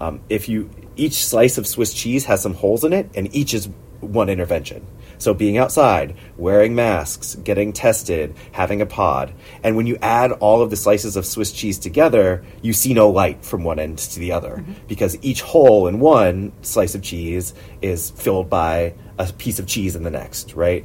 Um, 0.00 0.20
if 0.28 0.48
you 0.48 0.70
each 0.96 1.24
slice 1.24 1.58
of 1.58 1.66
Swiss 1.66 1.94
cheese 1.94 2.24
has 2.26 2.42
some 2.42 2.54
holes 2.54 2.84
in 2.84 2.92
it, 2.92 3.08
and 3.14 3.34
each 3.34 3.54
is 3.54 3.68
one 4.00 4.28
intervention. 4.28 4.86
So 5.18 5.32
being 5.32 5.56
outside, 5.56 6.16
wearing 6.36 6.74
masks, 6.74 7.36
getting 7.36 7.72
tested, 7.72 8.34
having 8.50 8.82
a 8.82 8.86
pod. 8.86 9.32
And 9.62 9.76
when 9.76 9.86
you 9.86 9.96
add 10.02 10.32
all 10.32 10.62
of 10.62 10.70
the 10.70 10.76
slices 10.76 11.16
of 11.16 11.24
Swiss 11.24 11.52
cheese 11.52 11.78
together, 11.78 12.44
you 12.60 12.72
see 12.72 12.92
no 12.92 13.08
light 13.08 13.44
from 13.44 13.62
one 13.62 13.78
end 13.78 13.98
to 13.98 14.18
the 14.18 14.32
other 14.32 14.64
because 14.88 15.16
each 15.22 15.42
hole 15.42 15.86
in 15.86 16.00
one 16.00 16.52
slice 16.62 16.96
of 16.96 17.02
cheese 17.02 17.54
is 17.80 18.10
filled 18.10 18.50
by 18.50 18.94
a 19.28 19.32
piece 19.32 19.58
of 19.58 19.66
cheese 19.66 19.96
in 19.96 20.02
the 20.02 20.10
next, 20.10 20.54
right? 20.54 20.84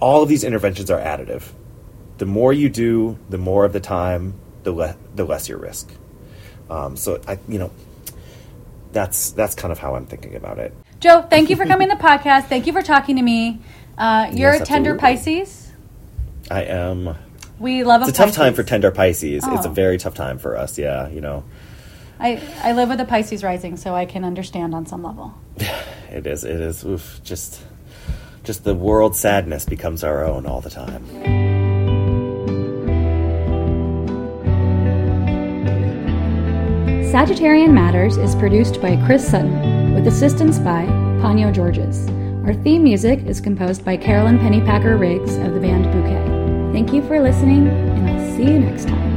All 0.00 0.22
of 0.22 0.28
these 0.28 0.44
interventions 0.44 0.90
are 0.90 1.00
additive. 1.00 1.42
The 2.18 2.26
more 2.26 2.52
you 2.52 2.68
do, 2.68 3.18
the 3.30 3.38
more 3.38 3.64
of 3.64 3.72
the 3.72 3.80
time, 3.80 4.34
the, 4.62 4.72
le- 4.72 4.96
the 5.14 5.24
less 5.24 5.48
your 5.48 5.58
risk. 5.58 5.90
Um, 6.70 6.96
so 6.96 7.20
I, 7.26 7.38
you 7.48 7.58
know, 7.58 7.70
that's 8.92 9.30
that's 9.32 9.54
kind 9.54 9.72
of 9.72 9.78
how 9.78 9.94
I'm 9.94 10.06
thinking 10.06 10.34
about 10.34 10.58
it. 10.58 10.74
Joe, 11.00 11.22
thank 11.22 11.50
you 11.50 11.56
for 11.56 11.64
coming 11.66 11.88
to 11.88 11.96
the 11.96 12.02
podcast. 12.08 12.46
Thank 12.48 12.66
you 12.66 12.72
for 12.72 12.82
talking 12.82 13.16
to 13.16 13.22
me. 13.22 13.60
Uh, 13.98 14.30
you're 14.32 14.52
Yes, 14.52 14.62
a 14.62 14.64
tender. 14.64 14.94
Pisces. 14.96 15.70
I 16.50 16.62
am. 16.64 17.16
We 17.58 17.84
love 17.84 18.02
It's 18.02 18.10
a 18.10 18.12
tough 18.14 18.32
time 18.34 18.54
for 18.54 18.62
tender 18.62 18.90
Pisces. 18.90 19.44
It's 19.46 19.66
a 19.66 19.68
Oh. 19.68 19.72
very 19.72 19.96
tough 19.98 20.14
time 20.14 20.38
for 20.38 20.56
us. 20.56 20.78
Yeah, 20.78 21.08
you 21.08 21.20
know, 21.20 21.44
I, 22.18 22.42
I 22.62 22.72
live 22.72 22.88
with 22.88 23.00
a 23.00 23.04
Pisces 23.04 23.42
rising, 23.44 23.76
so 23.76 23.94
I 23.94 24.04
can 24.04 24.24
understand 24.24 24.74
on 24.74 24.86
some 24.86 25.02
level. 25.02 25.34
it 26.12 26.26
is. 26.26 26.44
It 26.44 26.60
is. 26.60 26.84
Oof, 26.84 27.20
just, 27.24 27.60
just 28.44 28.64
the 28.64 28.74
world 28.74 29.16
sadness 29.16 29.64
becomes 29.64 30.04
our 30.04 30.24
own 30.24 30.46
all 30.46 30.60
the 30.60 30.70
time. 30.70 31.06
Sagittarian 37.12 37.72
Matters 37.72 38.16
is 38.16 38.34
produced 38.34 38.80
by 38.80 38.96
Chris 39.04 39.28
Sutton, 39.28 39.94
with 39.94 40.06
assistance 40.06 40.58
by 40.58 40.86
Ponyo 41.20 41.52
Georges. 41.52 42.08
Our 42.46 42.54
theme 42.54 42.82
music 42.82 43.20
is 43.26 43.40
composed 43.40 43.84
by 43.84 43.96
Carolyn 43.96 44.38
Pennypacker 44.38 44.98
Riggs 44.98 45.36
of 45.36 45.52
the 45.52 45.60
band 45.60 45.84
Bouquet. 45.92 46.72
Thank 46.72 46.92
you 46.92 47.06
for 47.06 47.20
listening, 47.20 47.68
and 47.68 48.10
I'll 48.10 48.36
see 48.36 48.44
you 48.44 48.58
next 48.58 48.88
time. 48.88 49.11